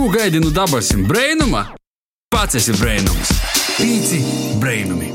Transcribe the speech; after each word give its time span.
Ko 0.00 0.08
gaidi 0.08 0.40
no 0.40 0.48
dabasim 0.50 1.02
brainuma? 1.04 1.60
Pats 2.32 2.56
esi 2.56 2.72
brainums. 2.72 3.32
Pīci 3.76 4.20
brainumi. 4.56 5.10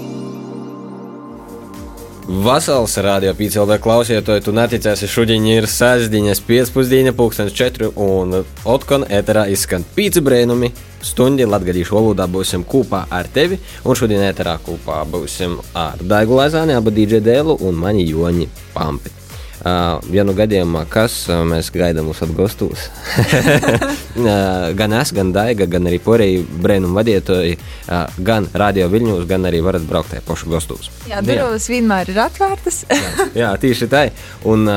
Vasals 2.46 2.94
radio 3.02 3.34
pīcēlē 3.34 3.80
klausītāji, 3.82 4.44
tu 4.46 4.54
neticēsi, 4.54 5.10
šodien 5.10 5.50
ir 5.50 5.66
sēždiņas 5.66 6.44
pēcpusdiena, 6.46 7.16
pulkstens 7.18 7.58
4 7.58 7.96
un 7.98 8.44
otkon 8.76 9.10
ēterā 9.10 9.48
izskan 9.58 9.90
pīci 9.98 10.22
brēnumi. 10.22 10.70
Stundi 11.02 11.50
latgadīšu 11.50 11.98
valodā 11.98 12.30
būsim 12.30 12.62
kopā 12.62 13.08
ar 13.10 13.26
tevi, 13.26 13.58
un 13.90 13.98
šodien 13.98 14.22
ēterā 14.30 14.60
kopā 14.70 15.02
būsim 15.10 15.58
ar 15.74 15.98
Daigu 15.98 16.38
Lazāni, 16.38 16.78
abu 16.78 16.94
DJ 16.94 17.26
Dēlu 17.26 17.58
un 17.66 17.82
mani 17.88 18.06
Joņi 18.06 18.52
Pampi. 18.78 19.25
Uh, 19.66 19.98
ja 20.14 20.22
nu 20.22 20.36
gadījumā, 20.38 20.84
kas 20.94 21.24
uh, 21.26 21.40
mēs 21.48 21.72
gaidām 21.74 22.12
uz 22.12 22.20
atgostos, 22.22 22.84
uh, 22.86 24.68
gan 24.80 24.94
es, 24.94 25.10
gan 25.16 25.32
Daiga, 25.34 25.66
gan 25.66 25.90
arī 25.90 25.98
porēji 26.06 26.44
brēnumu 26.62 26.94
vadītāji, 27.00 27.56
gan 28.28 28.46
radio 28.54 28.86
viļņos, 28.94 29.24
gan 29.26 29.48
arī 29.50 29.64
varat 29.66 29.88
braukt 29.90 30.14
tajā 30.14 30.22
pašu 30.28 30.52
gostos. 30.52 30.92
Jā, 31.10 31.24
durvis 31.26 31.66
vienmēr 31.72 32.12
ir 32.14 32.20
atvērtas. 32.28 32.84
jā, 32.94 33.26
jā, 33.42 33.50
tieši 33.64 33.90
tā. 33.90 34.04
Un 34.46 34.70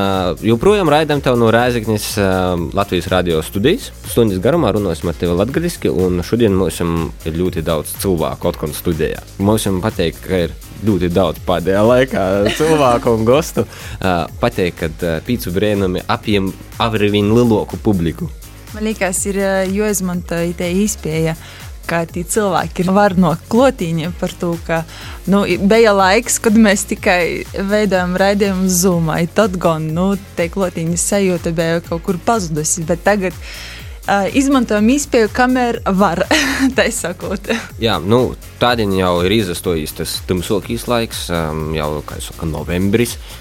joprojām 0.49 0.89
raidām 0.89 1.21
tev 1.25 1.37
no 1.37 1.51
Rēzaknis 1.53 2.09
uh, 2.17 2.57
Latvijas 2.73 3.11
radio 3.13 3.43
studijas. 3.45 3.91
Stundas 4.09 4.41
garumā 4.41 4.73
runāsim 4.73 5.13
ar 5.13 5.21
tevi 5.21 5.37
latgadiski, 5.37 5.93
un 5.93 6.25
šodien 6.25 6.57
mums 6.57 6.81
ir 7.29 7.37
ļoti 7.37 7.67
daudz 7.67 7.93
cilvēku 8.01 8.55
atkal 8.55 8.73
studijā. 8.73 9.21
Mums 9.37 9.69
pateikt, 9.85 10.25
ka 10.25 10.47
ir 10.47 10.57
ļoti 10.87 11.11
daudz 11.13 11.43
pēdējā 11.47 11.85
laikā 11.87 12.25
cilvēku 12.59 13.15
un 13.19 13.25
gostu. 13.29 13.65
Uh, 13.99 14.27
pateikt, 14.43 14.81
ka 14.81 14.91
uh, 14.91 15.23
pīcu 15.27 15.53
brēnumi 15.55 16.05
apjem 16.11 16.53
avrivīnu 16.83 17.39
lielāku 17.41 17.81
publiku. 17.83 18.31
Man 18.75 18.85
liekas, 18.85 19.23
ir 19.31 19.41
jāizmanto 19.73 20.43
tā 20.59 20.69
izpēja. 20.85 21.39
Kā 21.89 22.03
tie 22.05 22.21
cilvēki 22.29 22.85
var 22.93 23.15
no 23.17 23.31
klotīņa 23.49 24.11
par 24.21 24.35
to, 24.37 24.51
ka 24.67 24.83
nu, 25.33 25.47
bija 25.71 25.95
laiks, 25.97 26.37
kad 26.45 26.53
mēs 26.53 26.85
tikai 26.91 27.47
veidojam 27.71 28.13
raidījumu 28.21 28.69
Zoom. 28.69 29.09
Tad 29.33 29.57
gan 29.57 29.87
nu, 29.97 30.11
tie 30.37 30.51
klotīņa 30.53 31.01
sajūta 31.01 31.55
bija 31.57 31.81
kaut 31.89 32.05
kur 32.05 32.21
pazudusi. 32.27 32.85
Bet 32.85 33.07
tagad 33.09 33.33
uh, 33.33 33.78
izmantojam 34.37 34.89
izpēju, 34.95 35.33
kamēr 35.35 35.83
var. 35.99 36.25
tā 36.77 36.89
sakot. 36.95 37.51
Jā, 37.83 37.99
nu, 38.01 38.35
tādien 38.63 38.93
jau 38.97 39.19
ir 39.27 39.39
izstojis 39.41 39.97
tas 39.99 40.19
tumsokīs 40.29 40.89
laiks, 40.91 41.29
um, 41.33 41.69
jau 41.77 41.99
kā 42.07 42.21
jau 42.21 42.31
saka, 42.31 42.49
novembris. 42.49 43.19
Uh, 43.19 43.39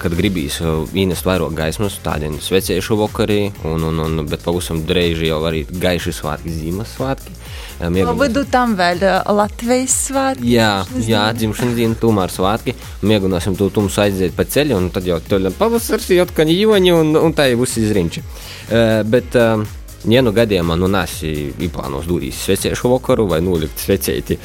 kad 0.00 0.14
gribīs 0.16 0.62
ienest 0.96 1.26
vairāk 1.28 1.52
gaismas, 1.52 1.98
tādiem 2.00 2.38
svecējušu 2.40 2.96
vakarī, 3.02 3.40
un, 3.68 3.82
un, 3.84 3.98
un, 4.00 4.22
bet 4.28 4.40
pavisam 4.40 4.80
drēži 4.88 5.28
jau 5.28 5.42
arī 5.44 5.66
gaiši 5.68 6.14
svētki, 6.16 6.54
Ziemassvētki. 6.56 7.34
Mēģinām... 7.78 8.22
Vidu 8.22 8.44
tam 8.50 8.72
vēl 8.78 9.04
Latvijas 9.36 9.96
svētki. 10.08 10.54
Jā, 10.54 10.70
jā 11.04 11.26
dzimšanas 11.36 11.76
diena, 11.76 11.98
tomēr 12.00 12.32
svētki. 12.32 12.74
Mēģināsim 13.04 13.58
to 13.60 13.68
tumsu 13.74 14.02
aiziet 14.06 14.32
pa 14.38 14.48
ceļu, 14.48 14.78
un 14.80 14.88
tad 14.94 15.06
jau 15.06 15.20
tur 15.28 15.44
pavasars, 15.60 16.08
jau 16.16 16.26
jūņi, 16.26 16.94
un, 16.96 17.12
un 17.20 17.36
tā 17.36 17.50
jau 17.52 17.60
būs 17.60 17.76
izriņķi. 17.84 18.24
Uh, 18.24 19.04
bet, 19.04 19.36
uh, 19.36 19.68
Ja 20.06 20.22
nu 20.22 20.30
gadījumā 20.30 20.76
nu 20.78 20.86
nesi 20.90 21.50
īplānos 21.58 22.06
dūrīs 22.06 22.38
svecēšu 22.46 22.92
vakaru 22.92 23.24
vai 23.32 23.40
nolikt 23.42 23.82
svecēti, 23.82 24.36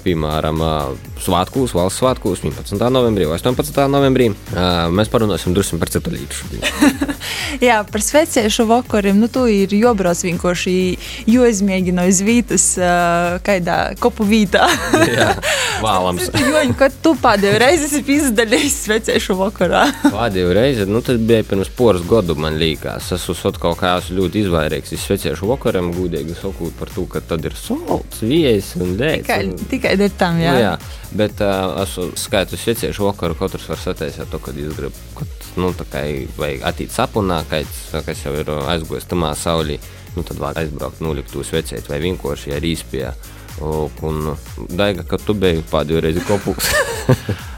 piemēram, 0.00 0.62
svētkos, 1.20 1.74
valsts 1.76 2.00
svētkos, 2.00 2.40
11. 2.46 2.80
novembrī 2.94 3.28
vai 3.28 3.36
18. 3.36 3.82
novembrī, 3.92 4.30
mēs 4.96 5.12
parunāsim 5.12 5.52
drusku 5.52 5.76
par 5.82 5.92
citu 5.92 6.14
līdzi. 6.14 6.62
Jā, 7.66 7.82
par 7.84 8.02
svecēšu 8.04 8.64
vakariem, 8.70 9.20
nu 9.20 9.28
tu 9.32 9.44
ir 9.50 9.72
jobrauc 9.76 10.22
vienkārši 10.24 10.74
jāizmēģina 11.30 12.06
uz 12.08 12.22
vītas, 12.24 12.66
kādā 13.44 13.78
kopu 14.00 14.24
vītā. 14.28 14.64
Jā, 15.18 15.30
vēlams. 15.84 16.32
Joņi, 16.54 16.78
kad 16.80 16.96
tu 17.04 17.12
pēdējo 17.20 17.60
reizi 17.60 17.90
esi 17.90 18.02
izdaļījis 18.16 18.80
svecēšu 18.88 19.36
vakarā? 19.38 19.84
Pēdējo 20.08 20.56
reizi, 20.56 20.88
nu 20.88 21.04
tas 21.04 21.20
bija 21.20 21.44
pirms 21.46 21.70
poras 21.76 22.04
gadu, 22.08 22.38
man 22.40 22.56
liekas. 22.60 23.12
Es 23.14 23.28
esmu 23.28 23.54
kaut 23.60 23.78
kā 23.82 23.96
ļoti 24.08 24.44
izvairīgs 24.46 24.93
es 24.96 25.04
svecēšu 25.08 25.48
vakaram, 25.48 25.90
gudīgi 25.94 26.36
sakot 26.38 26.74
par 26.78 26.90
to, 26.94 27.04
ka 27.10 27.22
tad 27.24 27.44
ir 27.46 27.56
solts, 27.58 28.22
viesis 28.24 28.74
un 28.80 28.94
dēļ. 28.98 29.22
Tikai, 29.22 29.38
un, 29.48 29.68
tikai 29.70 29.94
dēļ 30.00 30.16
tam, 30.20 30.40
jā. 30.42 30.54
Nu, 30.54 30.62
jā. 30.62 30.72
Bet 31.14 31.42
uh, 31.44 31.76
es 31.84 31.94
skaitu 32.24 32.58
svecēšu 32.60 33.06
vakaru, 33.08 33.38
katrs 33.38 33.68
var 33.70 33.82
sataisīt 33.82 34.30
to, 34.32 34.40
kad 34.42 34.58
izgrib, 34.58 34.98
kad, 35.18 35.48
nu, 35.60 35.70
tā 35.76 35.86
kā 35.92 36.04
vajag 36.38 36.66
attīt 36.70 36.94
sapunā, 36.94 37.42
kāds, 37.50 37.80
kas 37.94 38.26
jau 38.26 38.34
ir 38.40 38.50
aizgojis 38.74 39.08
tamā 39.10 39.34
saulī, 39.38 39.78
nu, 40.16 40.26
tad 40.26 40.42
var 40.42 40.58
aizbraukt, 40.62 41.02
nulikt 41.04 41.34
to 41.34 41.46
svecēt 41.46 41.90
vai 41.90 42.02
vienkārši 42.04 42.54
ar 42.56 42.68
īspējā. 42.74 43.14
Un 43.62 44.32
Daiga, 44.74 45.04
kad 45.06 45.22
tu 45.22 45.36
biji 45.38 45.62
pēdējo 45.70 46.02
reizi 46.02 46.24
kopūks. 46.26 46.72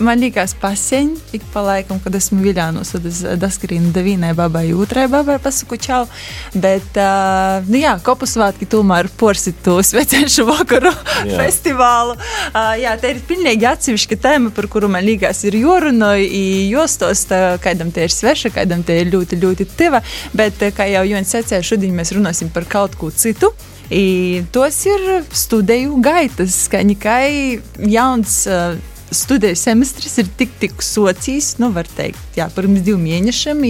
Man 0.00 0.22
liekas, 0.22 0.54
paseņi, 0.56 1.18
ik 1.36 1.42
pa 1.52 1.60
laikam, 1.66 1.98
kad 2.00 2.14
esmu 2.16 2.40
viļānos, 2.40 2.94
tad 2.94 3.06
es 3.10 3.18
daskrīnu 3.38 3.90
devīnai 3.92 4.30
babai, 4.36 4.64
otrai 4.72 5.04
babai 5.12 5.36
pasaku 5.42 5.76
čau. 5.76 6.06
Bet, 6.54 6.96
uh, 6.96 7.60
nu 7.68 7.76
jā, 7.82 7.92
kopu 8.04 8.24
svētki 8.28 8.68
tomēr 8.72 9.10
porsit 9.20 9.60
to 9.64 9.76
svecešu 9.90 10.46
vakaru 10.48 10.92
jā. 11.28 11.36
festivālu. 11.36 12.16
Uh, 12.16 12.72
jā, 12.80 12.94
te 13.00 13.12
ir 13.12 13.20
pilnīgi 13.28 13.68
atsevišķa 13.68 14.18
tēma, 14.24 14.52
par 14.56 14.70
kuru 14.72 14.88
man 14.92 15.04
liekas 15.04 15.44
ir 15.48 15.58
joruna, 15.60 16.14
jostos, 16.16 17.26
kādam 17.62 17.92
te 17.92 18.06
ir 18.08 18.14
sveša, 18.14 18.52
kādam 18.54 18.84
te 18.86 18.96
ir 19.02 19.12
ļoti, 19.12 19.38
ļoti 19.44 19.68
tiva. 19.76 20.00
Bet, 20.36 20.62
kā 20.76 20.88
jau 20.88 21.04
Joņs 21.12 21.36
secēja, 21.36 21.66
šodien 21.66 21.92
mēs 21.98 22.14
runāsim 22.16 22.48
par 22.54 22.64
kaut 22.70 22.96
ko 22.96 23.12
citu. 23.12 23.52
I 23.92 24.40
tos 24.54 24.78
ir 24.88 25.26
studiju 25.36 25.98
gaitas, 26.00 26.62
kā 26.72 26.80
nekai 26.86 27.60
jauns. 27.92 28.46
Uh, 28.48 28.80
studiju 29.12 29.56
semestris 29.56 30.18
ir 30.18 30.28
tik, 30.36 30.50
tik 30.60 30.82
socijas, 30.82 31.56
nu, 31.60 31.70
var 31.74 31.88
teikt, 31.96 32.20
jā, 32.36 32.48
pirms 32.54 32.82
diviem 32.84 33.04
mēnešiem. 33.06 33.62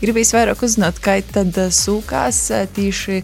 Gribēju 0.00 0.36
vairāk 0.36 0.62
uzzināt, 0.66 1.00
kā 1.02 1.18
tad 1.26 1.56
eh, 1.60 1.70
sūkās 1.74 2.40
eh, 2.54 2.64
tieši 2.76 3.20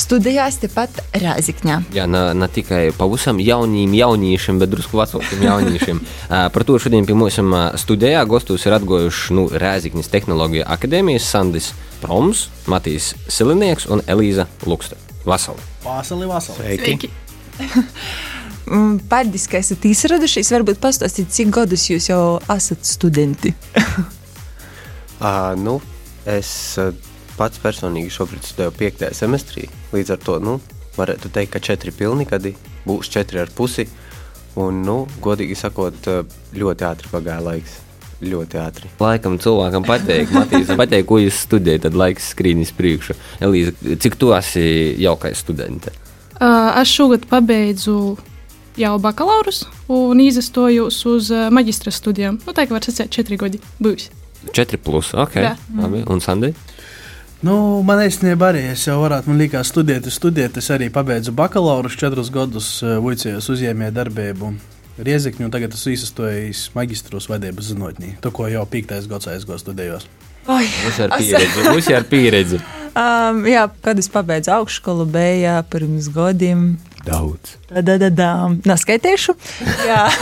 studijās 0.00 0.60
tepat 0.62 1.02
Rāzikņā. 1.20 1.80
Jā, 1.96 2.06
ne, 2.10 2.22
ne 2.38 2.48
tikai 2.52 2.88
pavisam 2.96 3.40
jauniem 3.42 3.94
jauniešiem, 3.98 4.62
bet 4.62 4.72
drusku 4.72 5.00
vecākiem 5.00 5.44
jauniešiem. 5.44 6.02
Par 6.54 6.66
to 6.66 6.78
šodien 6.80 7.06
pie 7.08 7.18
mums 7.18 7.38
studijā 7.82 8.24
gostos 8.28 8.66
ir 8.66 8.78
atgojuši 8.78 9.36
nu, 9.36 9.46
Rāzikņas 9.60 10.10
tehnoloģija 10.14 10.68
akadēmijas 10.76 11.28
Sandis 11.34 11.72
Proms, 12.00 12.48
Matīs 12.70 13.12
Silinieks 13.28 13.88
un 13.90 14.04
Elīza 14.08 14.48
Lukste. 14.66 14.98
Vasali! 15.26 15.60
Vasali, 15.84 16.28
vasali! 16.30 16.76
Sveiki! 16.78 17.10
Sveiki. 17.58 18.28
Mm, 18.70 19.00
Paldies, 19.10 19.48
ka 19.50 19.58
esat 19.58 19.84
izradušies. 19.88 20.52
Varbūt 20.54 20.78
pastāstīt, 20.82 21.32
cik 21.34 21.48
gadus 21.56 21.88
jūs 21.90 22.06
jau 22.12 22.38
esat 22.54 22.86
studenti? 22.86 23.50
uh, 25.26 25.56
nu, 25.58 25.80
es 26.22 26.52
pats 27.34 27.58
personīgi 27.62 28.12
šobrīd 28.14 28.46
studēju 28.46 28.76
5. 28.78 29.08
semestrī. 29.18 29.66
Līdz 29.90 30.14
ar 30.14 30.22
to 30.22 30.38
nu, 30.44 30.60
varētu 30.94 31.32
teikt, 31.34 31.56
ka 31.56 31.64
4 31.72 31.96
pilni 31.98 32.28
gadi 32.30 32.54
būs 32.86 33.10
4 33.10 33.42
ar 33.42 33.50
pusi. 33.56 33.88
Un, 34.60 34.84
nu, 34.86 35.02
godīgi 35.22 35.58
sakot, 35.58 36.06
ļoti 36.54 36.86
ātri 36.86 37.10
pagāja 37.10 37.42
laiks. 37.42 37.80
Ļoti 38.20 38.58
ātri. 38.60 38.90
Laikam 39.00 39.38
cilvēkam 39.40 39.86
patīk, 39.88 40.30
Matīs, 40.36 40.70
patīk, 40.76 41.06
ko 41.10 41.18
jūs 41.22 41.42
studējat, 41.46 41.88
tad 41.88 41.98
laiks 41.98 42.30
skrīnis 42.36 42.70
priekšu. 42.76 43.16
Elīza, 43.42 43.74
cik 43.98 44.18
tu 44.20 44.30
esi 44.36 44.64
jaukais 45.00 45.42
studente? 45.42 45.94
Uh, 46.36 46.70
es 46.80 46.92
šogad 46.92 47.26
pabeidzu 47.28 47.96
jau 48.80 48.96
bakalaurus 49.02 49.64
un 49.92 50.20
izstojos 50.22 51.02
uz 51.08 51.30
uh, 51.34 51.48
maģistra 51.54 51.92
studijām. 51.94 52.40
Nu, 52.46 52.54
tā 52.56 52.66
kā 52.66 52.76
var 52.76 52.86
sacīt, 52.86 53.12
četri 53.12 53.38
gadi 53.40 53.60
būs. 53.82 54.08
Četri 54.56 54.80
plus, 54.80 55.12
ok. 55.12 55.36
Jā. 55.36 55.54
Labi, 55.76 56.02
un 56.08 56.22
Sandai? 56.24 56.54
Nu, 57.44 57.54
man 57.86 58.02
īstenībā 58.04 58.50
arī 58.52 58.66
es 58.72 58.82
jau 58.84 58.98
varētu, 59.00 59.30
man 59.30 59.40
liekas, 59.40 59.70
studēt, 59.72 60.08
studēt. 60.12 60.58
Es 60.60 60.68
arī 60.72 60.90
pabeidzu 60.92 61.32
bakalauru, 61.36 61.92
četrus 61.92 62.32
gadus 62.32 62.72
uh, 62.84 62.98
vicējos 63.04 63.48
uzņēmēju 63.54 63.96
darbību. 63.96 64.52
Riezikņu, 65.00 65.46
un 65.46 65.52
tagad 65.54 65.72
esmu 65.72 65.94
izstojis 65.94 66.66
magistros 66.76 67.30
vadības 67.30 67.70
zinātnē. 67.72 68.18
To, 68.24 68.32
ko 68.36 68.50
jau 68.50 68.66
piektais 68.68 69.08
gads 69.08 69.30
aizgāju 69.32 69.62
studējos. 69.62 70.04
Mums 70.50 70.98
ir 71.00 71.14
pieredze. 71.16 71.64
Mums 71.68 71.88
ir 71.88 72.06
pieredze. 72.10 72.60
um, 73.02 73.42
jā, 73.48 73.64
kad 73.84 74.00
es 74.00 74.10
pabeidzu 74.12 74.52
augšskolu, 74.58 75.06
bija 75.08 75.60
pirms 75.70 76.10
gadiem. 76.12 76.74
Daudz. 77.06 77.54
Da, 77.70 77.96
da, 77.98 78.10
da. 78.12 78.30
Neskaitīšu. 78.68 79.34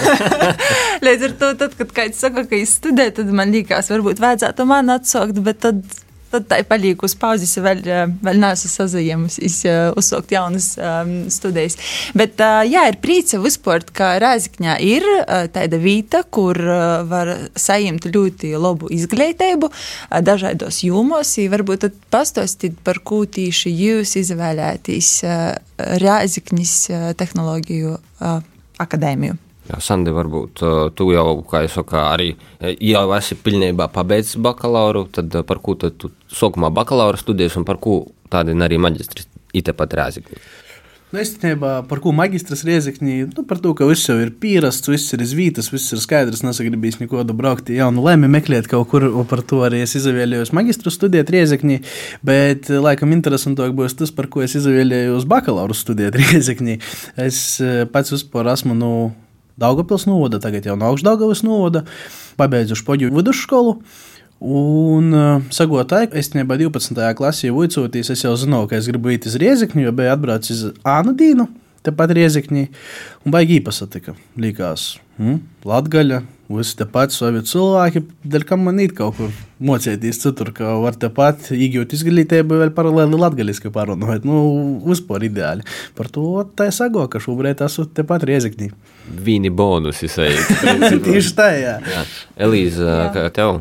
Līdz 1.06 1.24
ar 1.28 1.34
to, 1.40 1.52
tad, 1.62 1.74
kad 1.78 1.94
kāds 1.96 2.20
saka, 2.22 2.44
ka 2.46 2.58
es 2.58 2.76
studēju, 2.78 3.16
tad 3.20 3.32
man 3.34 3.54
liekas, 3.54 3.90
varbūt 3.90 4.22
vajadzētu 4.22 4.66
man 4.68 4.94
atsaukt, 4.94 5.40
bet 5.42 5.64
tad 5.64 5.82
tad 6.32 6.46
tā 6.50 6.60
ir 6.62 6.96
uz 7.04 7.14
pauzes, 7.18 7.54
vēl, 7.62 7.82
eh, 7.86 8.04
vēl 8.24 8.40
neesmu 8.42 8.70
sazaņēmusies 8.72 9.58
uzsākt 9.98 10.32
jaunas 10.32 10.70
um, 10.78 11.14
studijas. 11.32 11.78
Bet, 12.18 12.38
uh, 12.40 12.62
jā, 12.68 12.84
ir 12.90 12.98
prīca 13.02 13.40
vispār, 13.42 13.84
ka 13.92 14.16
Rēzikņā 14.22 14.78
ir 14.84 15.06
uh, 15.08 15.46
tāda 15.52 15.80
vieta, 15.80 16.22
kur 16.24 16.58
uh, 16.58 17.02
var 17.08 17.32
saņemt 17.58 18.10
ļoti 18.12 18.52
labu 18.58 18.90
izglītību 18.94 19.70
uh, 19.70 20.20
dažādos 20.24 20.82
jūmos. 20.86 21.34
Varbūt 21.48 21.88
pastāstīt, 22.12 22.78
par 22.84 23.00
ko 23.06 23.24
tieši 23.24 23.72
jūs 23.72 24.16
izvēlēties 24.22 25.12
uh, 25.26 25.50
Rēzikņas 26.04 26.78
uh, 26.92 27.10
tehnoloģiju 27.18 27.98
uh, 27.98 28.40
akadēmiju. 28.78 29.47
Jā, 29.68 29.80
Sandi, 29.84 30.12
varbūt 30.16 30.62
tu 30.96 31.10
jau, 31.12 31.26
kā 31.48 31.60
jau 31.66 31.72
saka, 31.80 32.06
arī 32.14 32.30
jau 32.80 33.04
esi 33.18 33.36
pilnībā 33.44 33.90
pabeidzis 33.92 34.38
bakalauru, 34.40 35.04
tad 35.12 35.34
par 35.48 35.60
ko 35.64 35.74
tad 35.76 35.98
tu 36.00 36.08
sākumā 36.32 36.70
bakalaura 36.72 37.20
studijas 37.20 37.58
un 37.60 37.68
par 37.68 37.76
ko 37.82 38.00
tādi 38.32 38.56
arī 38.64 38.80
maģistris 38.80 39.28
IT 39.56 39.74
pat 39.76 39.92
rēzikņi? 39.98 40.40
Nu, 41.08 41.22
īstenībā, 41.22 41.70
par 41.88 42.02
ko 42.04 42.10
magistrs 42.12 42.66
riezekņi, 42.68 43.14
nu, 43.30 43.42
par 43.48 43.62
to, 43.64 43.70
ka 43.76 43.86
viss 43.88 44.10
jau 44.10 44.18
ir 44.20 44.28
pierasts, 44.42 44.90
viss 44.92 45.14
ir 45.16 45.22
izvītas, 45.24 45.70
viss 45.72 45.94
ir 45.96 46.02
skaidrs, 46.02 46.42
nesagribīs 46.44 46.98
neko 47.00 47.22
braukt 47.32 47.70
jaunu 47.72 48.04
lēmi 48.04 48.28
meklēt 48.28 48.68
kaut 48.68 48.90
kur, 48.90 49.06
par 49.30 49.40
to 49.40 49.62
arī 49.64 49.80
es 49.86 49.96
izvēlējos 49.96 50.52
magistru 50.56 50.92
studēt 50.92 51.32
riezekņi, 51.32 51.78
bet 52.28 52.68
laikam 52.68 53.16
interesantāk 53.16 53.72
būs 53.78 53.96
tas, 53.96 54.12
par 54.12 54.28
ko 54.28 54.44
es 54.44 54.58
izvēlējos 54.60 55.24
bakalauru 55.28 55.76
studēt 55.76 56.18
riezekņi. 56.20 56.76
Es 57.24 57.40
pats 57.94 58.12
vispār 58.12 58.52
esmu, 58.52 58.76
nu, 58.76 58.92
Daugopils 59.58 60.06
novada, 60.06 60.38
tagad 60.42 60.66
jau 60.68 60.76
no 60.78 60.92
augšdaugavas 60.92 61.42
novada, 61.46 61.84
pabeidzuši 62.38 62.86
poģu 62.86 63.10
vidusskolu. 63.16 63.78
Un 64.38 65.10
sagotāji, 65.50 66.12
es 66.18 66.30
nebā 66.36 66.54
12. 66.60 66.94
klasē 67.18 67.50
vicotīs, 67.50 68.12
es 68.14 68.22
jau 68.22 68.36
zināju, 68.38 68.68
ka 68.70 68.78
es 68.78 68.86
gribu 68.86 69.10
iet 69.10 69.26
uz 69.26 69.34
Riezekņu, 69.42 69.82
jo 69.88 69.94
biju 69.98 70.12
atbraucis 70.14 70.62
uz 70.68 70.76
Ānu 70.86 71.16
Dīnu, 71.18 71.48
tepat 71.86 72.14
Riezekņī, 72.14 72.68
un 73.26 73.34
baigi 73.34 73.58
īpasatika. 73.58 74.14
Likās, 74.38 74.92
hm, 75.18 75.40
Latgaļa, 75.66 76.22
visi 76.48 76.76
tepat 76.78 77.12
savi 77.12 77.42
cilvēki, 77.44 78.02
dēļ 78.24 78.44
kam 78.48 78.62
man 78.64 78.78
ir 78.80 78.94
kaut 78.96 79.18
kur 79.18 79.32
mocēties 79.68 80.20
citur, 80.22 80.50
ka 80.56 80.76
var 80.80 80.96
tepat 81.00 81.50
iegūt 81.52 81.92
izglītību 81.96 82.60
vēl 82.62 82.72
paralēli 82.76 83.18
latgaļiski 83.20 83.72
parunāt. 83.74 84.24
Nu, 84.28 84.38
vispār 84.86 85.26
ideāli. 85.28 85.66
Par 85.98 86.08
to 86.12 86.46
tā 86.56 86.70
es 86.72 86.80
sago, 86.80 87.04
ka 87.10 87.20
šobrīd 87.20 87.60
esmu 87.66 87.88
tepat 87.98 88.24
Riezekņī. 88.28 88.70
Vīni 89.26 89.52
bonusi 89.52 90.08
sajūt. 90.12 90.64
Tieši 91.08 91.34
tā, 91.36 91.50
jā. 91.58 91.76
jā. 91.84 92.06
Elīza, 92.48 92.96
kā 93.12 93.26
tev? 93.34 93.60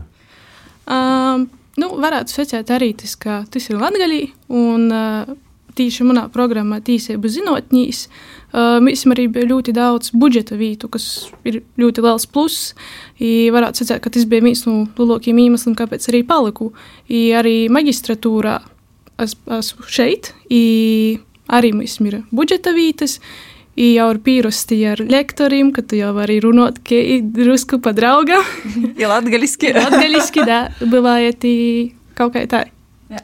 Um, 0.87 1.49
nu, 1.81 1.91
varētu 1.99 2.39
secēt 2.39 2.71
arī 2.77 2.93
tas, 3.03 3.17
ka 3.19 3.41
tas 3.51 3.67
ir 3.67 3.81
latgaļī, 3.83 4.23
un 4.55 4.87
uh, 4.87 5.35
tīši 5.75 6.07
manā 6.07 6.29
programmā 6.31 6.79
tīsību 6.87 7.35
zinotņīs, 7.35 8.07
uh, 8.07 8.36
mēs 8.53 9.03
arī 9.11 9.27
bija 9.31 9.49
ļoti 9.49 9.73
daudz 9.75 10.13
budžeta 10.15 10.55
vītu, 10.57 10.89
kas 10.91 11.27
ir 11.47 11.61
ļoti 11.77 12.03
liels 12.05 12.25
pluss, 12.31 12.71
varētu 13.19 13.83
secēt, 13.83 14.01
ka 14.03 14.13
tas 14.13 14.25
bija 14.29 14.45
viens 14.45 14.63
no 14.67 14.85
lielākajiem 14.97 15.43
iemesliem, 15.43 15.75
kāpēc 15.77 16.07
arī 16.11 16.23
paliku. 16.27 16.71
I 17.11 17.33
arī 17.37 17.57
magistratūrā 17.73 18.61
es 19.23 19.35
esmu 19.59 19.87
šeit, 19.89 20.33
I 20.49 21.19
arī 21.47 21.73
mums 21.75 21.99
ir 21.99 22.23
budžeta 22.31 22.73
vītas, 22.75 23.19
I 23.77 23.91
jau 23.93 24.07
ir 24.09 24.17
pierasti 24.25 24.79
ar 24.89 24.97
lektoriem, 25.05 25.69
ka 25.69 25.83
tu 25.85 25.99
jau 25.99 26.09
vari 26.15 26.39
runāt, 26.41 26.79
ka 26.81 26.97
ir 26.97 27.21
drusku 27.21 27.77
pa 27.77 27.91
draugam. 27.93 28.41
ja 29.01 29.11
latgaliski. 29.11 29.69
latgaliski, 29.75 30.45
da, 30.49 30.71
bivājiet 30.81 31.45
kaut 32.17 32.33
kā 32.33 32.47
tā. 32.49 32.63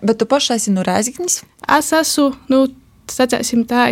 Bet 0.06 0.20
tu 0.22 0.28
pašai 0.30 0.60
esi 0.62 0.72
no 0.72 0.86
Rēziknis? 0.86 1.42
Es 1.66 1.90
esmu, 1.98 2.30
nu, 2.54 2.68
sacēsim 3.10 3.66
tā, 3.66 3.88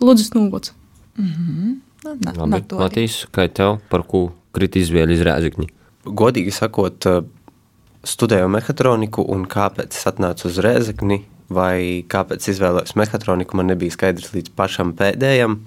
Lūdzes 0.00 0.30
nūgots. 0.34 0.72
Mm 1.18 1.32
-hmm. 1.32 1.74
na, 2.04 2.32
Labi, 2.36 2.62
Matīs, 2.78 3.26
kā 3.34 3.48
tev, 3.48 3.78
par 3.90 4.02
ko 4.06 4.30
kriti 4.52 4.80
izvēli 4.80 5.14
iz 5.14 5.24
Rēzikņi? 5.26 5.68
Godīgi 6.04 6.52
sakot, 6.54 7.06
studēju 8.04 8.48
mehatroniku 8.48 9.22
un 9.22 9.44
kāpēc 9.46 9.96
es 9.96 10.06
atnācu 10.06 10.46
uz 10.46 10.58
Rēzikni 10.64 11.22
vai 11.50 12.04
kāpēc 12.08 12.48
izvēlējos 12.52 12.96
mehatroniku, 12.98 13.56
man 13.56 13.70
nebija 13.72 13.94
skaidrs 13.94 14.32
līdz 14.34 14.52
pašam 14.56 14.92
pēdējam. 14.98 15.58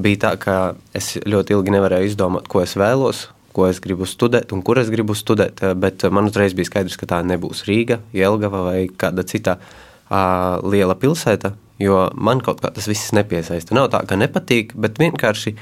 Bija 0.00 0.22
tā, 0.26 0.32
ka 0.40 0.56
es 0.96 1.16
ļoti 1.26 1.54
ilgi 1.54 1.74
nevarēju 1.74 2.10
izdomāt, 2.10 2.48
ko 2.50 2.62
es 2.62 2.76
vēlos, 2.78 3.28
ko 3.54 3.66
es 3.66 3.80
gribu 3.82 4.06
studēt 4.06 4.52
un 4.54 4.62
kur 4.66 4.78
es 4.78 4.90
gribu 4.90 5.14
studēt. 5.18 5.62
Bet 5.78 6.04
man 6.10 6.30
uzreiz 6.30 6.54
bija 6.56 6.70
skaidrs, 6.70 6.98
ka 7.00 7.08
tā 7.10 7.22
nebūs 7.26 7.64
Rīga, 7.68 8.00
Jelgava 8.14 8.62
vai 8.68 8.78
kāda 8.88 9.26
cita 9.26 9.58
uh, 9.58 10.60
liela 10.66 10.96
pilsēta, 10.98 11.54
jo 11.80 12.00
man 12.14 12.42
kaut 12.44 12.60
kā 12.62 12.70
tas 12.74 12.88
viss 12.90 13.14
nepiesaista. 13.16 13.74
Nav 13.76 13.90
tā, 13.94 14.02
ka 14.08 14.18
nepatīk, 14.20 14.74
bet 14.78 15.00
vienkārši 15.00 15.54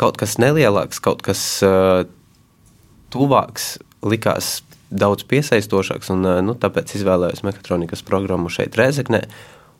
kaut 0.00 0.18
kas 0.20 0.36
nelielāks, 0.42 1.00
kaut 1.04 1.22
kas 1.24 1.42
uh, 1.64 2.04
tuvāks 3.12 3.76
likās 4.06 4.60
daudz 4.90 5.26
piesaistošāks, 5.28 6.12
un 6.14 6.24
uh, 6.24 6.38
nu, 6.44 6.56
tāpēc 6.58 6.96
izvēlējos 6.98 7.44
mehātronikas 7.46 8.04
programmu 8.06 8.52
šeit 8.52 8.76
Rēzeknē. 8.78 9.26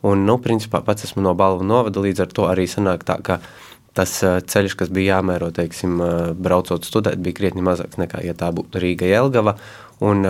Un, 0.06 0.26
nu, 0.28 0.36
principā 0.42 0.82
pats 0.84 1.08
esmu 1.08 1.24
no 1.24 1.32
balvu 1.34 1.64
novada, 1.66 2.02
līdz 2.04 2.26
ar 2.26 2.34
to 2.36 2.44
arī 2.50 2.68
sanāk 2.70 3.06
tā, 3.08 3.16
ka 3.24 3.40
tas 3.96 4.12
ceļš, 4.20 4.74
kas 4.76 4.90
bija 4.92 5.16
jāmēro, 5.16 5.48
teiksim, 5.56 5.96
braucot 6.36 6.84
studēt, 6.84 7.16
bija 7.24 7.38
krietni 7.38 7.64
mazāks 7.64 7.96
nekā, 7.96 8.20
ja 8.28 8.34
tā 8.36 8.50
būtu 8.52 8.82
Rīga 8.82 9.08
Jelgava. 9.08 9.56
Un, 10.04 10.20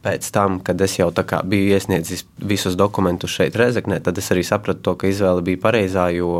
Pēc 0.00 0.30
tam, 0.32 0.54
kad 0.64 0.80
es 0.80 0.94
jau 0.96 1.10
biju 1.12 1.74
iesniedzis 1.76 2.22
visus 2.40 2.76
dokumentus 2.76 3.34
šeit, 3.36 3.56
Rezeknē, 3.60 3.98
tad 4.00 4.16
es 4.16 4.30
arī 4.32 4.40
sapratu, 4.48 4.80
to, 4.80 4.94
ka 4.96 5.10
izvēle 5.10 5.42
bija 5.44 5.60
pareizā. 5.60 6.06
Jo 6.16 6.30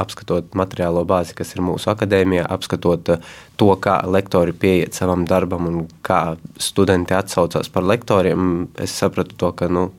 apskatot 0.00 0.54
materiālo 0.56 1.04
bāzi, 1.04 1.34
kas 1.36 1.52
ir 1.52 1.60
mūsu 1.60 1.92
akadēmijā, 1.92 2.46
apskatot 2.48 3.10
to, 3.60 3.68
kā 3.84 3.98
lektori 4.08 4.56
pieiet 4.56 4.96
savam 4.96 5.26
darbam 5.28 5.68
un 5.68 5.82
kā 6.00 6.38
studenti 6.56 7.12
atsaucās 7.12 7.68
par 7.68 7.84
lektoriem, 7.84 8.68
es 8.80 8.96
sapratu, 8.96 9.36
to, 9.36 9.52
ka 9.52 9.68
nu, 9.68 9.90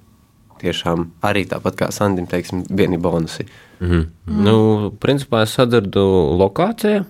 tiešām 0.63 1.09
arī 1.27 1.45
tāpat 1.49 1.77
kā 1.79 1.91
Sandim, 1.93 2.25
teiksim, 2.29 2.63
vieni 2.69 2.97
bonusi. 2.97 3.45
Mm 3.79 3.89
-hmm. 3.89 4.05
mm. 4.25 4.43
Nu, 4.43 4.55
principā 4.99 5.43
es 5.43 5.53
sadardu 5.53 6.03
lokācijā, 6.41 7.03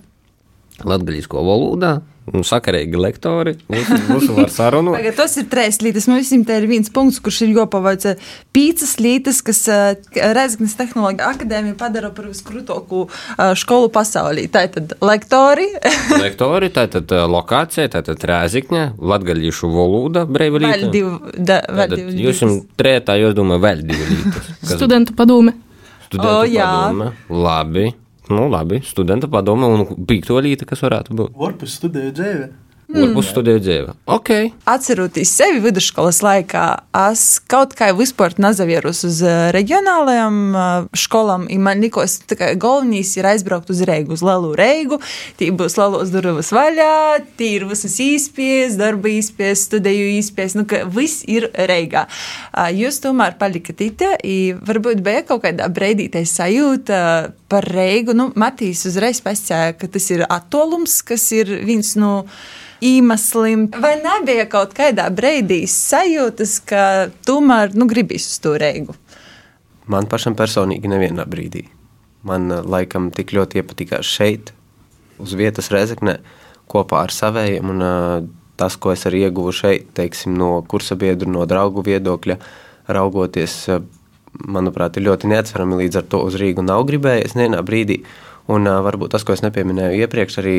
latgaļisko 0.84 1.44
valodā, 1.48 2.00
un 2.32 2.44
sakarīgi 2.46 2.98
lektori. 3.00 3.54
Mūsu 3.68 4.36
var 4.36 4.50
sarunāt. 4.52 4.96
Tagad 4.98 5.18
tas 5.18 5.36
ir 5.40 5.48
trīs 5.52 5.80
lietas. 5.84 6.06
Mums 6.10 6.24
visiem 6.24 6.44
te 6.48 6.56
ir 6.60 6.66
viens 6.70 6.90
punkts, 6.92 7.20
kurš 7.24 7.42
ir 7.46 7.54
jopavāc 7.58 8.06
pīcis 8.54 8.96
lietas, 9.02 9.42
kas 9.44 9.64
Rezgnes 10.36 10.76
tehnoloģija 10.78 11.30
akadēmija 11.34 11.76
padara 11.80 12.10
par 12.14 12.28
viskrūtāko 12.30 13.06
skolu 13.60 13.90
pasaulī. 13.94 14.46
Tātad 14.52 14.96
lektori. 15.04 15.68
lektori, 16.24 16.70
tātad 16.74 17.12
lokācija, 17.30 17.90
tātad 17.96 18.24
rēzikņa, 18.30 18.86
latgaļīšu 19.14 19.72
valoda, 19.74 20.24
breivalīta. 20.28 20.78
Vēl 20.78 20.94
div, 20.94 21.12
da, 21.36 21.60
vēl 21.68 21.98
div 21.98 22.24
Jūs 22.24 22.44
jums 22.44 22.62
trētā, 22.78 23.18
jūs 23.20 23.36
domāju, 23.36 23.64
vēl 23.64 23.84
divi 23.88 24.08
lietas. 24.12 24.54
Studentu 24.74 25.16
padome. 25.18 25.56
Studentu 26.06 26.30
o, 26.30 26.46
padome. 26.46 27.12
Labi. 27.28 27.90
Nu, 28.32 28.46
labi, 28.48 28.80
studenta 28.84 29.28
padome 29.28 29.68
un 29.68 30.04
pīktolīte, 30.08 30.64
kas 30.68 30.80
varētu 30.86 31.16
būt. 31.18 31.34
Varbūt 31.36 31.68
studēju 31.68 32.14
dzīvi. 32.16 32.46
Varbūt 32.84 33.24
studēju 33.26 33.60
dzīvi. 33.64 33.92
Okay. 34.12 34.50
Atceroties 34.68 35.30
sevi 35.32 35.62
vidusskolas 35.64 36.18
laikā, 36.24 36.64
es 37.08 37.22
kaut 37.50 37.72
kā 37.78 37.88
vispār 37.96 38.34
nazavierus 38.36 39.00
uz 39.08 39.20
reģionālajām 39.56 40.36
skolām. 41.00 41.46
Man 41.64 41.80
likās, 41.80 42.18
ka 42.28 42.52
galvenais 42.60 43.14
ir 43.16 43.28
aizbraukt 43.30 43.72
uz 43.72 43.80
Reigu, 43.88 44.12
uz 44.14 44.22
Lielu 44.26 44.52
Reigu. 44.58 44.98
Tī 45.40 45.48
būs 45.56 45.78
lielos 45.80 46.12
durvis 46.12 46.52
vaļā, 46.54 46.90
tī 47.38 47.54
ir 47.56 47.64
visas 47.70 47.96
īspējas, 48.04 48.76
darba 48.80 49.08
īspējas, 49.14 49.64
studēju 49.70 50.10
īspējas. 50.18 50.56
Nu, 50.60 50.66
viss 50.94 51.24
ir 51.24 51.48
Reigā. 51.56 52.04
Jūs 52.76 53.00
tomēr 53.04 53.38
palikat 53.40 53.80
itē, 53.86 54.10
varbūt 54.68 55.00
bija 55.06 55.24
kaut 55.30 55.46
kādā 55.46 55.70
breidītais 55.72 56.36
sajūta 56.36 57.00
par 57.48 57.70
Reigu. 57.72 58.12
Nu, 58.12 58.28
Matīs 58.36 58.84
uzreiz 58.90 59.24
pasakīja, 59.24 59.78
ka 59.80 59.90
tas 59.96 60.10
ir 60.12 60.26
atolums, 60.28 61.00
kas 61.06 61.30
ir 61.32 61.56
viens 61.64 61.96
no. 61.96 62.04
Nu, 62.04 62.52
iemeslim. 62.84 63.68
Vai 63.80 63.94
nebija 64.02 64.46
kaut 64.50 64.74
kādā 64.76 65.08
brīdī 65.14 65.64
sajūtas, 65.70 66.58
ka 66.68 66.82
tomēr 67.26 67.74
nu, 67.78 67.88
gribīs 67.90 68.28
uz 68.30 68.42
to 68.44 68.54
reigu? 68.60 68.96
Man 69.90 70.08
pašam 70.08 70.36
personīgi 70.36 70.90
nevienā 70.92 71.26
brīdī. 71.28 71.66
Man 72.24 72.48
laikam 72.48 73.10
tik 73.12 73.34
ļoti 73.36 73.60
iepatikās 73.60 74.08
šeit, 74.08 74.54
uz 75.20 75.34
vietas 75.36 75.68
Rezeknē, 75.72 76.18
kopā 76.72 77.02
ar 77.04 77.12
saviem. 77.12 77.68
Un, 77.74 77.84
tas, 78.56 78.76
ko 78.80 78.94
es 78.94 79.04
arī 79.08 79.26
ieguvu 79.26 79.52
šeit, 79.52 79.90
teiksim, 79.96 80.36
no 80.38 80.62
kursa 80.68 80.96
biedru, 80.96 81.30
no 81.30 81.44
draugu 81.48 81.84
viedokļa, 81.84 82.38
raugoties, 82.94 83.58
manuprāt, 84.40 84.96
ir 84.96 85.08
ļoti 85.08 85.30
neatsverami. 85.30 85.82
Līdz 85.84 86.00
ar 86.00 86.08
to 86.10 86.22
uz 86.28 86.38
Rīgu 86.40 86.64
nav 86.64 86.86
gribējies 86.88 87.36
nevienā 87.38 87.60
brīdī. 87.66 88.00
Un 88.52 88.68
uh, 88.68 88.80
varbūt 88.84 89.14
tas, 89.14 89.24
ko 89.24 89.32
es 89.32 89.42
nepieminēju 89.44 90.04
iepriekš, 90.04 90.38
arī, 90.42 90.58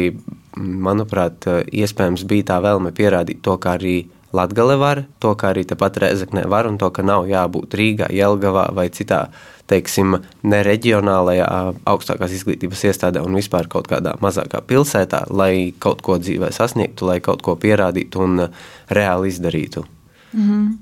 manuprāt, 0.58 1.46
iespējams 1.70 2.26
bija 2.26 2.52
tā 2.54 2.62
vēlme 2.66 2.94
pierādīt 2.96 3.44
to, 3.46 3.58
ka 3.62 3.76
arī 3.78 4.06
Latgale 4.36 4.76
var, 4.76 5.06
to, 5.20 5.32
ka 5.40 5.54
arī 5.54 5.64
tepat 5.68 5.98
Rezeknē 6.02 6.46
var, 6.52 6.68
un 6.68 6.80
to, 6.82 6.90
ka 6.92 7.04
nav 7.06 7.28
jābūt 7.30 7.76
Rīgā, 7.78 8.10
Jelgavā 8.12 8.68
vai 8.76 8.90
citā, 8.94 9.28
teiksim, 9.70 10.18
nereģionālajā 10.46 11.48
augstākās 11.90 12.34
izglītības 12.36 12.84
iestādē 12.90 13.24
un 13.26 13.38
vispār 13.38 13.70
kaut 13.72 13.88
kādā 13.90 14.16
mazākā 14.22 14.62
pilsētā, 14.68 15.24
lai 15.32 15.74
kaut 15.80 16.04
ko 16.06 16.20
dzīvē 16.22 16.52
sasniegtu, 16.54 17.08
lai 17.10 17.20
kaut 17.24 17.46
ko 17.46 17.56
pierādītu 17.58 18.26
un 18.26 18.48
reāli 18.90 19.32
izdarītu. 19.32 19.86
Mm 20.34 20.50
-hmm. 20.50 20.74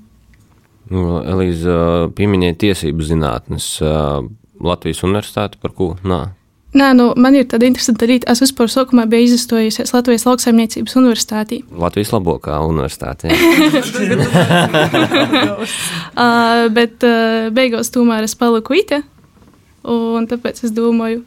Nu, 0.90 1.22
Elīza 1.24 2.10
pieminēja 2.16 2.54
tiesību 2.60 3.02
zinātnes 3.02 3.80
Latvijas 4.60 5.02
universitāti, 5.02 5.56
par 5.62 5.72
ko 5.72 5.96
nā. 6.04 6.26
Nē, 6.74 6.88
nu, 6.98 7.12
man 7.20 7.36
ir 7.38 7.46
tāda 7.46 7.68
interesanta 7.68 8.06
lieta. 8.10 8.32
Es 8.32 8.42
vispār 8.42 8.66
sākumā 8.72 9.04
biju 9.10 9.36
izstājusies 9.36 9.94
Latvijas 9.94 10.24
lauksaimniecības 10.26 10.96
universitātī. 10.98 11.60
Latvijas 11.70 12.10
labākā 12.10 12.58
universitāte. 12.66 13.30
uh, 16.18 16.66
bet 16.74 17.06
uh, 17.06 17.50
beigās 17.54 17.94
tomēr 17.94 18.26
es 18.26 18.34
paliku. 18.38 18.74
Un 19.84 20.26
tāpēc 20.26 20.64
es 20.64 20.72
domāju, 20.74 21.22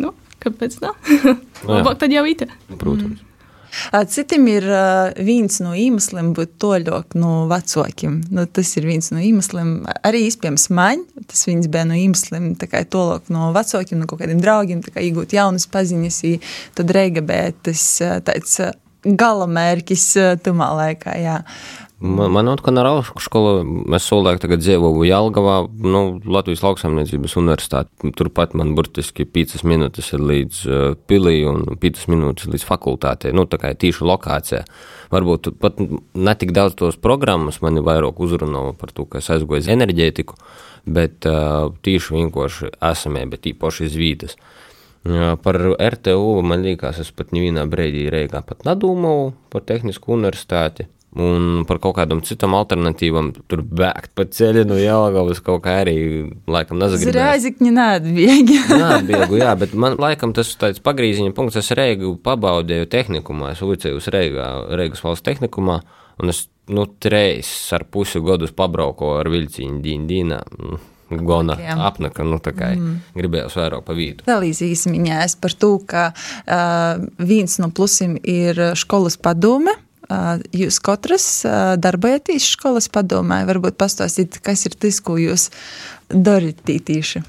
nu, 0.00 0.12
kāpēc 0.40 0.78
tā? 0.80 0.94
Labāk 1.68 1.98
tad 2.00 2.14
jau 2.14 2.24
ite. 2.28 2.48
Protams. 2.78 3.20
Citam 4.12 4.46
ir 4.50 4.66
viens 5.26 5.60
no 5.64 5.74
iemesliem 5.76 6.32
būt 6.36 6.56
toļok 6.62 7.16
no 7.18 7.32
vecākiem. 7.50 8.20
Nu, 8.34 8.46
tas 8.46 8.72
ir 8.78 8.88
viens 8.88 9.10
no 9.14 9.20
iemesliem, 9.22 9.74
arī 10.06 10.26
iespējams 10.28 10.68
man. 10.76 11.04
Tas 11.30 11.46
viens 11.48 11.68
bija 11.70 11.86
no 11.88 11.98
iemesliem, 11.98 12.52
kā 12.62 12.84
toļok 12.84 13.30
no 13.34 13.50
vecākiem, 13.56 14.00
no 14.00 14.08
kaut 14.10 14.22
kādiem 14.24 14.42
draugiem, 14.42 14.82
kā 14.84 15.04
iegūt 15.04 15.36
jaunas 15.36 15.68
paziņas. 15.72 16.22
Tad 16.78 16.92
reiga 16.96 17.24
bija 17.26 17.54
tas 17.66 17.86
tāds 18.26 18.60
galamērķis 19.06 20.06
tumā 20.44 20.70
laikā. 20.80 21.16
Jā. 21.22 21.40
Man, 21.96 22.28
man 22.28 22.50
Nāraušu 22.50 23.22
skola, 23.24 23.62
mēs 23.64 24.04
solēk 24.10 24.36
tagad 24.42 24.60
dzīvoju 24.60 25.06
Jelgavā, 25.08 25.54
nu, 25.80 26.00
Latvijas 26.28 26.60
lauksaimniecības 26.60 27.36
universitāti. 27.40 28.10
Turpat 28.18 28.52
man 28.52 28.74
burtiski 28.76 29.24
5 29.24 29.64
minūtes 29.64 30.10
ir 30.12 30.24
līdz 30.28 30.58
uh, 30.68 30.82
pilī 31.08 31.38
un 31.48 31.62
5 31.80 32.02
minūtes 32.12 32.50
līdz 32.52 32.66
fakultātei. 32.68 33.32
Nu, 33.32 33.46
tā 33.48 33.56
kā 33.62 33.70
tīša 33.72 34.04
lokācija. 34.10 34.60
Varbūt 35.14 35.54
pat 35.62 35.80
netik 36.12 36.52
daudz 36.52 36.76
tos 36.76 37.00
programmas 37.00 37.62
mani 37.64 37.80
vairāk 37.80 38.20
uzrunā 38.20 38.66
par 38.76 38.92
to, 38.92 39.06
ka 39.08 39.22
es 39.24 39.30
aizgoju 39.32 39.64
uz 39.64 39.70
enerģētiku, 39.72 40.36
bet 40.84 41.24
uh, 41.30 41.72
tīši 41.80 42.18
vienkārši 42.18 42.74
esamē, 42.90 43.24
bet 43.32 43.48
īpaši 43.54 43.88
iz. 43.88 44.36
Jā, 45.06 45.36
par 45.40 45.56
RTU 45.78 46.42
man 46.44 46.66
liekas, 46.66 47.00
es 47.00 47.12
pat 47.14 47.32
nevienā 47.32 47.64
brīdī 47.70 48.04
Reigā 48.10 48.42
pat 48.44 48.66
nedomāju 48.66 49.32
par 49.54 49.64
tehnisku 49.64 50.12
universitāti. 50.16 50.90
Un 51.16 51.62
par 51.64 51.78
kaut 51.80 51.94
kādām 51.96 52.18
citām 52.26 52.52
alternatīvām 52.58 53.30
tur 53.48 53.62
bēgt 53.64 54.10
pa 54.18 54.26
ceļu 54.28 54.66
no 54.68 54.76
Jālgavas 54.76 55.38
kaut 55.44 55.62
kā 55.64 55.78
arī 55.80 55.94
laikam 56.44 56.76
nezagribēju. 56.76 57.14
Zrāzikņi 57.14 57.72
neatbiegi. 57.72 58.58
neatbiegu, 58.82 59.38
jā, 59.40 59.54
bet 59.56 59.72
man 59.72 59.96
laikam 60.02 60.34
tas 60.36 60.50
tāds 60.60 60.82
pagrīziņa 60.84 61.32
punkts, 61.36 61.56
es 61.62 61.72
Reigu 61.76 62.18
pabaudēju 62.20 62.90
tehnikumā, 62.92 63.54
es 63.56 63.62
ulicēju 63.64 64.02
uz 64.02 64.10
Reigā, 64.12 64.50
Reigas 64.76 65.00
valsts 65.06 65.24
tehnikumā, 65.24 65.78
un 66.20 66.34
es, 66.34 66.42
nu, 66.68 66.84
treis 67.00 67.48
ar 67.72 67.86
pusi 67.88 68.20
gadus 68.20 68.52
pabrauko 68.56 69.14
ar 69.22 69.32
vilciņu 69.32 69.80
Dīna 69.86 70.12
Dīnā. 70.12 70.42
Gona 71.06 71.54
apnaka, 71.86 72.24
nu 72.26 72.40
tā 72.42 72.50
kā 72.50 72.72
mm. 72.74 72.94
gribējās 73.14 73.54
vairāk 73.54 73.84
pa 73.86 73.94
vītu. 73.94 74.24
Vēl 74.26 74.48
īsmiņās 74.50 75.36
par 75.38 75.54
to, 75.54 75.68
ka 75.86 76.08
uh, 76.10 77.04
viens 77.22 77.60
no 77.62 77.70
plusiem 77.70 78.16
ir 78.26 78.58
skolas 78.74 79.14
padome, 79.14 79.76
Jūs 80.54 80.78
katrs 80.84 81.26
darbojaties 81.82 82.46
skolas 82.54 82.86
padomē, 82.92 83.40
varbūt 83.48 83.78
pastāstīt, 83.80 84.38
kas 84.44 84.66
ir 84.68 84.76
tas, 84.78 85.00
ko 85.02 85.16
jūs 85.18 85.48
darat 86.10 86.62
tīši. 86.66 87.24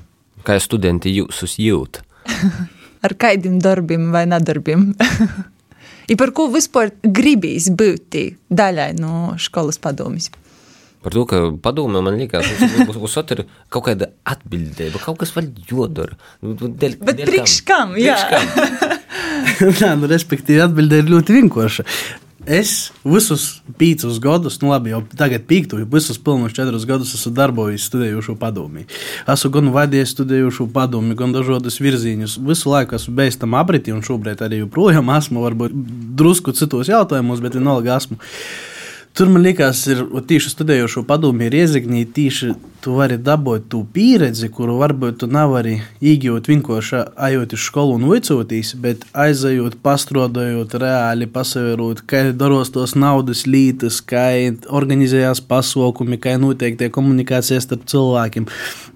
Kā 0.46 0.60
studenti 0.62 1.16
jūs 1.16 1.58
jūt? 1.58 2.02
Ar 3.06 3.14
kādiem 3.18 3.58
darbiem 3.62 4.12
vai 4.14 4.26
nedarbiem? 4.30 4.92
I 6.12 6.16
par 6.16 6.32
ko 6.36 6.48
vispār 6.54 6.94
gribīs 7.04 7.72
būt 7.74 8.16
daļai 8.48 8.94
no 9.00 9.34
skolas 9.42 9.80
padomjas? 9.82 10.30
Par 11.04 11.14
to, 11.14 11.24
ka 11.30 11.42
padomē 11.64 12.02
man 12.04 12.18
liekas, 12.20 12.48
ka 12.58 12.86
uz 12.90 13.18
otru 13.20 13.44
ir 13.44 13.50
kaut 13.72 13.86
kāda 13.86 14.10
atbildība, 14.28 15.00
kaut 15.04 15.20
kas 15.22 15.34
vēl 15.36 15.52
jodara. 15.70 16.18
Nu, 16.42 16.56
del, 16.56 16.98
Bet 17.00 17.22
priekš 17.28 17.60
kam? 17.68 17.94
Jā. 18.02 18.18
Nā, 19.82 19.94
nu, 20.00 20.10
respektīvi, 20.10 20.64
atbilde 20.66 21.04
ir 21.04 21.12
ļoti 21.12 21.38
vienkārša. 21.38 21.86
Es 22.48 22.94
visus 23.04 23.58
pīcis 23.76 24.22
gadus, 24.24 24.56
nu 24.62 24.70
labi, 24.72 24.94
jau 24.94 25.02
tagad 25.20 25.44
pīktu, 25.50 25.82
visus 25.92 26.16
pilnus 26.24 26.56
četrus 26.56 26.86
gadus 26.88 27.12
esmu 27.18 27.34
darbojies 27.36 27.90
studējušo 27.90 28.38
padomu. 28.40 28.86
Esmu 29.28 29.52
gan 29.52 29.72
vadījis 29.76 30.14
studējušo 30.16 30.70
padomu, 30.72 31.12
gan 31.20 31.36
dažādus 31.36 31.82
virzienus. 31.84 32.38
Visu 32.40 32.72
laiku 32.72 32.96
esmu 32.96 33.18
bijis 33.20 33.40
tam 33.42 33.58
apritī, 33.60 33.92
un 33.92 34.00
šobrīd 34.06 34.46
arī 34.48 34.62
joprojām 34.62 35.12
esmu, 35.18 35.44
varbūt 35.44 35.76
drusku 36.16 36.56
citos 36.56 36.88
jautājumos, 36.88 37.44
bet 37.44 37.60
vienalga 37.60 37.98
esmu. 38.00 38.16
Tur 39.18 39.32
man 39.34 39.42
liekas, 39.42 39.80
ir 39.90 40.04
tieši 40.30 40.52
studējošo 40.54 41.02
padomu, 41.10 41.48
ir 41.48 41.56
iezagņi, 41.58 42.04
tieši 42.14 42.52
tu 42.88 42.94
vari 42.94 43.18
dabūt 43.18 43.66
to 43.72 43.82
pieredzi, 43.94 44.48
kuru 44.54 44.78
varbūt 44.78 45.18
tu 45.24 45.28
nevari 45.32 45.80
iegūt 46.06 46.46
vienkārši 46.52 47.00
ejot 47.28 47.56
uz 47.58 47.64
skolu 47.66 47.96
un 47.98 48.06
vicotīs, 48.12 48.76
bet 48.80 49.02
aizejot, 49.18 49.80
pastrodojot, 49.84 50.76
reāli 50.80 51.28
pasavērot, 51.34 52.04
kā 52.08 52.22
daros 52.38 52.70
tos 52.76 52.94
naudas 52.96 53.46
lītas, 53.50 53.98
kā 54.06 54.28
organizējās 54.70 55.42
pasaukumi, 55.50 56.20
kā 56.22 56.36
notiek 56.40 56.78
tie 56.78 56.92
komunikācijas 56.94 57.66
starp 57.66 57.88
cilvēkiem. 57.90 58.46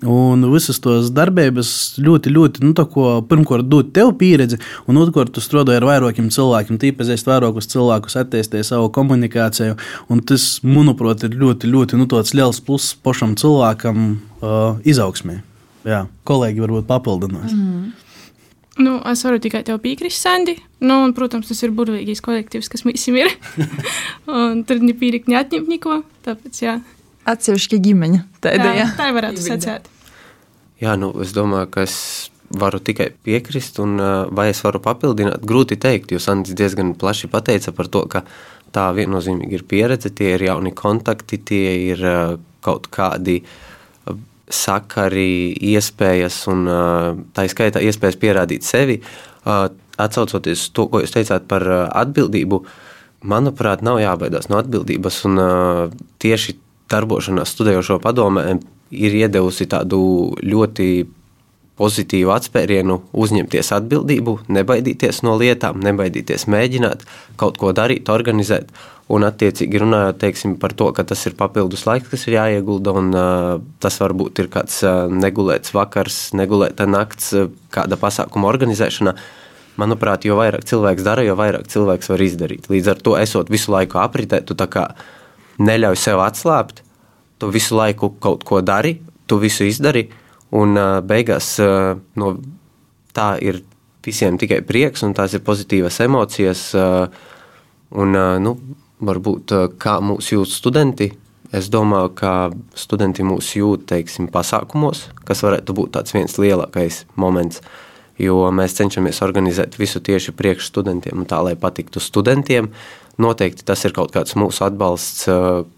Un 0.07 0.45
visas 0.53 0.79
tos 0.81 1.11
darbības 1.13 1.73
ļoti, 2.01 2.31
ļoti, 2.37 2.65
nu, 2.65 2.75
tā 2.77 2.85
ko 2.89 3.17
pirmkārt 3.27 3.67
dod 3.69 3.91
tev 3.97 4.13
pieredzi, 4.21 4.61
un 4.89 5.01
otrkārt 5.01 5.33
tu 5.35 5.43
strādāji 5.43 5.81
ar 5.81 5.89
vairākiem 5.89 6.29
cilvēkiem, 6.33 6.79
tīpazīst 6.81 7.29
vairākus 7.29 7.69
cilvēkus, 7.73 8.17
attīstīji 8.23 8.69
savu 8.71 8.93
komunikāciju. 8.93 9.75
Un 10.11 10.19
tas, 10.27 10.59
manuprāt, 10.67 11.23
ir 11.23 11.37
ļoti, 11.39 11.69
ļoti 11.71 11.99
nu, 11.99 12.07
liels 12.35 12.59
pluss 12.65 12.95
pašam 12.99 13.37
cilvēkam 13.39 14.07
uh, 14.11 14.81
izaugsmē. 14.83 15.39
Jā, 15.87 16.05
kolēģi 16.27 16.63
varbūt 16.65 16.87
papildinās. 16.89 17.53
Mm 17.53 17.67
-hmm. 17.67 17.91
Nu, 18.81 19.01
es 19.11 19.23
varu 19.23 19.39
tikai 19.39 19.63
tev 19.67 19.79
piekrist, 19.83 20.21
Sandi. 20.21 20.55
Nu, 20.79 21.03
un, 21.03 21.13
protams, 21.13 21.47
tas 21.47 21.59
ir 21.63 21.73
burvīgais 21.75 22.21
kolektīvs, 22.23 22.69
kas 22.71 22.85
mums 22.87 23.07
ir. 23.07 23.29
tur 24.67 24.79
ne 24.79 24.93
pīrīt, 24.93 25.27
ne 25.27 25.37
atņemt 25.41 25.67
neko. 25.67 26.01
Tāpēc, 26.25 26.61
jā. 26.63 26.79
Atsevišķi 27.25 27.79
ģimeņa. 27.87 28.21
Tāda, 28.41 28.71
jā, 28.79 28.87
tā 28.97 29.11
varētu 29.13 29.43
sacīt. 29.43 29.89
Jā, 30.81 30.95
nu, 30.97 31.11
es 31.21 31.35
domāju, 31.35 31.69
ka 31.69 31.83
es 31.85 31.97
varu 32.57 32.79
tikai 32.83 33.11
piekrist, 33.23 33.77
un 33.83 33.99
vai 34.35 34.49
es 34.51 34.63
varu 34.63 34.81
papildināt, 34.83 35.43
grūti 35.47 35.77
teikt, 35.79 36.11
jo 36.11 36.19
Sandis 36.19 36.57
diezgan 36.57 36.95
plaši 36.99 37.29
pateica 37.31 37.71
par 37.75 37.87
to, 37.91 38.05
ka 38.11 38.23
tā 38.75 38.87
viennozīmīgi 38.95 39.57
ir 39.59 39.65
pieredze, 39.67 40.11
tie 40.15 40.35
ir 40.35 40.45
jauni 40.47 40.73
kontakti, 40.75 41.39
tie 41.45 41.75
ir 41.91 42.03
uh, 42.05 42.35
kaut 42.65 42.89
kādi 42.93 43.41
uh, 43.43 44.17
sakari, 44.51 45.53
iespējas, 45.73 46.41
un 46.51 46.65
uh, 46.69 47.11
tā 47.35 47.47
izskaitā 47.47 47.83
iespējas 47.83 48.19
pierādīt 48.21 48.67
sevi. 48.67 49.01
Atcaucoties 49.41 50.67
to, 50.75 50.85
ko 50.89 50.99
jūs 51.01 51.13
teicāt 51.13 51.47
par 51.49 51.65
atbildību, 51.65 52.59
manuprāt, 53.25 53.81
nav 53.85 53.97
jābaidās 54.01 54.51
no 54.51 54.59
atbildības, 54.61 55.17
un 55.25 55.41
tieši 56.21 56.53
darbošanās 56.93 57.49
studējošo 57.55 57.97
padomē 58.03 58.43
ir 58.91 59.15
iedevusi 59.17 59.65
tādu 59.71 60.01
ļoti 60.45 60.87
pozitīvu 61.81 62.31
atspērienu, 62.35 62.99
uzņemties 63.17 63.73
atbildību, 63.79 64.37
nebaidīties 64.53 65.23
no 65.25 65.35
lietām, 65.41 65.81
nebaidīties 65.81 66.45
mēģināt 66.51 67.05
kaut 67.41 67.57
ko 67.61 67.73
darīt, 67.77 68.11
organizēt. 68.13 68.69
Un, 69.11 69.25
attiecīgi, 69.27 69.81
runājot 69.81 70.21
teiksim, 70.21 70.53
par 70.61 70.71
to, 70.77 70.87
ka 70.95 71.03
tas 71.03 71.25
ir 71.27 71.33
papildus 71.35 71.83
laiks, 71.83 72.07
kas 72.13 72.21
ir 72.29 72.37
jāiegulda, 72.37 72.93
un 72.95 73.09
uh, 73.11 73.57
tas 73.83 73.97
varbūt 73.99 74.39
ir 74.39 74.47
kāds 74.53 74.77
uh, 74.87 75.11
negulēts 75.11 75.73
vakars, 75.75 76.19
negulēta 76.37 76.87
nakts, 76.87 77.33
uh, 77.35 77.49
kāda 77.75 77.99
pasākuma 77.99 78.47
organizēšana. 78.53 79.15
Manuprāt, 79.81 80.23
jo 80.27 80.37
vairāk 80.39 80.63
cilvēks 80.69 81.03
dara, 81.03 81.25
jo 81.27 81.35
vairāk 81.39 81.67
cilvēks 81.71 82.11
var 82.11 82.23
izdarīt. 82.23 82.71
Līdz 82.71 82.93
ar 82.93 83.03
to, 83.03 83.17
esot 83.19 83.51
visu 83.51 83.73
laiku 83.73 83.99
apritē, 83.99 84.39
tu 84.47 84.55
neļauj 85.61 85.99
sev 85.99 86.23
atslābt, 86.23 86.79
tu 87.41 87.51
visu 87.51 87.75
laiku 87.75 88.13
kaut 88.23 88.45
ko 88.47 88.61
dari, 88.63 88.99
tu 89.27 89.41
visu 89.43 89.67
izdari, 89.67 90.07
Un 90.51 90.75
beigās 91.07 91.53
no 92.19 92.31
tā 93.15 93.27
ir 93.39 93.61
visiem 94.05 94.37
tikai 94.41 94.61
prieks, 94.67 95.03
un 95.05 95.13
tās 95.15 95.35
ir 95.37 95.43
pozitīvas 95.45 96.01
emocijas. 96.03 96.63
Un, 97.91 98.17
nu, 98.43 98.55
varbūt 99.03 99.53
kā 99.81 99.97
mūsu 100.03 100.37
jūt 100.37 100.51
studenti, 100.53 101.09
es 101.51 101.69
domāju, 101.71 102.11
ka 102.15 102.33
studenti 102.77 103.25
mūs 103.27 103.53
jūt 103.57 103.87
teiksim, 103.91 104.29
pasākumos, 104.31 105.09
kas 105.27 105.43
varētu 105.43 105.75
būt 105.75 105.95
tāds 105.97 106.15
viens 106.15 106.37
lielākais 106.39 107.05
moments. 107.19 107.63
Jo 108.21 108.51
mēs 108.53 108.75
cenšamies 108.77 109.23
organizēt 109.25 109.79
visu 109.79 109.99
tieši 110.03 110.35
priekš 110.37 110.67
studentiem, 110.69 111.23
tā 111.25 111.39
lai 111.41 111.55
patiktu 111.57 112.03
studentiem. 112.03 112.69
Noteikti 113.21 113.65
tas 113.65 113.81
ir 113.87 113.95
kaut 113.95 114.13
kāds 114.13 114.37
mūsu 114.37 114.63
atbalsts 114.67 115.25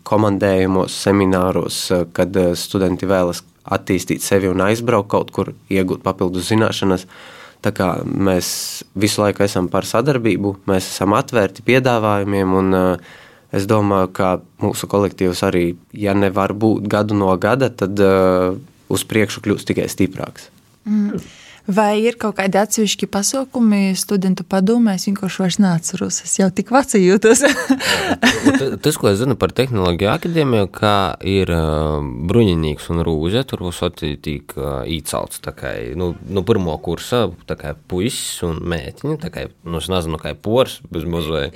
komandējumos, 0.08 0.98
semināros, 1.06 1.80
kad 2.14 2.36
studenti 2.60 3.08
vēlas 3.10 3.42
attīstīt 3.64 4.24
sevi 4.24 4.50
un 4.52 4.64
aizbraukt 4.66 5.12
kaut 5.12 5.32
kur, 5.36 5.54
iegūt 5.72 6.04
papildus 6.06 6.50
zināšanas. 6.52 7.08
Tā 7.64 7.72
kā 7.72 7.90
mēs 8.04 8.48
visu 9.00 9.24
laiku 9.24 9.46
esam 9.46 9.70
par 9.72 9.88
sadarbību, 9.88 10.58
mēs 10.68 10.90
esam 10.92 11.16
atvērti 11.16 11.64
piedāvājumiem, 11.68 12.58
un 12.60 12.76
uh, 12.76 13.14
es 13.56 13.68
domāju, 13.70 14.10
ka 14.18 14.34
mūsu 14.64 14.90
kolektīvs 14.92 15.46
arī, 15.48 15.66
ja 15.96 16.16
nevar 16.18 16.52
būt 16.60 16.90
gadu 16.92 17.16
no 17.16 17.32
gada, 17.40 17.72
tad 17.72 18.00
uh, 18.04 18.58
uz 18.92 19.08
priekšu 19.08 19.46
kļūst 19.46 19.72
tikai 19.72 19.88
stiprāks. 19.92 20.50
Mm. 20.84 21.24
Vai 21.64 22.02
ir 22.04 22.18
kaut 22.20 22.36
kādi 22.42 22.60
atsevišķi 22.60 23.08
pasākumi 23.08 23.94
studentu 23.96 24.44
padomē? 24.44 24.98
Es 24.98 25.08
vienkārši 25.08 25.40
vairs 25.40 25.58
neatceros. 25.64 26.18
Es 26.26 26.36
jau 26.36 26.50
tik 26.52 26.74
veca 26.76 27.00
jūtos. 27.00 27.44
Tas, 28.84 28.98
ko 29.00 29.08
es 29.08 29.22
zinu 29.22 29.38
par 29.40 29.54
tehnoloģiju 29.56 30.12
akadēmiju, 30.12 30.68
kā 30.76 30.98
ir 31.24 31.54
bruņinīgs 32.28 32.90
un 32.92 33.04
rūze, 33.08 33.46
tur 33.48 33.64
vusoti 33.64 34.12
tīk 34.20 34.58
uh, 34.60 34.84
īcelts 34.92 35.40
tā 35.44 35.56
kā, 35.56 35.72
nu, 35.96 36.12
nu 36.28 36.44
pirmo 36.44 36.76
kursa, 36.84 37.30
tā 37.48 37.56
kā 37.60 37.72
puisis 37.88 38.44
un 38.44 38.60
mētiņi, 38.68 39.20
tā 39.24 39.32
kā, 39.32 39.48
nu, 39.64 39.80
es 39.80 39.88
nezinu, 39.92 40.20
kā 40.20 40.36
pors, 40.36 40.82
bez 40.92 41.08
mazliet. 41.08 41.56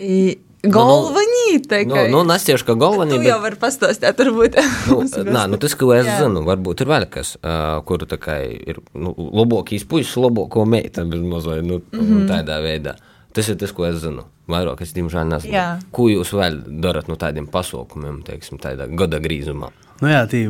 Galvenīte. 0.74 1.82
Nu, 1.88 1.98
nu, 2.12 2.22
nu, 2.28 2.36
es 2.36 2.46
tieši 2.48 2.68
kā 2.68 2.76
galvenīte. 2.80 3.22
Tu 3.24 3.30
jau 3.30 3.40
vari 3.44 3.60
pastāstīt, 3.62 4.22
varbūt. 4.22 4.58
nu, 4.92 5.02
nā, 5.32 5.46
nu, 5.52 5.60
tas, 5.62 5.76
ko 5.80 5.92
es 5.96 6.08
Jā. 6.08 6.20
zinu, 6.24 6.44
varbūt 6.48 6.84
ir 6.84 6.92
vēl 6.92 7.08
kas, 7.14 7.36
uh, 7.42 7.80
kur 7.88 8.06
tā 8.10 8.20
kā 8.22 8.40
ir 8.46 8.82
nu, 8.94 9.14
labākīs 9.16 9.88
puisis, 9.90 10.16
labāko 10.22 10.66
meita, 10.70 11.06
bez 11.08 11.24
mazliet, 11.24 11.66
nu, 11.66 11.82
mm 11.82 12.06
-hmm. 12.06 12.28
tādā 12.32 12.62
veidā. 12.64 12.98
Tas 13.34 13.50
ir 13.50 13.58
tas, 13.58 13.72
ko 13.72 13.86
es 13.86 14.02
zinu. 14.02 14.26
Vairāk 14.48 14.82
es 14.82 14.94
diemžēl 14.96 15.28
nezinu. 15.28 15.54
Jā. 15.54 15.80
Ko 15.92 16.08
jūs 16.10 16.32
vēl 16.34 16.64
darat 16.82 17.08
no 17.08 17.16
tādiem 17.16 17.48
pasaukumiem, 17.52 18.24
teiksim, 18.24 18.58
tādā 18.58 18.88
gada 18.96 19.20
grīzumā? 19.20 19.70
Nu 20.02 20.08
jā, 20.08 20.28
tie 20.30 20.48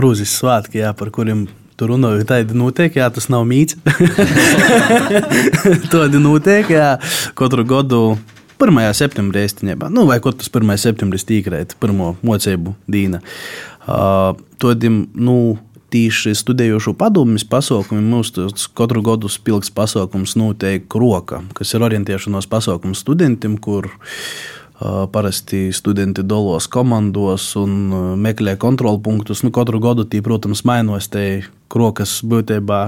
rūzis 0.00 0.38
svētki, 0.38 0.78
jā, 0.78 0.92
par 0.92 1.10
kuriem 1.10 1.48
Tur 1.74 1.90
runāju, 1.90 2.22
tāda 2.22 2.54
notiek, 2.54 2.94
jā, 2.94 3.08
tas 3.10 3.26
nav 3.32 3.42
mīts. 3.50 3.74
Tāda 5.92 6.20
notiek, 6.22 6.70
jā, 6.70 6.92
katru 7.34 7.64
gadu 7.66 8.00
1. 8.60 8.80
septembrī 8.94 9.44
īstenībā, 9.48 9.90
nu, 9.92 10.06
vai 10.08 10.20
kaut 10.22 10.38
kas 10.40 10.50
1. 10.52 10.76
septembris 10.80 11.26
tīkrēt, 11.28 11.76
pirmo 11.82 12.14
mocību 12.26 12.76
dīna. 12.90 13.20
Uh, 13.84 14.38
Todim, 14.62 15.04
nu, 15.14 15.56
tīši 15.94 16.34
studējošo 16.38 16.94
padomjas 16.98 17.44
pasaukumiem 17.46 18.06
mums 18.10 18.32
katru 18.74 19.02
gadu 19.04 19.30
spilgs 19.30 19.70
pasaukums 19.74 20.34
notiek 20.38 20.98
roka, 20.98 21.42
kas 21.54 21.74
ir 21.74 21.84
orientēšanos 21.86 22.48
pasaukums 22.50 23.04
studentiem, 23.04 23.56
kur 23.62 23.90
uh, 23.90 25.04
parasti 25.12 25.68
studenti 25.76 26.24
dolos 26.26 26.66
komandos 26.70 27.52
un 27.60 27.76
uh, 27.90 28.02
meklē 28.18 28.56
kontrolpunktus. 28.58 29.44
Nu, 29.46 29.52
katru 29.54 29.82
gadu 29.82 30.06
tie, 30.08 30.22
protams, 30.24 30.64
mainos 30.66 31.10
te 31.12 31.44
krokas 31.74 32.20
būtībā 32.26 32.82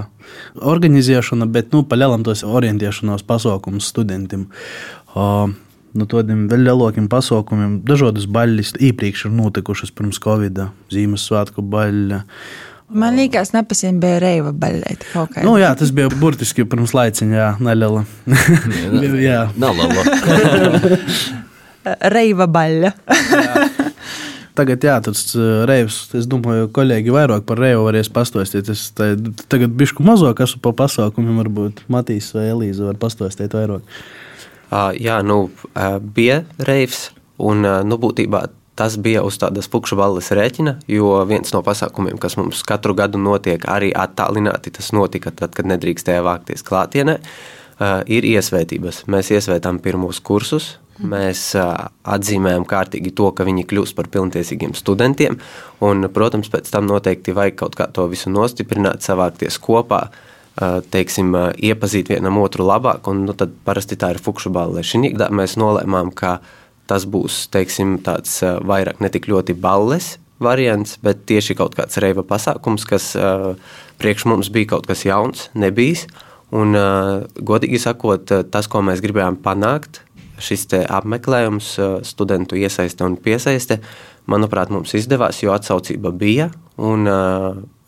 organizēšana, 0.75 1.47
bet 1.51 1.75
nu, 1.75 1.85
palielam 1.87 2.27
tos 2.27 2.43
orientēšanos 2.47 3.27
pasaukums 3.27 3.93
studentiem. 3.95 4.47
Uh, 4.47 4.96
no 5.17 6.07
tādiem 6.11 6.47
vēl 6.51 6.67
lielākiem 6.69 7.09
pasākumiem. 7.13 7.81
Dažādas 7.89 8.29
baļas 8.31 8.75
iepriekš 8.77 9.27
ir 9.29 9.37
notikušas 9.39 9.93
pirms 9.97 10.21
Covid, 10.23 10.67
Ziemassvētku 10.93 11.65
baļļa. 11.73 12.23
Man 12.87 13.17
liekas, 13.19 13.51
nepasien 13.51 13.99
bija 14.03 14.21
reiva 14.23 14.53
baļķa. 14.55 15.25
Nu, 15.43 15.57
jā, 15.59 15.73
tas 15.79 15.91
bija 15.95 16.13
burtiski 16.13 16.67
pirms 16.71 16.95
laiciņa, 16.95 17.35
jā, 17.35 17.49
neliela. 17.59 18.05
jā, 19.27 19.41
neliela. 19.59 20.05
reiva 22.15 22.47
baļķa. 22.47 22.93
Tagad, 24.57 24.85
jā, 24.89 24.95
tas 25.05 25.21
reivs, 25.69 25.99
es 26.17 26.29
domāju, 26.33 26.71
kolēģi 26.73 27.13
vairāk 27.13 27.43
par 27.49 27.59
reivu 27.61 27.83
varēs 27.91 28.09
pastāstīt. 28.09 28.71
Es 28.73 28.87
tagad 28.97 29.75
bišku 29.77 30.07
mazāk 30.07 30.41
esmu 30.47 30.63
pa 30.65 30.73
pasākumiem, 30.79 31.43
varbūt 31.43 31.83
Matīs 31.93 32.31
vai 32.33 32.47
Elīza 32.55 32.87
var 32.87 32.97
pastāstīt 33.03 33.53
vairāk. 33.53 33.85
Uh, 34.67 34.91
jā, 34.99 35.21
nu, 35.23 35.47
uh, 35.49 35.99
bija 36.01 36.41
reivs, 36.67 37.11
un 37.39 37.63
uh, 37.63 37.83
nu, 37.87 37.99
būtībā 38.03 38.47
tas 38.77 38.97
bija 39.01 39.23
uz 39.25 39.39
tādas 39.41 39.71
pukšu 39.73 39.97
balles 39.97 40.29
rēķina, 40.35 40.81
jo 40.91 41.13
viens 41.29 41.53
no 41.55 41.63
pasākumiem, 41.65 42.19
kas 42.21 42.37
mums 42.37 42.65
katru 42.67 42.97
gadu 42.99 43.21
notiek, 43.23 43.63
arī 43.73 43.93
attālināti, 43.97 44.75
tas 44.77 44.91
notika 44.93 45.33
tad, 45.33 45.55
kad 45.57 45.71
nedrīkstēja 45.71 46.25
vākties 46.27 46.67
klātienē, 46.67 47.17
uh, 47.23 48.03
ir 48.11 48.27
iesvētības. 48.27 49.05
Mēs 49.13 49.31
iesvētām 49.39 49.79
pirmos 49.85 50.21
kursus, 50.21 50.75
mēs 50.99 51.49
uh, 51.57 51.89
atzīmējam 52.03 52.67
kārtīgi 52.69 53.15
to, 53.17 53.31
ka 53.39 53.47
viņi 53.47 53.69
kļūst 53.71 53.97
par 53.97 54.11
pilntiesīgiem 54.13 54.75
studentiem, 54.77 55.39
un, 55.85 56.11
protams, 56.13 56.51
pēc 56.53 56.75
tam 56.75 56.91
noteikti 56.91 57.37
vajag 57.37 57.61
kaut 57.63 57.79
kā 57.79 57.87
to 57.93 58.09
visu 58.11 58.35
nostiprināt, 58.35 59.07
savākties 59.07 59.61
kopā, 59.63 60.09
teiksim, 60.91 61.35
iepazīt 61.61 62.11
vienam 62.13 62.39
otru 62.41 62.65
labāk, 62.67 63.09
un 63.13 63.27
nu, 63.29 63.35
tad 63.37 63.53
parasti 63.67 63.99
tā 64.01 64.15
ir 64.15 64.23
fukšu 64.23 64.53
balle. 64.55 64.85
Šī 64.87 65.13
gadā 65.13 65.29
mēs 65.35 65.59
nolēmām, 65.61 66.15
ka 66.17 66.39
tas 66.89 67.05
būs 67.05 67.47
teiksim, 67.53 67.99
tāds 68.05 68.39
vairāk 68.43 69.03
ne 69.03 69.11
tik 69.13 69.29
ļoti 69.29 69.57
balles 69.59 70.17
variants, 70.43 70.97
bet 71.03 71.25
tieši 71.29 71.57
kaut 71.57 71.77
kāds 71.77 71.99
reiva 72.03 72.25
pasākums, 72.27 72.85
kas 72.89 73.13
priekš 74.01 74.27
mums 74.29 74.51
bija 74.53 74.75
kaut 74.75 74.89
kas 74.89 75.05
jauns, 75.07 75.49
nebijis. 75.57 76.07
Un, 76.55 76.77
godīgi 77.43 77.81
sakot, 77.83 78.31
tas, 78.53 78.69
ko 78.71 78.83
mēs 78.87 79.03
gribējām 79.03 79.41
panākt, 79.43 80.03
šis 80.39 80.69
apmeklējums, 80.93 81.73
studentu 82.07 82.59
iesaiste 82.61 83.05
un 83.05 83.17
piesaiste, 83.21 83.81
manuprāt, 84.31 84.71
mums 84.71 84.95
izdevās, 84.95 85.41
jo 85.43 85.55
atsaucība 85.57 86.13
bija. 86.15 86.51
Un, 86.77 87.09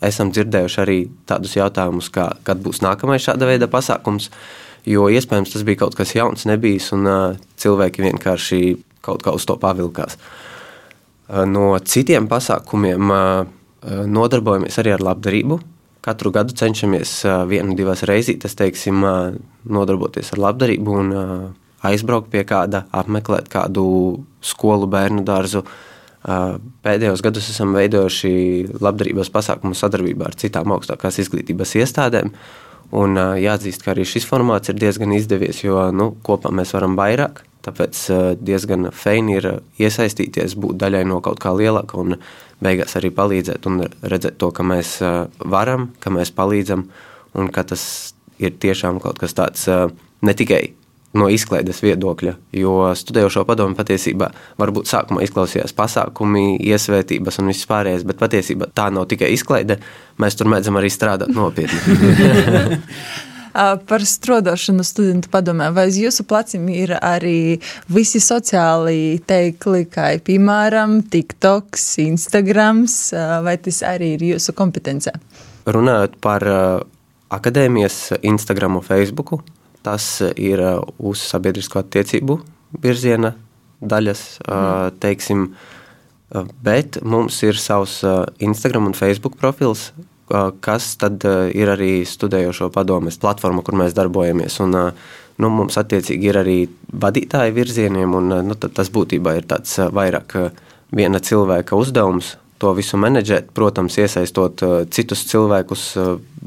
esam 0.05 0.31
dzirdējuši 0.35 0.81
arī 0.83 0.99
tādus 1.29 1.57
jautājumus, 1.59 2.11
kā, 2.15 2.31
kad 2.47 2.61
būs 2.63 2.83
nākamais 2.85 3.25
šāda 3.25 3.49
veida 3.49 3.69
pasākums. 3.71 4.31
Jo 4.89 5.09
iespējams 5.13 5.53
tas 5.53 5.65
bija 5.67 5.83
kaut 5.83 5.97
kas 5.99 6.15
jauns, 6.15 6.47
nebijis, 6.49 6.93
un 6.97 7.09
uh, 7.09 7.39
cilvēki 7.61 8.05
vienkārši 8.07 8.61
kaut 9.05 9.25
kā 9.25 9.35
uz 9.35 9.45
to 9.49 9.59
pavilkās. 9.61 10.17
Uh, 11.29 11.43
no 11.51 11.73
citiem 11.83 12.29
pasākumiem 12.31 13.13
uh, 13.13 13.43
nodarbojamies 14.09 14.79
arī 14.81 14.95
ar 14.95 15.05
labdarību. 15.11 15.59
Katru 16.05 16.33
gadu 16.33 16.55
cenšamies 16.57 17.19
uh, 17.27 17.43
vienu, 17.51 17.75
divas 17.77 18.05
reizītes, 18.09 18.55
teiksim, 18.57 19.03
uh, 19.05 19.35
nodarboties 19.69 20.33
ar 20.37 20.45
labdarību 20.47 20.97
un 21.03 21.13
uh, 21.13 21.45
aizbraukt 21.91 22.31
pie 22.33 22.47
kāda, 22.49 22.87
apmeklēt 22.95 23.51
kādu 23.53 23.85
skolu, 24.47 24.89
bērnu 24.89 25.27
dārzu, 25.27 25.67
uh, 25.67 25.88
Pēdējos 26.24 27.22
gados 27.22 27.50
esam 27.52 27.76
veidojuši 27.76 28.31
labdarības 28.83 29.31
pasākumu 29.35 29.76
sadarbībā 29.78 30.28
ar 30.28 30.38
citām 30.38 30.72
augstākās 30.74 31.20
izglītības 31.22 31.76
iestādēm. 31.78 32.33
Un, 32.98 33.20
jāatzīst, 33.38 33.85
ka 33.85 33.92
arī 33.92 34.07
šis 34.09 34.26
formāts 34.26 34.72
ir 34.72 34.78
diezgan 34.81 35.12
izdevies, 35.12 35.61
jo 35.62 35.90
nu, 35.92 36.11
kopā 36.24 36.50
mēs 36.54 36.72
varam 36.74 36.96
vairāk. 36.98 37.44
Tāpēc 37.68 38.00
diezgan 38.40 38.88
feini 38.96 39.37
ir 39.37 39.48
iesaistīties, 39.83 40.57
būt 40.57 40.78
daļai 40.81 41.04
no 41.11 41.18
kaut 41.24 41.40
kā 41.42 41.52
lielāka 41.52 41.98
un 42.00 42.16
beigās 42.64 42.96
arī 42.98 43.11
palīdzēt 43.14 43.66
un 43.68 43.83
redzēt 43.85 44.38
to, 44.40 44.50
ka 44.54 44.64
mēs 44.66 44.98
varam, 45.44 45.90
ka 46.00 46.12
mēs 46.14 46.33
palīdzam 46.35 46.87
un 47.38 47.52
ka 47.52 47.66
tas 47.68 47.85
ir 48.40 48.57
tiešām 48.62 49.02
kaut 49.04 49.20
kas 49.20 49.37
tāds 49.37 49.66
ne 49.68 50.35
tikai 50.35 50.62
no 51.16 51.29
izklaides 51.33 51.81
viedokļa. 51.85 52.35
Jo 52.59 52.75
studējošo 52.99 53.44
padomu 53.49 53.79
patiesībā 53.79 54.29
varbūt 54.61 54.90
sākumā 54.90 55.25
izklausījās 55.25 55.75
pasākumi, 55.77 56.59
iesvētības 56.68 57.40
un 57.40 57.53
viss 57.53 57.68
pārējais, 57.71 58.05
bet 58.09 58.21
patiesībā 58.21 58.68
tā 58.77 58.90
nav 58.94 59.09
tikai 59.11 59.33
izklaide. 59.37 59.79
Mēs 60.21 60.37
tur 60.38 60.51
mēdzam 60.53 60.79
arī 60.81 60.92
strādāt 60.92 61.33
nopietni. 61.35 61.79
Par 63.88 64.05
strādāšanu 64.07 64.85
studentu 64.87 65.31
padomē, 65.33 65.73
vai 65.75 65.88
uz 65.90 65.97
jūsu 65.99 66.23
pleciem 66.29 66.68
ir 66.71 66.92
arī 66.94 67.57
visi 67.90 68.21
sociāli 68.23 69.18
teikli, 69.27 69.81
kā 69.90 70.12
piemēram 70.23 71.01
TikTok, 71.11 71.81
Instagram, 72.05 72.85
vai 73.42 73.57
tas 73.64 73.81
arī 73.88 74.12
ir 74.14 74.27
jūsu 74.35 74.55
kompetencē? 74.55 75.16
Runājot 75.66 76.21
par 76.23 76.44
akadēmijas 77.35 78.21
Instagram 78.23 78.79
un 78.79 78.87
Facebook, 78.87 79.40
tas 79.85 80.07
ir 80.37 80.62
uh, 80.62 80.81
uz 80.99 81.23
sabiedrisko 81.31 81.83
attiecību 81.83 82.38
virziena 82.83 83.35
daļas, 83.79 84.23
mm. 84.43 84.99
teiksim, 85.03 85.45
uh, 85.53 86.49
bet 86.64 87.01
mums 87.03 87.38
ir 87.47 87.59
savs 87.61 88.01
Instagram 88.45 88.91
un 88.91 88.97
Facebook 88.99 89.38
profils, 89.41 89.93
kas 90.61 90.91
tad 91.01 91.25
ir 91.57 91.71
arī 91.73 92.03
studējošo 92.05 92.67
padomes 92.75 93.17
platforma, 93.17 93.62
kur 93.64 93.79
mēs 93.81 93.95
darbojamies. 93.97 94.59
Un, 94.61 94.75
nu, 95.41 95.49
mums 95.49 95.79
attiecīgi 95.81 96.29
ir 96.29 96.38
arī 96.43 96.57
vadītāji 96.93 97.55
virzieniem, 97.57 98.12
un 98.19 98.35
nu, 98.51 98.59
tas 98.61 98.93
būtībā 98.93 99.38
ir 99.38 99.49
tāds 99.49 99.79
vairāk 99.88 100.37
viena 100.93 101.23
cilvēka 101.25 101.79
uzdevums 101.81 102.35
to 102.59 102.73
visu 102.75 102.99
menedžēt, 102.99 103.53
protams, 103.55 103.97
iesaistot 104.03 104.62
citus 104.95 105.25
cilvēkus, 105.31 105.85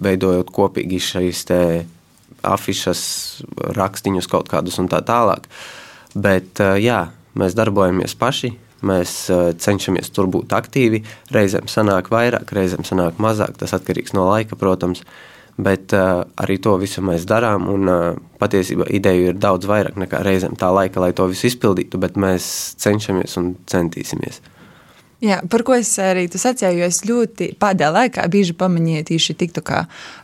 veidojot 0.04 0.52
kopīgi 0.54 1.00
šīs 1.02 1.46
afišas, 2.48 3.02
rakstīņus 3.78 4.30
kaut 4.32 4.52
kādus 4.52 4.80
un 4.82 4.90
tā 4.92 5.02
tālāk. 5.06 5.48
Bet, 6.16 6.60
jā, 6.60 7.06
mēs 7.40 7.56
darbojamies 7.58 8.18
paši. 8.20 8.52
Mēs 8.82 9.12
uh, 9.30 9.52
cenšamies 9.62 10.10
tur 10.14 10.30
būt 10.32 10.56
aktīvi. 10.58 11.04
Reizēm 11.34 11.68
sanāk 11.70 12.10
vairāk, 12.14 12.50
reizēm 12.58 12.86
sanāk 12.88 13.20
mazāk. 13.22 13.54
Tas 13.60 13.76
atkarīgs 13.78 14.16
no 14.18 14.26
laika, 14.32 14.58
protams. 14.58 15.04
Bet 15.62 15.94
uh, 15.94 16.24
arī 16.42 16.58
to 16.64 16.74
visu 16.82 17.04
mēs 17.06 17.28
darām. 17.30 17.68
Un, 17.70 17.92
uh, 17.92 18.22
patiesībā 18.42 18.90
ideju 18.90 19.30
ir 19.32 19.38
daudz 19.42 19.70
vairāk 19.70 20.00
nekā 20.02 20.24
reizēm 20.26 20.58
tā 20.58 20.72
laika, 20.74 21.04
lai 21.04 21.12
to 21.14 21.30
visu 21.30 21.52
izpildītu. 21.52 22.02
Bet 22.02 22.18
mēs 22.18 22.48
cenšamies 22.82 23.38
un 23.42 23.54
centīsimies. 23.70 24.42
Jā, 25.22 25.38
par 25.54 25.62
ko 25.62 25.76
es 25.78 25.92
arī 26.02 26.24
sacīju, 26.26 26.80
jo 26.82 26.88
es 26.90 27.04
ļoti 27.06 27.52
pēdējā 27.62 27.90
laikā 27.94 28.24
bieži 28.34 28.56
pamanīju 28.58 29.04
tieši 29.12 29.36
tiktu 29.38 29.62
kā 29.62 29.84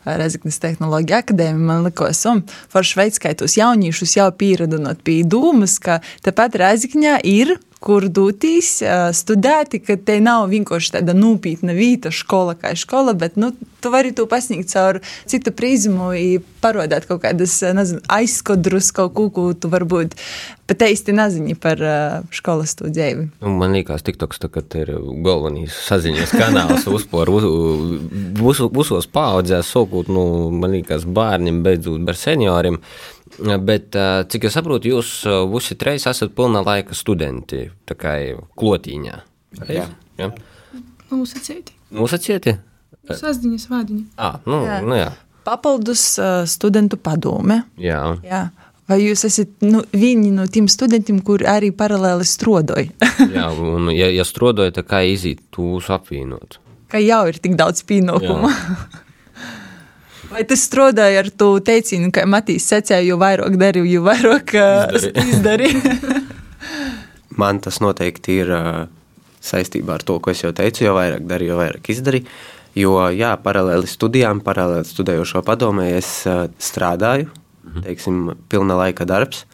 Rezeknas 0.10 0.58
tehnoloģija 0.64 1.20
akadēmija. 1.22 1.68
Man 1.70 1.86
likās, 1.86 2.24
un 2.26 2.42
forši 2.74 2.98
veids, 2.98 3.22
kā 3.22 3.36
tos 3.38 3.60
jauniešus 3.60 4.16
jau 4.18 4.32
pieradinot 4.34 5.04
pie 5.06 5.20
dūmas, 5.22 5.78
ka 5.84 6.00
tepat 6.26 6.58
Rezekņā 6.64 7.20
ir 7.30 7.60
kur 7.84 8.08
doties, 8.10 8.80
studēt, 9.14 9.78
ka 9.86 9.98
te 10.02 10.18
nav 10.24 10.48
vienkārši 10.52 10.98
tāda 10.98 11.16
nopietna 11.18 11.76
vieta, 11.78 12.12
skola 12.14 12.58
kā 12.58 12.74
skola, 12.78 13.14
bet 13.18 13.38
nu, 13.38 13.52
tu 13.82 13.92
vari 13.94 14.14
to 14.16 14.26
pasniegt 14.30 14.72
caur 14.74 15.00
citu 15.30 15.54
prizmu, 15.56 16.12
parādīt 16.64 17.08
kaut 17.10 17.22
kādas 17.26 17.60
nezinu, 17.78 18.02
aizskudrus, 18.12 18.92
kaut 18.96 19.14
ko, 19.18 19.28
ko 19.34 19.50
tu 19.54 19.70
varbūt 19.72 20.18
pat 20.68 20.84
īsti 20.84 21.14
nezini 21.16 21.56
par 21.56 21.80
skolas 22.36 22.76
to 22.76 22.90
dzīvi. 22.92 23.30
Nu, 23.44 23.54
man 23.60 23.76
liekas, 23.78 24.04
TikToks 24.08 24.42
tagad 24.44 24.74
ir 24.80 24.92
galvenais 25.24 25.76
saziņas 25.88 26.34
kanāls 26.36 26.88
uzpor 26.92 27.32
visos 28.42 29.08
paudzēs, 29.14 29.70
sākot 29.70 30.10
no, 30.12 30.26
nu, 30.50 30.58
man 30.64 30.76
liekas, 30.76 31.08
bērniem, 31.08 31.62
beidzot 31.66 32.04
par 32.08 32.20
senioriem. 32.20 32.82
Bet, 33.68 33.96
cik 34.32 34.48
es 34.50 34.56
saprotu, 34.58 34.92
jūs 34.94 35.12
visi 35.52 35.78
trīs 35.80 36.08
esat 36.10 36.34
pilna 36.38 36.64
laika 36.66 36.96
studenti, 36.98 37.66
tā 37.88 37.98
kā 38.00 38.18
klotīņā. 38.60 39.18
Jā. 39.72 39.88
jā. 40.20 40.32
Nosacīti. 41.12 41.76
Nosacīti? 41.96 42.58
Sazdiņas 43.08 43.68
vādiņa. 43.72 44.06
Ah, 44.20 44.40
nu, 44.48 44.62
jā. 44.68 44.80
nu 44.84 44.98
jā. 45.00 45.12
Papildus 45.48 46.04
studentu 46.52 47.00
padome. 47.00 47.62
Jā. 47.80 48.02
jā. 48.26 48.48
Vai 48.88 49.02
jūs 49.02 49.26
esat 49.28 49.66
nu, 49.68 49.82
vieni 49.92 50.30
no 50.32 50.46
tiem 50.48 50.70
studentiem, 50.72 51.20
kur 51.28 51.44
arī 51.48 51.74
paralēli 51.76 52.24
strādāja? 52.28 53.12
jā, 53.36 53.50
un 53.52 53.92
ja, 53.92 54.08
ja 54.16 54.24
strādāja, 54.28 54.78
tad 54.80 54.88
kā 54.88 55.02
izīt 55.04 55.44
tūs 55.56 55.90
apvienot? 55.92 56.62
Ka 56.88 57.02
jau 57.04 57.26
ir 57.28 57.40
tik 57.44 57.58
daudz 57.60 57.84
pienākumu. 57.88 58.52
Vai 60.28 60.44
tas 60.48 60.64
strādāja 60.68 61.22
ar 61.24 61.30
to 61.32 61.54
teicienu, 61.64 62.12
ka 62.14 62.26
Matīs 62.28 62.68
secēja, 62.68 63.06
jo 63.08 63.18
vairāk 63.22 63.56
darīju, 63.60 63.88
jo 63.96 64.04
vairāk 64.08 64.54
izdarīju? 65.24 65.82
Man 67.42 67.62
tas 67.64 67.80
noteikti 67.84 68.40
ir 68.44 68.52
saistībā 69.48 69.98
ar 69.98 70.04
to, 70.04 70.18
ko 70.20 70.34
es 70.34 70.44
jau 70.44 70.52
teicu, 70.56 70.88
jo 70.88 70.96
vairāk 70.98 71.24
darīju, 71.30 71.54
jo 71.54 71.60
vairāk 71.62 71.92
izdarīju. 71.94 72.38
Jo, 72.78 72.94
jā, 73.10 73.32
paralēli 73.42 73.90
studijām, 73.90 74.42
paralēli 74.46 74.86
studējošo 74.86 75.42
padomē, 75.46 75.88
es 75.98 76.12
strādāju, 76.62 77.30
mhm. 77.64 77.86
teiksim, 77.88 78.20
pilna 78.52 78.78
laika 78.78 79.08
darbs. 79.10 79.46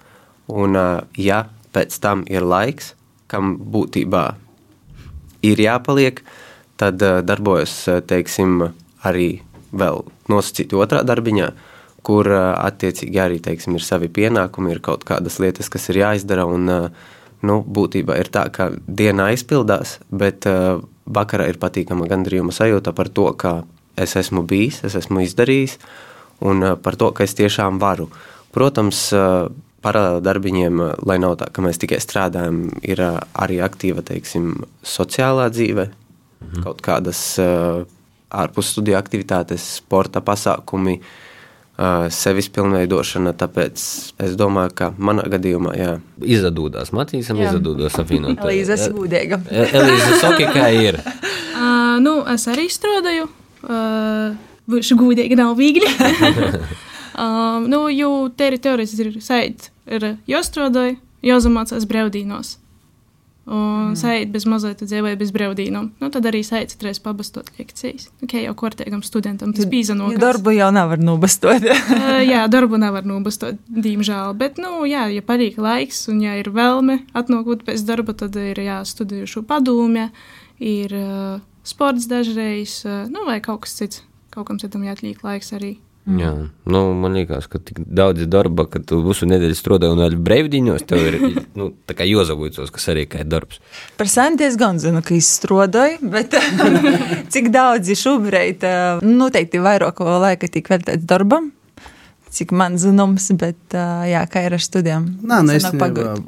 Un, 0.51 0.75
ja 1.15 1.45
pēc 1.75 1.95
tam 2.03 2.25
ir 2.27 2.43
laiks, 2.43 2.93
kam 3.31 3.55
būtībā 3.73 4.25
ir 5.45 5.61
jāpaliek, 5.63 6.19
tad 6.79 6.99
darbojos, 6.99 7.77
teiksim, 8.09 8.59
arī 9.07 9.29
vēl 9.73 10.03
nosacīti 10.31 10.77
otrā 10.79 11.03
darbiņā, 11.07 11.49
kur 12.03 12.27
attiecīgi 12.29 13.19
arī 13.21 13.39
teiksim, 13.43 13.77
ir 13.77 13.85
savi 13.85 14.09
pienākumi, 14.11 14.73
ir 14.73 14.81
kaut 14.83 15.05
kādas 15.07 15.39
lietas, 15.43 15.69
kas 15.71 15.89
ir 15.91 16.01
jāizdara. 16.03 16.45
Un, 16.49 16.69
nu, 17.43 17.59
būtībā 17.63 18.17
ir 18.19 18.31
tā, 18.31 18.47
ka 18.55 18.69
dienā 18.87 19.31
aizpildās, 19.33 19.97
bet 20.11 20.47
vakarā 21.03 21.49
ir 21.51 21.59
patīkama 21.59 22.07
gandrījuma 22.11 22.55
sajūta 22.55 22.93
par 22.95 23.11
to, 23.11 23.29
ka 23.39 23.61
es 23.99 24.15
esmu 24.19 24.43
bijis, 24.47 24.81
es 24.87 24.95
esmu 24.99 25.23
izdarījis, 25.25 25.77
un 26.43 26.73
par 26.83 26.97
to, 26.99 27.11
ka 27.15 27.27
es 27.27 27.35
tiešām 27.39 27.79
varu. 27.83 28.09
Protams, 28.53 29.09
paralēli 29.83 30.23
darbiņiem, 30.23 30.83
lai 31.07 31.17
nav 31.21 31.37
tā, 31.41 31.49
ka 31.51 31.63
mēs 31.65 31.81
tikai 31.81 31.99
strādājam, 32.03 32.65
ir 32.85 33.01
arī 33.03 33.59
aktīva 33.65 34.03
teiksim, 34.05 34.63
sociālā 34.87 35.49
dzīve, 35.53 35.89
mhm. 35.89 36.63
kaut 36.67 36.83
kādas 36.85 37.23
ārpus 38.33 38.73
studiju 38.73 38.97
aktivitātes, 38.99 39.65
sporta 39.79 40.21
pasākumi, 40.25 40.99
sevis 42.13 42.49
pilnveidošana. 42.53 43.33
Tāpēc 43.37 43.83
es 44.25 44.37
domāju, 44.39 44.73
ka 44.77 44.89
manā 44.97 45.25
gadījumā 45.33 45.75
jā. 45.77 45.91
Izdodās 46.21 46.93
Matīsam, 46.95 47.41
izdodās 47.41 47.97
apvienot. 48.01 48.41
Elīze, 48.45 48.77
es 48.77 48.89
gudīga. 48.93 49.41
Elīze, 49.49 50.17
saki, 50.21 50.47
kā 50.53 50.69
ir? 50.75 50.99
uh, 51.03 51.99
nu, 52.03 52.19
es 52.33 52.47
arī 52.51 52.69
strādāju. 52.71 53.29
Uh, 53.63 54.33
Būšu 54.69 54.95
gudīgi, 54.95 55.35
nav 55.35 55.57
viegli. 55.59 55.89
um, 57.19 57.65
nu, 57.67 57.85
jo 57.91 58.29
teritorijas 58.31 58.93
ir 58.95 59.09
saīt, 59.23 59.67
ir 59.91 60.13
jāstrādāja, 60.29 60.95
jāzamācās 61.25 61.83
brevdīnos. 61.89 62.57
Un 63.43 63.91
mm. 63.91 63.95
sēž 63.99 64.29
bez 64.31 64.45
mazliet 64.47 64.79
dzīvoja 64.87 65.17
bez 65.19 65.33
brīvdīnām. 65.35 65.89
Nu, 65.99 66.09
tad 66.13 66.23
arī 66.29 66.39
sēž 66.47 66.77
reiz 66.79 67.01
pabastot 67.03 67.49
lekcijas. 67.57 68.07
Okay, 68.23 68.45
jau 68.45 68.53
kortīgam 68.55 69.01
studentam 69.03 69.51
tas 69.51 69.67
bija. 69.67 69.97
Ja 69.99 70.21
darbu 70.21 70.53
jau 70.55 70.69
nevar 70.71 71.03
nobastot. 71.03 71.67
uh, 71.67 72.21
jā, 72.23 72.45
darbu 72.47 72.79
nevar 72.79 73.03
nobastot, 73.07 73.59
diemžēl. 73.67 74.31
Bet, 74.39 74.61
nu, 74.63 74.85
jā, 74.87 75.09
ja 75.11 75.25
palīk 75.27 75.59
laiks 75.59 76.05
un 76.13 76.23
ja 76.23 76.37
ir 76.39 76.53
vēlme 76.55 77.01
atnākot 77.11 77.67
pēc 77.67 77.83
darba, 77.83 78.15
tad 78.15 78.39
ir 78.39 78.63
jāstudējušu 78.63 79.43
padomē, 79.49 80.07
ir 80.63 80.95
uh, 80.95 81.43
sports 81.67 82.07
dažreiz, 82.07 82.79
uh, 82.87 83.03
nu, 83.11 83.27
vai 83.27 83.41
kaut 83.43 83.65
kas 83.67 83.75
cits. 83.81 84.05
Kaut 84.33 84.47
kam 84.47 84.57
citam 84.57 84.87
jāatliek 84.87 85.19
laiks 85.19 85.51
arī. 85.53 85.75
Mm. 86.03 86.19
Jā, 86.19 86.31
nu, 86.67 86.79
man 86.99 87.13
liekas, 87.15 87.45
ka 87.47 87.61
tik 87.63 87.77
daudz 87.87 88.25
darba, 88.27 88.65
ka 88.67 88.81
tu 88.83 88.99
visu 89.05 89.23
nedēļu 89.29 89.55
strādā 89.55 89.87
un 89.93 90.01
vēl 90.03 90.17
brīvdienos, 90.19 90.83
tev 90.89 90.99
ir 90.99 91.17
nu, 91.59 91.69
jāzavojas, 91.87 92.73
kas 92.75 92.89
arī 92.91 93.05
ir 93.07 93.29
darbs. 93.31 93.61
Par 93.95 94.11
senties 94.11 94.59
gan 94.59 94.81
zinu, 94.83 94.99
ka 95.05 95.15
izstrādāju, 95.15 96.01
bet 96.11 96.35
cik 97.33 97.47
daudzi 97.55 97.95
šobrīd 98.03 98.67
noteikti 99.07 99.63
vairāk 99.63 100.03
laika 100.03 100.51
tik 100.51 100.73
veltīts 100.75 101.07
darbam 101.07 101.53
cik 102.33 102.53
man 102.55 102.77
zināms, 102.81 103.29
bet 103.39 103.75
jā, 104.09 104.23
kā 104.31 104.43
ir 104.47 104.55
ar 104.57 104.63
studijām? 104.63 105.05
Nē, 105.21 105.39
nē, 105.47 105.57
es, 105.59 105.67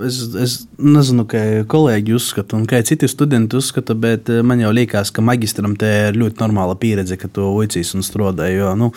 es, 0.08 0.20
es 0.46 0.56
nezinu, 0.78 1.26
kā 1.30 1.44
kolēģi 1.72 2.16
uzskata 2.18 2.58
un 2.58 2.66
kā 2.70 2.82
citi 2.86 3.10
studenti 3.12 3.58
uzskata, 3.60 3.96
bet 3.98 4.30
man 4.46 4.62
jau 4.62 4.74
liekas, 4.76 5.12
ka 5.16 5.26
magistram 5.26 5.78
te 5.80 5.92
ir 6.10 6.20
ļoti 6.22 6.42
normāla 6.44 6.78
pieredze, 6.80 7.18
ka 7.22 7.30
to 7.32 7.52
uicīs 7.58 7.96
un 7.98 8.06
strādāja. 8.06 8.56
Jo, 8.56 8.74
nu, 8.80 8.92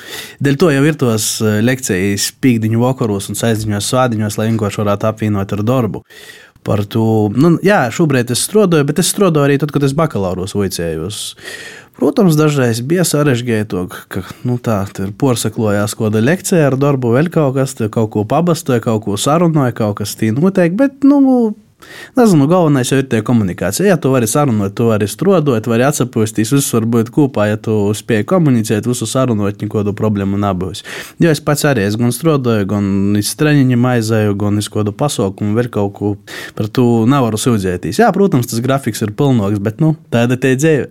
dēļ 0.44 0.60
to 0.60 0.72
jau 0.74 0.84
ir 0.86 0.98
tos 1.00 1.30
lekcijas 1.64 2.30
pīkdiņu 2.42 2.82
vakaros 2.84 3.30
un 3.32 3.38
saizdiņos 3.40 3.88
svādiņos, 3.92 4.38
lai 4.38 4.50
vienkārši 4.52 4.84
varētu 4.84 5.10
apvienot 5.12 5.56
ar 5.56 5.64
darbu 5.66 6.04
par 6.68 6.84
to. 6.90 7.30
Nu, 7.38 7.54
jā, 7.64 7.86
šobrīd 7.94 8.32
es 8.34 8.44
strādāju, 8.44 8.86
bet 8.88 9.00
es 9.02 9.12
strādāju 9.14 9.48
arī 9.48 9.58
tad, 9.60 9.72
kad 9.74 9.86
es 9.86 9.96
bakalauros 9.96 10.56
vicējos. 10.58 11.20
Protams, 11.98 12.36
dažreiz 12.38 12.78
bija 12.86 13.02
sarežģīti, 13.02 13.80
ka 14.12 14.20
nu, 14.46 14.54
tā 14.62 14.84
ir 15.02 15.10
porsaklojās 15.18 15.96
kāda 15.98 16.22
lekcija 16.22 16.68
ar 16.68 16.76
darbu, 16.78 17.10
vēl 17.16 17.30
kaut 17.34 17.56
kas, 17.56 17.74
kaut 17.90 18.12
ko 18.14 18.22
pabastoja, 18.28 18.78
kaut 18.84 19.02
ko 19.08 19.16
sarunāja, 19.18 19.74
kaut 19.80 19.98
kas 19.98 20.14
tī 20.18 20.30
notiek. 20.30 20.76
Bet, 20.78 21.02
nu, 21.02 21.18
Nezinu, 22.18 22.48
galvenais 22.50 22.90
jau 22.90 22.98
ir 22.98 23.06
tie 23.06 23.20
komunikācija. 23.22 23.86
Ja 23.86 23.96
tu 24.00 24.10
vari 24.10 24.26
sarunāt, 24.26 24.74
tu 24.78 24.88
vari 24.88 25.06
strādāt, 25.10 25.68
vari 25.70 25.84
atsapūsties, 25.86 26.50
viss 26.56 26.74
var 26.74 26.86
būt 26.90 27.12
kopā, 27.14 27.46
ja 27.52 27.58
tu 27.60 27.76
spēj 27.94 28.24
komunicēt, 28.28 28.88
visu 28.88 29.06
sarunāt, 29.06 29.62
nekādu 29.62 29.94
problēmu 29.96 30.40
nebūs. 30.42 30.82
Jo 31.22 31.30
es 31.30 31.42
pats 31.44 31.62
arī 31.68 31.84
es 31.86 31.98
gan 32.00 32.10
strādāju, 32.14 32.66
gan 32.72 32.88
iz 33.20 33.30
treniņiem 33.38 33.86
aizēju, 33.92 34.34
gan 34.40 34.58
iz 34.58 34.70
kādu 34.72 34.94
pasaukumu, 34.98 35.54
vēl 35.58 35.70
kaut 35.74 35.94
ko 35.98 36.12
par 36.58 36.70
to 36.74 37.06
nevaru 37.10 37.38
sūdzēties. 37.38 38.02
Jā, 38.02 38.10
protams, 38.16 38.50
tas 38.50 38.62
grafiks 38.64 39.04
ir 39.06 39.14
pilnīgs, 39.18 39.62
bet 39.62 39.78
nu, 39.84 39.94
tāda 40.10 40.38
te 40.40 40.56
dzīve. 40.58 40.90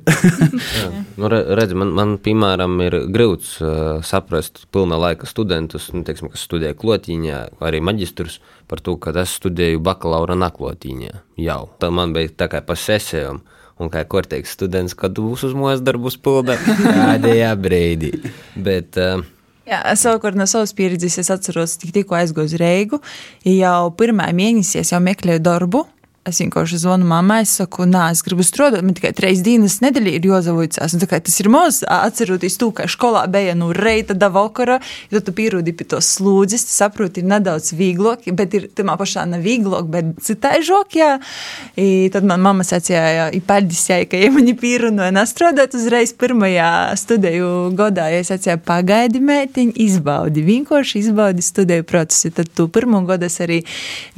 nu, 1.20 1.32
redz, 1.32 1.76
man, 1.76 1.92
man, 1.98 2.16
piemēram, 2.24 2.80
ir 2.88 3.02
grūts 3.12 3.58
uh, 3.60 3.74
saprast 4.08 4.64
pilna 4.72 5.00
laika 5.02 5.28
studentus, 5.28 5.92
nu, 5.92 6.06
teiksim, 6.08 6.32
kas 6.32 6.48
studē 6.48 6.72
klotīņā, 6.80 7.44
arī 7.68 7.84
maģistrus 7.84 8.40
par 8.68 8.82
to, 8.84 8.98
ka 9.02 9.14
es 9.22 9.38
studēju 9.40 9.82
bakalaura 9.84 10.38
naklotīņā 10.40 11.14
jau. 11.44 11.62
Tā 11.80 11.92
man 11.94 12.14
bija 12.16 12.34
tā 12.44 12.50
kā 12.52 12.64
pa 12.66 12.78
sesijām. 12.78 13.44
Un 13.78 13.92
kā 13.94 14.02
korteiks 14.10 14.56
students, 14.58 14.96
kad 14.98 15.14
būs 15.14 15.44
uz 15.46 15.52
mūsu 15.54 15.84
darbus 15.86 16.16
pilda, 16.18 16.56
kādējā 16.58 17.52
brīdī. 17.66 18.10
Bet, 18.58 18.98
uh, 18.98 19.22
Jā, 19.68 19.82
es 19.92 20.02
savukārt 20.02 20.38
no 20.40 20.46
savas 20.48 20.72
pieredzes 20.74 21.28
atceros, 21.30 21.76
tik 21.82 21.92
tikko 21.92 22.16
aizgāju 22.16 22.48
uz 22.48 22.56
Reigu. 22.58 23.02
Jau 23.44 23.92
pirmā 24.00 24.30
mēnesī 24.34 24.80
es 24.80 24.94
jau 24.94 25.02
meklēju 25.04 25.44
darbu. 25.44 25.84
Es 26.28 26.42
vienkārši 26.42 26.82
zvanu 26.82 27.06
mammai, 27.08 27.44
es 27.46 27.54
saku, 27.56 27.86
nē, 27.88 28.10
es 28.12 28.20
gribu 28.26 28.44
strādāt, 28.44 28.84
man 28.84 28.96
tikai 28.98 29.14
trīs 29.16 29.40
dienas 29.46 29.78
nedēļā 29.80 30.18
ir 30.18 30.26
jāzavojas. 30.28 30.98
Tas 31.08 31.38
ir 31.40 31.48
maz, 31.54 31.78
atceroties 31.88 32.58
to, 32.60 32.68
ka 32.76 32.88
skolā 32.92 33.22
bija 33.32 33.54
nu, 33.56 33.70
reita 33.72 34.12
da 34.18 34.28
vakara, 34.34 34.82
jo 35.14 35.22
tu 35.24 35.32
pierodi 35.38 35.72
pie 35.72 35.88
tos 35.88 36.10
slūdzes, 36.18 36.66
saproti, 36.68 37.24
ir 37.24 37.30
nedaudz 37.32 37.72
vieglāk, 37.78 38.28
bet 38.36 38.58
ir 38.60 38.66
tamā 38.76 38.98
pašā 39.00 39.24
nav 39.32 39.46
vieglāk, 39.46 39.88
bet 39.94 40.10
citai 40.26 40.60
žok, 40.68 40.98
jā. 41.00 41.14
I 41.80 42.10
tad 42.12 42.28
man 42.28 42.44
mamma 42.44 42.68
sacīja, 42.68 43.30
ir 43.32 43.46
paldies, 43.48 43.86
ka 44.12 44.20
ja 44.20 44.34
mani 44.36 44.58
pierunāja 44.60 45.16
nestrādāt 45.16 45.80
uzreiz 45.80 46.12
pirmajā 46.12 46.74
studiju 47.00 47.72
godā, 47.78 48.10
ja 48.12 48.20
es 48.26 48.34
sacīju, 48.34 48.60
pagaidi 48.68 49.24
mētiņi, 49.24 49.78
izbaudi, 49.88 50.44
vienkārši 50.44 51.06
izbaudi 51.06 51.46
studiju 51.46 51.88
procesu. 51.88 52.36
Tad 52.36 52.52
tu 52.52 52.68
pirmo 52.68 53.00
godu 53.08 53.32
es 53.32 53.40
arī 53.44 53.62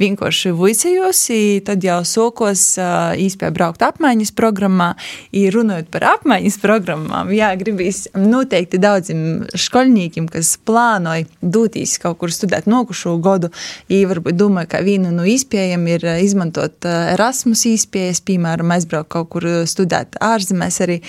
vienkārši 0.02 0.56
vuicējos, 0.58 1.24
tad 1.70 1.86
jau 1.86 1.99
sokos 2.08 2.62
īstenībā 2.78 3.50
braukt 3.54 3.82
apmaiņas 3.84 4.32
programmā. 4.36 4.92
Ir 5.36 5.54
runājot 5.56 5.90
par 5.92 6.06
apmaiņas 6.14 6.58
programmām, 6.62 7.32
jā, 7.34 7.50
gribīs 7.60 8.04
noteikti 8.16 8.80
daudziem 8.82 9.46
skolniekiem, 9.54 10.28
kas 10.30 10.54
plānoja 10.66 11.28
doties 11.40 11.96
kaut 12.02 12.20
kur 12.22 12.34
studēt 12.34 12.68
nokušo 12.70 13.16
godu, 13.22 13.50
ja 13.90 14.08
varbūt 14.10 14.38
domāju, 14.38 14.72
ka 14.74 14.84
viena 14.86 15.12
no 15.14 15.26
iespējām 15.28 15.86
ir 15.90 16.06
izmantot 16.22 16.86
Erasmus 16.86 17.66
iespējas, 17.72 18.22
piemēram, 18.26 18.72
aizbraukt 18.76 19.12
kaut 19.12 19.30
kur 19.34 19.46
studēt 19.68 20.20
ārzemēs 20.20 20.82
arī. 20.86 21.00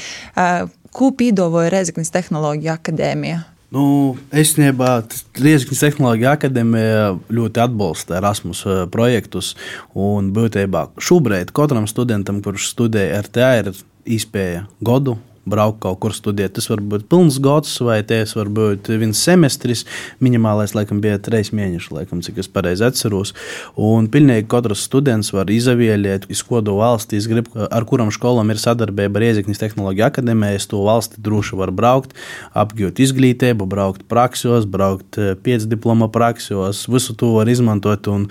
Ko 0.91 1.13
pīdavoja 1.15 1.71
Rezeknas 1.71 2.12
tehnoloģija 2.12 2.75
akadēmija? 2.75 3.50
Nu, 3.71 4.17
Īstenībā 4.36 4.97
Rīgas 5.39 5.79
Tehnoloģija 5.79 6.34
akadēmija 6.36 7.03
ļoti 7.31 7.62
atbalsta 7.63 8.17
Erasmus 8.19 8.65
eh, 8.67 8.81
projektus. 8.91 9.53
Būtībā 9.95 10.89
šobrīd 10.99 11.53
katram 11.55 11.88
studentam, 11.88 12.41
kurš 12.43 12.67
studē 12.73 13.07
RTA, 13.21 13.53
ir 13.62 13.71
iespēja 14.03 14.65
gadu 14.84 15.15
braukt 15.49 15.82
kaut 15.84 15.99
kur 16.04 16.15
studēt. 16.15 16.54
Tas 16.58 16.69
var 16.71 16.82
būt 16.86 17.08
pilns 17.12 17.39
gads, 17.43 17.73
vai 17.84 18.01
tas 18.08 18.36
var 18.38 18.49
būt 18.54 18.91
viens 19.01 19.17
semestris. 19.17 19.86
Minimālais, 20.23 20.75
laikam, 20.77 21.01
bija 21.04 21.19
trīs 21.23 21.51
mēneši, 21.56 21.91
laikam, 21.95 22.21
cik 22.25 22.41
es 22.43 22.49
pareizi 22.51 22.86
atceros. 22.88 23.34
Un 23.80 24.10
pilnīgi 24.12 24.47
katrs 24.51 24.86
students 24.88 25.32
var 25.34 25.49
izvēlēt, 25.51 26.27
iz 26.32 26.43
kādu 26.45 26.77
valsti, 26.80 27.21
grib, 27.32 27.49
ar 27.69 27.86
kuram 27.89 28.12
skolam 28.13 28.54
ir 28.54 28.62
sadarbība 28.62 29.19
ar 29.21 29.27
Iezeknis 29.30 29.62
Tehnoloģija 29.62 30.12
akadēmiju. 30.12 30.60
Es 30.62 30.69
to 30.69 30.82
valsti 30.86 31.21
droši 31.23 31.58
varu 31.60 31.75
braukt, 31.75 32.15
apgūt 32.58 33.01
izglītību, 33.01 33.67
braukt 33.69 34.06
praksos, 34.12 34.67
braukt 34.69 35.17
eh, 35.21 35.34
piecdiploma 35.36 36.12
praksos. 36.13 36.86
Visu 36.91 37.15
to 37.17 37.34
var 37.38 37.49
izmantot. 37.51 38.10
Un, 38.12 38.27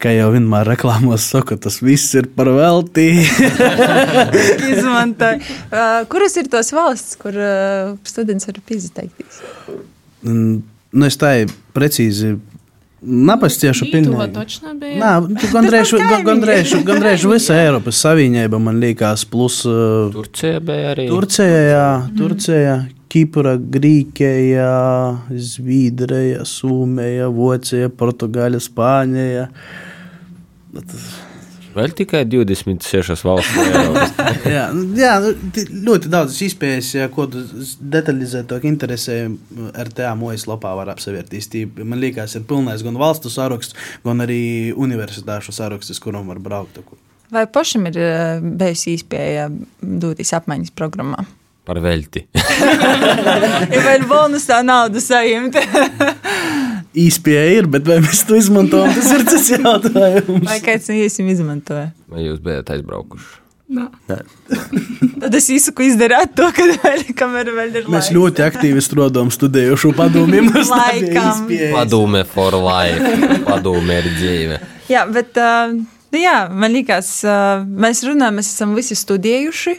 kā 0.00 0.12
jau 0.14 0.30
vienmēr 0.32 0.68
reklāmos 0.68 1.26
saka, 1.28 1.58
tas 1.60 1.80
viss 1.84 2.14
ir 2.16 2.30
par 2.36 2.48
velti. 2.56 3.08
Izmantoju. 4.72 5.40
Uh, 5.70 6.06
kuras 6.10 6.36
ir 6.40 6.49
tos 6.52 6.72
valsts, 6.76 7.16
kur 7.20 7.36
uh, 7.36 7.96
students 8.06 8.48
var 8.48 8.60
izteikties? 8.76 9.42
Nu, 10.22 11.06
es 11.06 11.18
tā 11.20 11.34
precīzi 11.76 12.36
Napasciešu 13.00 13.86
pilnīgi. 13.88 14.42
Nā, 15.00 15.12
gandrīz, 15.54 15.94
gandrīz, 16.26 16.74
gandrīz 16.84 17.22
visa 17.30 17.56
Eiropas 17.56 18.02
Savienība 18.04 18.60
man 18.60 18.76
liekas, 18.82 19.24
plus 19.24 19.62
uh, 19.64 20.10
Turcija 20.12 20.60
bija 20.60 20.90
arī. 20.92 21.06
Turcija, 21.08 21.62
jā, 21.70 21.86
Turcija, 22.18 22.74
Kipra, 23.10 23.54
Grīkija, 23.56 24.68
Zviedrija, 25.32 26.44
Somija, 26.44 27.30
Vācija, 27.32 27.88
Portugāla, 27.88 28.60
Spānija. 28.60 29.48
Tas 30.76 31.08
Vēl 31.70 31.92
tikai 31.94 32.24
26 32.26 33.22
valsts. 33.26 33.58
jā, 34.56 34.64
jā, 34.98 35.12
ļoti 35.70 36.10
daudz 36.10 36.38
izpējas, 36.48 36.88
ja 36.96 37.10
ko 37.12 37.28
detalizētāk 37.30 38.66
interesē. 38.70 39.20
RTA 39.86 40.14
mojas 40.18 40.48
lapā 40.50 40.72
var 40.78 40.90
apsevērtīs. 40.94 41.50
Man 41.82 42.00
liekas, 42.02 42.34
ir 42.38 42.46
pilnais 42.48 42.82
gan 42.86 42.98
valstu 43.00 43.30
saraksts, 43.32 43.78
gan 44.06 44.26
arī 44.26 44.40
universitāšu 44.74 45.54
saraksts, 45.54 46.02
kuram 46.02 46.30
var 46.32 46.42
braukt. 46.42 46.82
Vai 47.30 47.44
pašam 47.46 47.86
ir 47.86 48.00
eh, 48.02 48.40
bijusi 48.42 48.96
iespēja 48.96 49.46
doties 49.80 50.34
apmaiņas 50.34 50.74
programmā? 50.74 51.22
Par 51.68 51.78
velti. 51.84 52.24
ja 53.74 53.82
vēl 53.84 54.08
bonusā 54.10 54.64
naudu 54.66 55.02
saņemt. 55.04 55.60
Īspēja 56.90 57.42
ir, 57.60 57.68
bet 57.70 57.86
vai 57.86 58.00
mēs 58.02 58.24
to 58.26 58.34
izmantojam, 58.34 58.90
tas 58.96 59.12
ir 59.14 59.22
tas 59.28 59.50
jautājums. 59.52 60.48
Vai 60.48 60.56
kāds 60.64 60.90
no 60.90 60.96
iesim 60.98 61.28
izmantoja? 61.30 61.92
Vai 62.10 62.24
jūs 62.24 62.40
bijat 62.42 62.72
aizbraukuši? 62.74 63.36
Nā. 63.70 63.84
Tad 65.22 65.34
es 65.38 65.46
izsaku 65.54 65.84
izdarīt 65.86 66.32
to, 66.34 66.48
kad 66.56 66.72
vēl, 66.82 67.04
kamēr 67.14 67.52
vēl 67.54 67.68
ir 67.68 67.84
laiks. 67.84 67.92
Mēs 67.94 68.08
ļoti 68.16 68.42
aktīvi 68.42 68.82
strādājam 68.82 69.30
studējušu 69.30 69.92
padomiem. 69.94 70.50
Padome 71.76 72.24
for 72.26 72.58
life. 72.58 73.14
Padome 73.46 74.00
ir 74.02 74.10
dzīve. 74.16 74.58
Jā, 74.90 75.04
bet 75.14 75.38
uh, 75.38 75.76
nu 76.12 76.20
jā, 76.20 76.36
man 76.52 76.74
liekas, 76.74 77.10
mēs 77.66 78.02
runājam, 78.06 78.38
mēs 78.40 78.52
esam 78.54 78.76
visi 78.78 78.98
studējuši. 78.98 79.76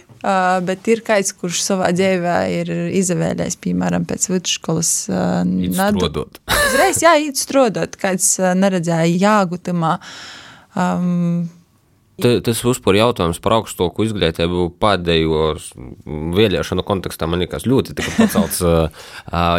Bet 0.67 0.86
ir 0.91 1.00
kāds, 1.02 1.32
kurš 1.34 1.63
savā 1.65 1.88
dzīvē 1.98 2.36
ir 2.60 2.70
izvēlējies, 3.00 3.58
piemēram, 3.63 4.06
pēc 4.10 4.28
vidusskolas 4.30 4.91
strādāt. 5.08 6.38
Uzreiz, 6.67 7.02
jā, 7.02 7.15
iet 7.26 7.41
strādāt, 7.41 7.98
kāds 8.02 8.36
neredzēja 8.38 9.17
jāgutamā. 9.17 9.96
Um, 10.78 11.50
Tas 12.22 12.60
uzpūr 12.67 13.00
jautājums 13.00 13.39
par 13.41 13.56
augstāku 13.58 14.06
izglītību 14.06 14.67
pēdējos 14.82 15.72
vēlēšanu 16.38 16.84
kontekstā 16.86 17.26
man 17.30 17.41
liekas 17.41 17.65
ļoti 17.70 17.96
pacelts, 17.98 18.62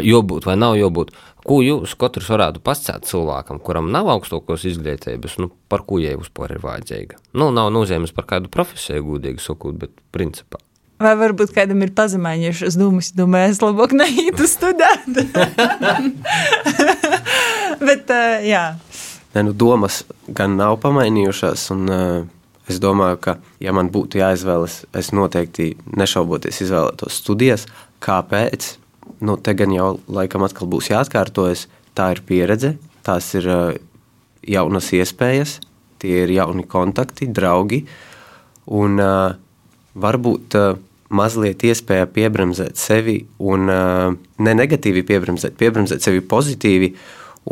jābūt 0.06 0.46
vai 0.46 0.56
nav 0.61 0.76
jābūt. 0.78 1.11
Ko 1.42 1.59
jūs 1.59 1.96
katrs 1.98 2.28
varētu 2.31 2.61
pasakāt 2.62 3.09
cilvēkam, 3.09 3.59
kuram 3.62 3.88
nav 3.90 4.07
augstākos 4.12 4.62
izglītības, 4.70 5.40
nu, 5.42 5.48
par 5.72 5.83
ko 5.88 5.98
jai 5.98 6.14
vispār 6.20 6.55
ir 6.55 6.61
vajadzīga? 6.62 7.18
Nu, 7.35 7.48
nav 7.55 7.72
nozīmes 7.74 8.14
par 8.14 8.28
kādu 8.31 8.50
profesiju, 8.52 9.02
gudīgi 9.09 9.42
sakot, 9.42 9.74
bet 9.81 9.96
principā. 10.14 10.61
Vai 11.02 11.16
varbūt 11.18 11.50
kādam 11.50 11.83
ir 11.83 11.90
pazemējušas 11.96 12.76
domas, 12.78 13.09
domāju, 13.18 13.57
es 13.57 13.62
labāk 13.62 13.94
neītu 13.98 14.46
studēt. 14.46 15.09
bet, 17.88 18.12
uh, 18.12 18.44
jā. 18.46 18.66
Ne, 19.35 19.48
nu, 19.48 19.57
domas 19.57 20.05
gan 20.31 20.55
nav 20.61 20.76
pamainījušās, 20.85 21.64
un 21.74 21.90
uh, 21.90 22.20
es 22.70 22.78
domāju, 22.83 23.18
ka, 23.24 23.35
ja 23.64 23.74
man 23.74 23.90
būtu 23.90 24.22
jāizvēlas, 24.22 24.85
es 24.94 25.11
noteikti 25.16 25.72
nešauboties 25.90 26.62
izvēlētos 26.68 27.18
studijas. 27.24 27.66
Kāpēc? 28.02 28.76
Nu, 29.22 29.36
te 29.36 29.54
gan 29.54 29.72
jau 29.74 29.94
laikam 30.10 30.44
atkal 30.46 30.70
būs 30.70 30.90
jāatkārtojas. 30.92 31.66
Tā 31.92 32.08
ir 32.14 32.22
pieredze, 32.24 32.76
tās 33.04 33.26
ir 33.36 33.46
jaunas 34.48 34.88
iespējas, 34.96 35.58
tie 36.02 36.22
ir 36.24 36.32
jauni 36.32 36.64
kontakti, 36.64 37.28
draugi. 37.28 37.82
Un 38.72 38.96
uh, 39.02 39.34
varbūt 39.98 40.56
uh, 40.56 40.78
mazliet 41.12 41.64
iespēja 41.66 42.08
piebremzēt 42.08 42.80
sevi 42.80 43.18
un 43.42 43.68
uh, 43.68 44.14
ne 44.38 44.54
negatīvi 44.56 45.04
piebremzēt, 45.06 45.58
piebremzēt 45.60 46.06
sevi 46.06 46.22
pozitīvi 46.24 46.92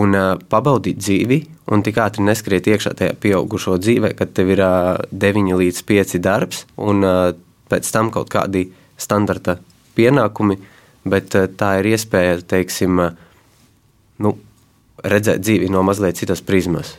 un 0.00 0.16
uh, 0.16 0.32
pabaudīt 0.40 1.02
dzīvi. 1.02 1.40
Un 1.70 1.84
tik 1.86 2.00
ātri 2.02 2.24
neskriet 2.26 2.66
iekšā 2.70 2.96
tajā 2.98 3.14
pieaugušo 3.20 3.76
dzīvē, 3.82 4.14
kad 4.18 4.32
tev 4.34 4.54
ir 4.56 4.64
uh, 4.64 4.96
9 5.12 5.52
līdz 5.60 5.84
5 5.86 6.18
darbs 6.24 6.64
un 6.80 7.04
uh, 7.04 7.30
pēc 7.70 7.92
tam 7.92 8.10
kaut 8.14 8.32
kādi 8.32 8.70
standarta 8.98 9.60
pienākumi. 9.98 10.56
Uh, 10.56 10.76
bet 11.04 11.34
eh, 11.34 11.48
tā 11.48 11.76
ir 11.80 11.92
iespēja, 11.94 12.40
teiksim, 12.46 13.00
eh, 13.00 13.12
nu, 14.24 14.34
redzēt 15.04 15.44
dzīvi 15.44 15.70
no 15.72 15.84
mazliet 15.86 16.20
citas 16.20 16.42
prizmas. 16.44 16.96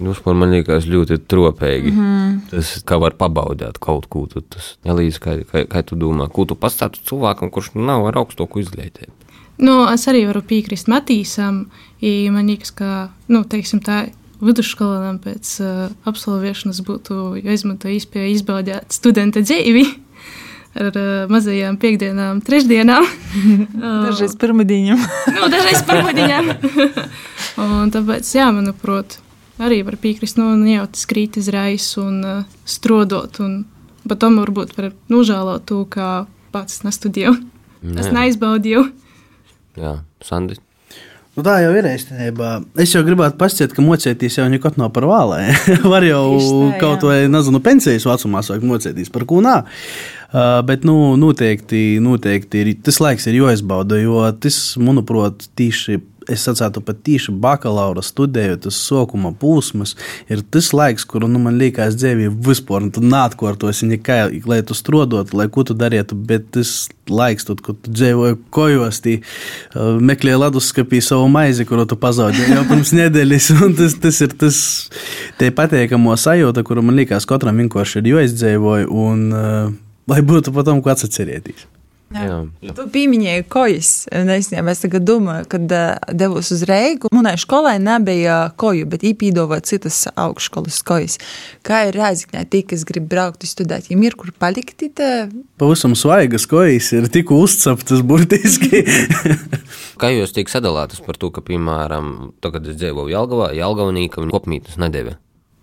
Jūs 0.00 0.22
man, 0.24 0.38
man 0.40 0.54
liekas 0.54 0.86
ļoti 0.88 1.18
tropīgi. 1.28 1.90
Mm 1.90 2.04
-hmm. 2.04 2.36
Tas, 2.50 2.76
kā 2.86 3.00
var 3.00 3.16
pabaudīt 3.18 3.78
kaut 3.78 4.06
ko, 4.08 4.26
tas 4.26 4.76
nelīdz, 4.86 5.18
kā, 5.20 5.40
kā, 5.44 5.66
kā 5.68 5.82
tu 5.82 5.96
domā, 5.96 6.28
ko 6.30 6.44
tu 6.44 6.54
pastātu 6.54 7.02
cilvēkam, 7.04 7.50
kurš 7.50 7.74
nav 7.74 8.06
ar 8.06 8.22
augstāku 8.22 8.60
izglītību. 8.60 9.12
Nu, 9.58 9.84
es 9.92 10.06
arī 10.08 10.24
varu 10.26 10.40
piekrist 10.40 10.88
Matīsam, 10.88 11.66
ja 12.00 12.32
man 12.32 12.46
liekas, 12.46 12.70
ka, 12.70 13.10
nu, 13.28 13.44
teiksim 13.44 13.80
tā, 13.80 14.08
vidusskolēnam 14.40 15.18
pēc 15.20 15.60
uh, 15.60 15.90
absolvēšanas 16.08 16.80
būtu 16.86 17.42
jāizmanto 17.44 17.88
iespēja 17.92 18.30
izbaudīt 18.32 18.88
studenta 18.88 19.42
dzīvi 19.44 19.84
ar 20.78 20.94
uh, 20.94 21.30
mazajām 21.30 21.78
piekdienām, 21.80 22.40
trešdienām. 22.46 23.06
dažreiz 24.06 24.36
pirmdienām. 24.38 25.00
nu, 25.36 25.50
dažreiz 25.50 25.82
pirmdienām. 25.88 26.52
un 27.64 27.92
tāpēc, 27.94 28.30
jā, 28.36 28.50
manuprāt, 28.54 29.18
arī 29.62 29.82
var 29.86 29.98
piekrist, 30.00 30.38
nu, 30.40 30.52
jau 30.70 30.86
tas 30.92 31.06
krīt 31.10 31.40
izrais 31.40 31.90
un 32.00 32.22
uh, 32.22 32.40
strodot. 32.68 33.42
Un, 33.42 33.62
bet 34.06 34.22
tam 34.22 34.38
varbūt 34.40 34.76
var 34.78 34.92
nožēlot 35.12 35.66
to, 35.68 35.84
ka 35.90 36.24
pats 36.54 36.82
nestudēju. 36.86 37.36
Es 37.96 38.10
neizbaudīju. 38.12 38.90
Jā, 39.80 40.00
Sandi. 40.24 40.58
Nu, 41.38 41.44
tā 41.46 41.60
jau 41.62 41.70
ir 41.78 41.86
īstenībā. 41.86 42.48
Es 42.82 42.90
jau 42.92 43.00
gribētu 43.06 43.38
pasakāt, 43.40 43.72
ka 43.72 43.84
mocēties 43.86 44.40
jau 44.40 44.48
nekad 44.50 44.76
nav 44.80 44.90
par 44.92 45.06
vālē. 45.08 45.38
Var 45.92 46.06
jau 46.08 46.24
tā, 46.36 46.80
kaut 46.82 47.06
vai, 47.06 47.20
nezinu, 47.30 47.62
pensijas 47.64 48.04
vecumā 48.04 48.42
sākt 48.44 48.66
mocēties 48.66 49.12
par 49.14 49.24
ko 49.30 49.38
nā. 49.44 49.60
Uh, 49.62 50.19
bet, 50.66 50.86
nu, 50.86 51.16
noteikti, 51.20 51.98
noteikti 52.02 52.64
ir, 52.64 52.72
tas 52.86 53.00
laiks 53.02 53.26
ir 53.30 53.40
jāizbauda, 53.40 53.98
jo 54.02 54.22
tas, 54.42 54.60
manuprāt, 54.80 55.48
tieši 55.58 56.00
es 56.30 56.44
sacītu, 56.46 56.82
pat 56.84 57.00
tieši 57.06 57.32
bakalaura 57.42 58.02
studējot, 58.04 58.64
tas 58.66 58.78
sākuma 58.86 59.32
posms 59.36 59.96
ir 60.30 60.42
tas 60.52 60.70
laiks, 60.76 61.06
kuru 61.08 61.28
nu, 61.30 61.40
man 61.42 61.58
liekas, 61.60 61.96
dzīvē 61.98 62.30
vispār 62.46 62.86
neatkārtosi 62.90 63.88
nekā, 63.90 64.20
lai 64.50 64.60
tu 64.66 64.76
strādātu, 64.76 65.38
lai 65.40 65.48
ko 65.52 65.64
tu 65.66 65.76
darītu. 65.78 66.18
Bet 66.30 66.50
tas 66.56 66.74
laiks, 67.10 67.48
tad, 67.48 67.62
kad 67.66 67.80
tu 67.82 67.94
dzīvoji 67.94 68.38
kojos, 68.54 69.02
tī, 69.04 69.18
uh, 69.20 69.98
meklēji 69.98 70.42
leduskapī 70.44 71.02
savu 71.04 71.28
maizi, 71.32 71.66
kuru 71.68 71.86
tu 71.90 71.98
pazaudēji 72.00 72.56
jau 72.58 72.64
pirms 72.70 72.94
nedēļas. 73.00 73.52
Tas, 73.80 74.00
tas 74.02 74.24
ir 74.26 74.34
tas 74.40 74.58
patīkamo 75.56 76.16
sajūta, 76.20 76.64
kuru 76.66 76.84
man 76.86 77.00
liekas, 77.00 77.28
katram 77.28 77.58
vienkārši 77.64 78.02
ir 78.02 78.12
jāizdzīvoja. 78.14 78.90
Un, 78.90 79.30
uh, 79.34 79.89
Lai 80.10 80.22
būtu 80.26 80.54
pat 80.54 80.66
tam, 80.66 80.82
ko 80.82 80.92
atcerēties. 80.92 81.68
Jā. 82.10 82.40
Tu 82.74 82.84
pieminēji 82.90 83.44
kojas. 83.50 83.90
Un 84.10 84.32
Es, 84.34 84.48
jā, 84.50 84.62
es 84.72 84.80
tagad 84.82 85.04
domāju, 85.06 85.46
kad 85.50 85.70
uh, 85.70 86.14
devos 86.16 86.50
uz 86.50 86.64
Reigu. 86.66 87.10
Manai 87.14 87.36
skolai 87.38 87.76
nebija 87.82 88.50
koju, 88.58 88.88
bet 88.90 89.04
īpīdova 89.06 89.60
citas 89.66 90.02
augšskolas 90.18 90.80
kojas. 90.86 91.20
Kā 91.66 91.84
ir 91.88 91.98
rēziknē, 91.98 92.42
tie, 92.50 92.64
kas 92.66 92.82
grib 92.88 93.06
braukt 93.10 93.46
studēt, 93.46 93.92
ja 93.92 93.98
ir 93.98 94.18
kur 94.18 94.34
palikt, 94.42 94.82
tad 94.82 95.30
Pavisam 95.60 95.94
svaigas 95.98 96.48
kojas 96.50 96.90
ir 96.96 97.06
tik 97.12 97.30
uzceptas 97.34 98.02
burtiski. 98.02 98.82
Kā 100.00 100.10
jūs 100.10 100.34
tiek 100.34 100.50
sadalītas 100.50 101.02
par 101.04 101.18
to, 101.20 101.30
ka, 101.34 101.44
piemēram, 101.46 102.32
to, 102.42 102.50
kad 102.54 102.66
es 102.66 102.78
dzīvoju 102.80 103.12
Jelgavā, 103.12 103.52
Jelgavnīka 103.54 104.24
un 104.24 104.32
kopmītnes 104.34 104.80
nedēļa? 104.82 105.18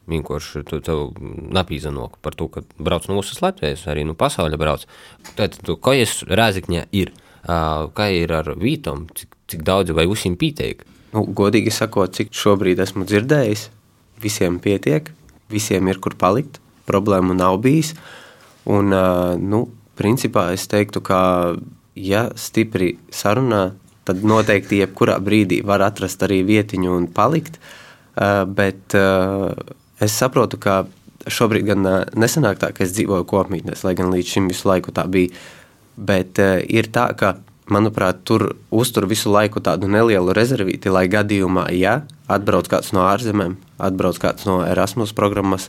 Vienkārši 0.08 0.64
tu 0.68 0.80
tev 0.84 1.10
napīzanok 1.52 2.20
par 2.24 2.36
to, 2.40 2.48
ka 2.52 2.64
brauc 2.80 3.08
no 3.10 3.18
mūsu 3.18 3.36
Latvijas, 3.44 3.84
arī 3.92 4.06
no 4.08 4.16
pasaules 4.16 4.60
brauc. 4.60 4.86
Tad, 5.36 5.58
tu, 5.60 5.76
ko 5.76 5.96
es 5.96 6.22
rēzikņā 6.28 6.86
ir? 6.96 7.12
Kā 7.48 8.08
ir 8.12 8.32
ar 8.36 8.54
vītom, 8.60 9.06
cik, 9.16 9.36
cik 9.52 9.66
daudz 9.68 9.94
vai 9.96 10.08
visiem 10.08 10.36
pieteik? 10.40 10.86
Nu, 11.14 11.24
godīgi 11.24 11.72
sakot, 11.72 12.16
cik 12.16 12.34
šobrīd 12.36 12.80
esmu 12.84 13.08
dzirdējis, 13.08 13.68
visiem 14.24 14.60
pietiek, 14.64 15.12
visiem 15.52 15.88
ir 15.88 16.00
kur 16.04 16.18
palikt, 16.20 16.60
problēmu 16.88 17.36
nav 17.38 17.60
bijis. 17.64 17.94
Un, 18.68 18.92
nu, 19.44 19.62
principā 20.00 20.50
es 20.56 20.68
teiktu, 20.72 21.04
ka, 21.04 21.20
ja 21.96 22.28
stipri 22.36 22.94
sarunā, 23.12 23.72
tad 24.08 24.24
noteikti 24.28 24.82
jebkurā 24.84 25.18
brīdī 25.24 25.62
var 25.68 25.84
atrast 25.88 26.24
arī 26.24 26.42
vietiņu 26.48 26.96
un 26.96 27.08
palikt. 27.12 27.60
Bet 28.16 28.96
es 30.04 30.16
saprotu, 30.18 30.60
ka 30.62 30.86
šobrīd 31.28 31.68
gan 31.68 31.88
ā, 31.88 31.98
nesanāk 32.16 32.62
tā, 32.62 32.72
ka 32.76 32.86
es 32.86 32.94
dzīvoju 32.96 33.28
kopmītnēs, 33.28 33.84
lai 33.88 33.96
gan 33.98 34.14
līdz 34.14 34.34
šim 34.36 34.50
visu 34.52 34.70
laiku 34.70 34.94
tā 34.96 35.08
bija. 35.12 35.34
Bet 35.98 36.38
ir 36.38 36.92
tā, 36.94 37.10
ka, 37.18 37.40
manuprāt, 37.74 38.22
tur 38.28 38.52
uztur 38.72 39.08
visu 39.10 39.32
laiku 39.34 39.60
tādu 39.64 39.90
nelielu 39.92 40.36
rezervīti, 40.36 40.92
lai 40.94 41.08
gadījumā, 41.12 41.68
ja 41.76 42.02
atbrauc 42.32 42.70
kāds 42.72 42.94
no 42.96 43.04
ārzemēm, 43.10 43.58
atbrauc 43.82 44.20
kāds 44.22 44.48
no 44.48 44.62
Erasmus 44.66 45.14
programmas, 45.18 45.68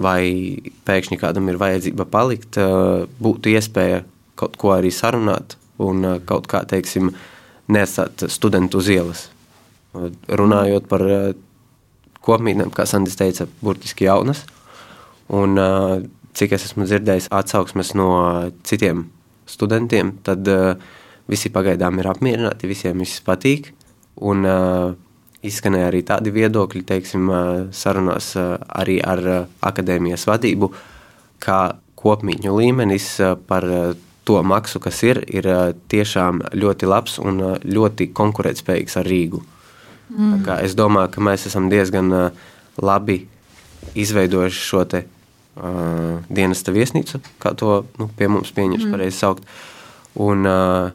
vai 0.00 0.60
pēkšņi 0.86 1.18
kādam 1.20 1.50
ir 1.50 1.58
vajadzība 1.60 2.06
palikt, 2.08 2.60
būtu 3.20 3.54
iespēja 3.56 4.04
kaut 4.38 4.56
ko 4.60 4.74
arī 4.76 4.92
sarunāt 4.94 5.56
un 5.80 6.20
kaut 6.28 6.46
kā, 6.50 6.62
teiksim, 6.68 7.12
neatstāt 7.70 8.26
studentu 8.32 8.80
uz 8.80 8.88
ielas. 8.92 9.26
Runājot 9.92 10.86
par 10.90 11.04
kopmītnēm, 12.26 12.72
kā 12.74 12.86
Sandis 12.88 13.18
teica, 13.18 13.46
burtiski 13.64 14.08
jaunas. 14.08 14.44
Un, 15.30 15.56
cik 16.36 16.56
es 16.56 16.66
esmu 16.68 16.86
dzirdējis 16.88 17.30
atsauksmes 17.34 17.94
no 17.98 18.10
citiem 18.66 19.06
studentiem, 19.50 20.14
tad 20.26 20.46
visi 21.30 21.52
pagaidām 21.54 22.00
ir 22.00 22.10
apmierināti, 22.10 22.70
visiem 22.70 23.02
viss 23.02 23.22
patīk. 23.26 23.70
Un 24.20 24.44
izskanēja 25.46 25.88
arī 25.88 26.02
tādi 26.06 26.32
viedokļi, 26.34 26.84
teiksim, 26.86 27.30
sarunās 27.72 28.34
arī 28.36 28.98
ar 29.00 29.22
akadēmijas 29.64 30.26
vadību, 30.28 30.70
ka 31.40 31.60
kopmītņu 32.00 32.56
līmenis 32.56 33.08
par 33.48 33.66
to 34.28 34.42
maksu, 34.46 34.80
kas 34.82 35.00
ir, 35.06 35.22
ir 35.32 35.48
tiešām 35.90 36.42
ļoti 36.52 36.88
labs 36.88 37.18
un 37.22 37.40
ļoti 37.64 38.10
konkurētspējīgs 38.16 39.00
ar 39.00 39.08
Rīgu. 39.08 39.40
Mm. 40.10 40.46
Es 40.64 40.74
domāju, 40.78 41.12
ka 41.14 41.24
mēs 41.24 41.46
esam 41.50 41.68
diezgan 41.70 42.10
uh, 42.12 42.46
labi 42.82 43.22
izveidojuši 43.98 44.64
šo 44.66 44.84
te, 44.90 45.04
uh, 45.56 46.18
dienesta 46.28 46.74
viesnīcu, 46.74 47.22
kā 47.42 47.54
to 47.58 47.82
nu, 48.00 48.08
pie 48.18 48.30
mums 48.30 48.50
pieņems 48.56 48.86
mm. 48.86 48.94
pareizi 48.94 49.20
saukt. 49.20 49.46
Un, 50.20 50.46
uh, 50.48 50.90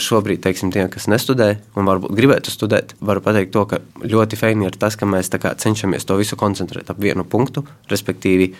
šobrīd, 0.00 0.40
teiksim, 0.42 0.72
tiem, 0.74 0.88
kas 0.90 1.06
nestudē 1.06 1.52
un 1.78 1.86
varbūt 1.86 2.16
gribētu 2.18 2.50
studēt, 2.50 2.96
varu 3.04 3.22
pateikt 3.22 3.52
to, 3.54 3.62
ka 3.70 3.78
ļoti 4.02 4.38
feini 4.40 4.66
ir 4.66 4.78
tas, 4.80 4.96
ka 4.98 5.06
mēs 5.06 5.30
kā 5.38 5.52
cenšamies 5.60 6.08
to 6.08 6.16
visu 6.18 6.38
koncentrēt 6.40 6.90
ap 6.90 6.98
vienu 6.98 7.22
punktu. 7.22 7.62
Respektīvi, 7.92 8.50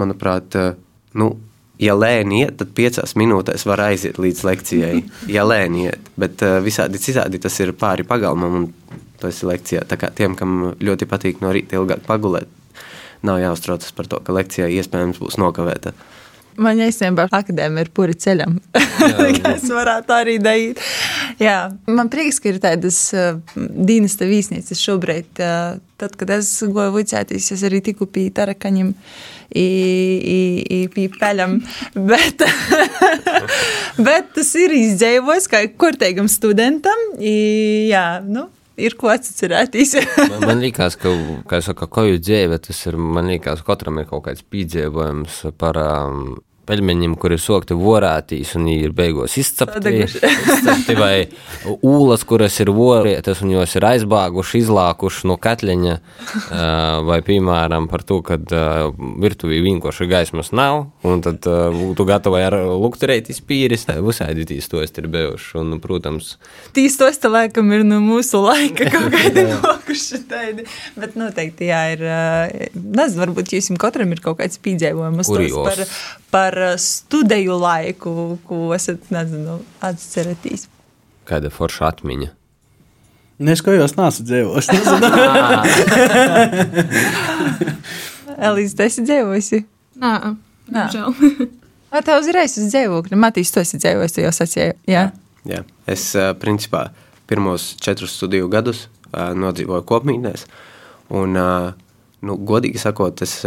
manuprāt, 0.00 0.56
uh, 0.56 0.78
nu, 1.18 1.34
ja 1.82 1.96
lēni 1.96 2.42
iet, 2.44 2.56
tad 2.60 2.72
piecās 2.76 3.16
minūtēs 3.18 3.66
var 3.68 3.82
aiziet 3.88 4.20
līdz 4.22 4.44
lekcijai. 4.48 4.96
Ja 5.36 5.44
lēni 5.46 5.86
iet, 5.88 6.10
bet 6.20 6.42
uh, 6.46 6.58
visādi 6.64 7.00
citādi 7.02 7.40
tas 7.42 7.56
ir 7.60 7.74
pāri 7.76 8.06
pagalmam 8.06 8.60
un 8.60 8.68
tas 9.20 9.42
ir 9.42 9.50
lekcijā. 9.50 9.84
Tā 9.88 9.98
kā 10.00 10.10
tiem, 10.14 10.36
kam 10.38 10.72
ļoti 10.80 11.08
patīk 11.10 11.42
no 11.44 11.52
rīta 11.54 11.78
ilgāk 11.78 12.04
pagulēt, 12.06 12.48
nav 13.26 13.40
jāuztraucas 13.42 13.92
par 13.96 14.08
to, 14.10 14.20
ka 14.22 14.36
lekcijā 14.36 14.68
iespējams 14.78 15.20
būs 15.22 15.40
nokavēta. 15.42 15.92
Man 16.62 16.80
īstenībā 16.82 17.28
akadēmija 17.34 17.86
ir 17.86 17.90
puri 17.96 18.16
ceļam. 18.18 18.58
es 18.76 19.68
varētu 19.78 20.16
arī 20.16 20.36
darīt. 20.42 20.82
Jā, 21.42 21.58
man 21.90 22.10
prieks, 22.12 22.40
ka 22.40 22.50
ir 22.52 22.60
tādas 22.62 22.98
uh, 23.16 23.40
dienesta 23.56 24.28
viesnīcas 24.28 24.80
šobrīd. 24.82 25.30
Uh, 25.40 25.80
tad, 26.00 26.16
kad 26.20 26.32
es 26.36 26.50
goju 26.62 26.94
vicēties, 26.96 27.52
es 27.56 27.64
arī 27.66 27.82
tiku 27.84 28.08
pie 28.10 28.28
tarakaņiem. 28.34 28.92
I 29.56 30.80
pie 30.90 31.06
peļam, 31.14 31.60
bet, 32.10 32.42
bet 34.08 34.32
tas 34.34 34.50
ir 34.58 34.74
izdzīvojis 34.74 35.46
kā 35.52 35.62
kurtīgam 35.78 36.28
studentam. 36.30 37.06
I, 37.20 37.36
jā, 37.92 38.08
nu, 38.26 38.48
ir 38.76 38.96
ko 38.98 39.10
atcerēties. 39.12 39.96
Man, 40.32 40.46
man 40.46 40.62
liekas, 40.64 40.98
ka, 41.00 41.12
kā 41.48 41.60
jau 41.60 41.68
saka, 41.70 41.88
ko 41.92 42.06
jūs 42.06 42.22
dzīve, 42.24 42.58
tas 42.62 42.82
ir, 42.88 42.98
man 43.00 43.30
liekas, 43.30 43.62
katram 43.66 44.00
ir 44.02 44.08
kaut 44.10 44.26
kāds 44.28 44.44
piedzīvojums 44.52 45.42
par 45.60 45.80
um, 45.80 46.36
peļmeņiem, 46.66 47.16
kuri 47.20 47.38
sokti 47.40 47.76
vorātīs 47.78 48.54
un 48.58 48.68
ir 48.72 48.94
beigās 48.96 49.36
izcepti, 49.40 49.92
izcepti 50.06 50.96
vai 50.98 51.26
ūlas, 51.76 52.24
kuras 52.28 52.58
ir 52.62 52.72
vorētas 52.74 53.42
un 53.44 53.54
jos 53.54 53.76
ir 53.78 53.86
aizbāguši, 53.88 54.62
izlākuši 54.64 55.30
no 55.30 55.38
katleņa, 55.42 55.96
uh, 55.96 56.58
vai, 57.06 57.20
piemēram, 57.26 57.88
par 57.90 58.04
to, 58.06 58.20
ka 58.26 58.38
uh, 58.38 58.90
virtuvī 59.22 59.62
vienkārši 59.64 60.08
gaismas 60.10 60.52
nav, 60.56 60.88
un 61.06 61.24
tad 61.24 61.46
uh, 61.50 61.68
būtu 61.74 62.06
gatavi 62.08 62.42
ar 62.46 62.58
lukturētis 62.74 63.42
pīris, 63.46 63.86
visādi 64.06 64.46
tīs 64.48 64.70
tos 64.72 64.94
ir 64.96 65.10
bijuši, 65.12 65.52
un, 65.62 65.78
protams, 65.82 66.36
Tīs 66.76 66.96
tos 66.98 67.16
te 67.20 67.30
laikam 67.30 67.70
ir 67.72 67.84
no 67.86 67.98
mūsu 68.04 68.40
laika 68.42 68.88
kaut 68.92 69.08
kādi 69.14 69.46
nokuši 69.48 70.20
tādi. 70.28 70.66
Bet 70.98 71.16
noteikti, 71.18 71.70
jā, 71.70 71.82
ir, 71.94 72.04
nezinu, 72.74 73.22
varbūt 73.22 73.54
jums 73.56 73.70
katram 73.80 74.12
ir 74.12 74.22
kaut 74.24 74.40
kāds 74.40 74.60
Kur 75.30 75.44
jūs? 75.44 75.56
par, 75.66 75.82
par 76.36 76.52
ā, 76.60 76.72
studiju 76.80 77.56
laiku, 77.62 78.12
ko 78.44 78.74
esat, 78.76 79.08
nezinu, 79.14 79.62
atceratīs. 79.80 80.68
kāda 81.26 81.48
forša 81.50 81.88
atmiņa. 81.94 82.28
Es 83.52 83.60
ko 83.64 83.72
jau 83.72 83.86
nesu 83.98 84.24
dzīvojis. 84.28 84.68
Elīze, 88.48 88.76
tu 88.76 88.84
esi 88.84 89.04
dzīvojusi? 89.04 89.62
Nā, 90.02 90.12
Nā. 90.72 90.86
žēl. 90.92 91.16
Tev 92.06 92.20
uzreiz 92.20 92.58
uz 92.60 92.68
dzīvokļa? 92.74 93.16
Matīs, 93.20 93.52
tu 93.52 93.62
esi 93.62 93.80
dzīvojis, 93.80 94.16
tu 94.16 94.24
jau 94.24 94.32
sacīji. 94.36 94.76
Jā. 94.92 95.08
Jā. 95.48 95.62
Es 95.88 96.10
ā, 96.18 96.30
principā 96.36 96.90
pirmos 97.30 97.70
četrus 97.80 98.16
studiju 98.18 98.50
gadus 98.52 98.86
ā, 99.12 99.30
nodzīvoju 99.36 99.86
kopmītnēs. 99.88 100.44
Un, 101.16 101.38
nu, 102.26 102.36
godīgi 102.50 102.82
sakot, 102.82 103.22
es 103.24 103.38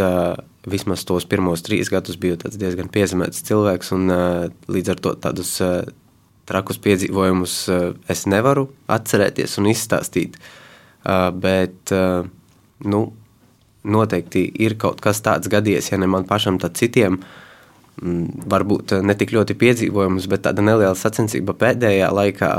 vismaz 0.68 1.04
tos 1.08 1.26
pirmos 1.28 1.64
trīs 1.64 1.90
gadus 1.92 2.18
biju 2.20 2.38
diezgan 2.44 2.90
piezemēts 2.92 3.44
cilvēks. 3.48 3.92
Un, 3.96 4.12
līdz 4.68 4.94
ar 4.94 5.02
to 5.04 5.14
tādus 5.26 5.54
trakus 6.50 6.80
piedzīvojumus 6.82 7.56
es 8.10 8.26
nevaru 8.28 8.68
atcerēties 8.90 9.58
un 9.60 9.70
izstāstīt. 9.70 10.40
Bet 11.40 11.94
nu, 12.84 13.04
noteikti 13.84 14.44
ir 14.60 14.76
kaut 14.80 15.00
kas 15.04 15.22
tāds 15.24 15.48
gadījies, 15.52 15.92
ja 15.92 16.00
ne 16.00 16.10
man 16.10 16.26
pašam, 16.28 16.58
tad 16.60 16.76
citiem, 16.76 17.16
mm, 17.16 17.49
varbūt 18.00 18.94
ne 19.04 19.14
tik 19.18 19.34
ļoti 19.34 19.56
piedzīvojumus, 19.60 20.28
bet 20.30 20.46
tāda 20.46 20.62
neliela 20.64 20.96
sacensība 20.96 21.52
pēdējā 21.58 22.08
laikā, 22.16 22.50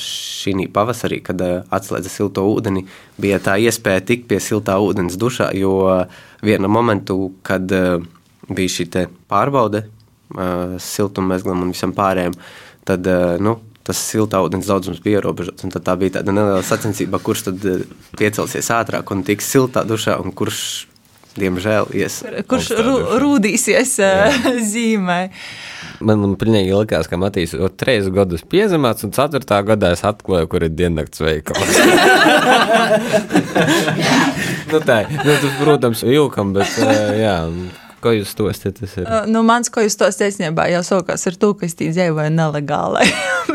šī 0.00 0.54
pavasarī, 0.74 1.20
kad 1.26 1.42
atslēdza 1.44 2.12
silto 2.12 2.46
ūdeni, 2.48 2.86
bija 3.20 3.42
tā 3.44 3.58
iespēja 3.60 4.04
tikt 4.08 4.28
pie 4.30 4.40
siltā 4.40 4.78
ūdens 4.80 5.18
dušā, 5.20 5.50
jo 5.58 6.06
viena 6.44 6.70
momentu, 6.70 7.34
kad 7.46 7.68
bija 7.68 8.74
šī 8.78 8.88
pārbaude 9.28 9.84
siltummezglam 10.80 11.62
un 11.66 11.74
visam 11.74 11.92
pārējiem, 11.94 12.34
tad 12.88 13.06
nu, 13.44 13.58
tas 13.84 14.00
siltā 14.00 14.40
ūdens 14.44 14.68
daudzums 14.70 15.02
bija 15.04 15.20
ierobežots. 15.20 15.68
Tā 15.76 15.94
bija 16.00 16.18
tāda 16.18 16.32
neliela 16.32 16.64
sacensība, 16.64 17.20
kurš 17.20 17.50
tad 17.50 17.68
piecelsies 18.16 18.72
ātrāk 18.72 19.12
un 19.12 19.22
tiks 19.28 19.50
siltā 19.52 19.84
dušā, 19.84 20.16
un 20.24 20.32
kurš 20.32 20.86
diemžēl 21.38 21.90
ies. 21.96 22.20
Kurš 22.50 22.72
rūdīsies 23.22 23.96
zīmē? 24.72 25.20
Man, 26.04 26.18
man 26.20 26.34
pilnīgi 26.38 26.74
likās, 26.74 27.06
ka 27.08 27.16
Matīs 27.20 27.54
ir 27.56 27.70
trīs 27.78 28.08
gadus 28.12 28.42
piezemēts, 28.50 29.06
un 29.06 29.14
ceturtā 29.14 29.60
gadā 29.66 29.92
es 29.94 30.02
atklāju, 30.06 30.50
kur 30.50 30.66
ir 30.66 30.74
diennakts 30.74 31.22
veikals. 31.22 31.78
nu, 34.72 34.82
tā, 34.82 34.98
nu, 35.14 35.30
tas, 35.30 35.48
protams, 35.60 36.04
jūkam, 36.08 36.52
bet 36.56 36.76
jā. 37.20 37.38
Ko 38.04 38.12
jūs 38.12 38.34
to 38.36 38.50
esat? 38.52 38.82
Uh, 39.00 39.24
nu, 39.30 39.40
mans, 39.48 39.70
ko 39.72 39.80
jūs 39.80 39.96
to 39.96 40.04
esat, 40.10 40.26
īstenībā 40.28 40.66
jau 40.74 40.82
sākās 40.84 41.24
ar 41.30 41.38
to, 41.40 41.54
ka 41.56 41.64
es 41.64 41.72
dzīvoju 41.78 42.32
nelegāli. 42.36 43.06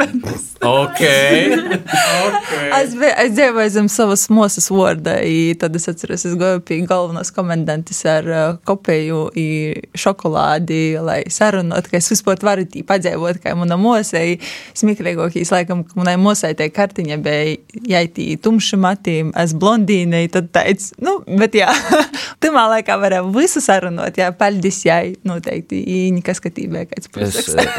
ok. 0.65 0.97
okay. 0.97 1.45
Es, 2.79 2.93
es 2.93 3.31
dzīvoju 3.33 3.71
zem 3.73 3.87
savas 3.91 4.27
mūzes 4.31 4.69
vārda. 4.71 5.15
Tad 5.59 5.75
es 5.77 5.87
atceros, 5.89 6.25
es 6.27 6.35
gāju 6.39 6.61
pie 6.65 6.77
galvenās 6.87 7.31
komendantes 7.33 7.99
ar 8.07 8.27
uh, 8.29 8.57
kopēju 8.67 9.21
šokolādi, 9.97 10.81
lai 11.03 11.19
sarunot, 11.33 11.89
ka 11.89 11.97
es 11.99 12.09
vispār 12.13 12.41
varu 12.45 12.65
tī 12.69 12.83
padzīvot, 12.87 13.41
kā 13.43 13.55
mana 13.57 13.77
mūzē. 13.79 14.23
Smieklīgākais, 14.77 15.51
laikam, 15.53 15.83
ka 15.87 15.99
manai 15.99 16.15
mūzē 16.21 16.53
tie 16.57 16.69
kartiņa 16.73 17.19
bija 17.25 17.57
jāitī 17.89 18.29
tumši 18.41 18.79
matīm, 18.79 19.33
es 19.39 19.55
blondīnei, 19.57 20.29
tad 20.33 20.51
teicu, 20.55 20.93
nu, 21.05 21.17
bet 21.39 21.57
jā, 21.57 21.71
tamā 22.43 22.67
laikā 22.75 22.99
varēja 23.01 23.25
visu 23.35 23.63
sarunot, 23.63 24.19
jā, 24.19 24.31
paldies 24.39 24.79
jai 24.85 25.13
noteikti 25.27 25.79
īņa 25.93 26.35
skatībā. 26.37 26.85
Es, 26.97 27.09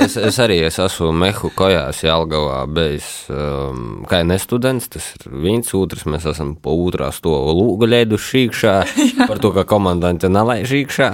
es, 0.05 0.17
es 0.21 0.39
arī 0.43 0.61
es 0.67 0.79
esmu 0.83 1.11
mehu 1.17 1.51
kojās 1.57 2.03
Jelgavā 2.05 2.63
bijis, 2.71 3.09
um, 3.33 4.05
kā 4.11 4.23
ne 4.27 4.39
students, 4.41 4.91
tas 4.93 5.11
ir 5.17 5.27
viens, 5.45 5.73
otrs, 5.77 6.07
mēs 6.11 6.29
esam 6.31 6.55
pa 6.61 6.75
otrā 6.75 7.11
stovu 7.15 7.57
lūgu 7.59 7.89
leiduši 7.91 8.31
šīkšā, 8.35 8.77
par 9.31 9.43
to, 9.43 9.53
ka 9.57 9.67
komandanti 9.69 10.31
nalaiž 10.31 10.69
šīkšā. 10.71 11.11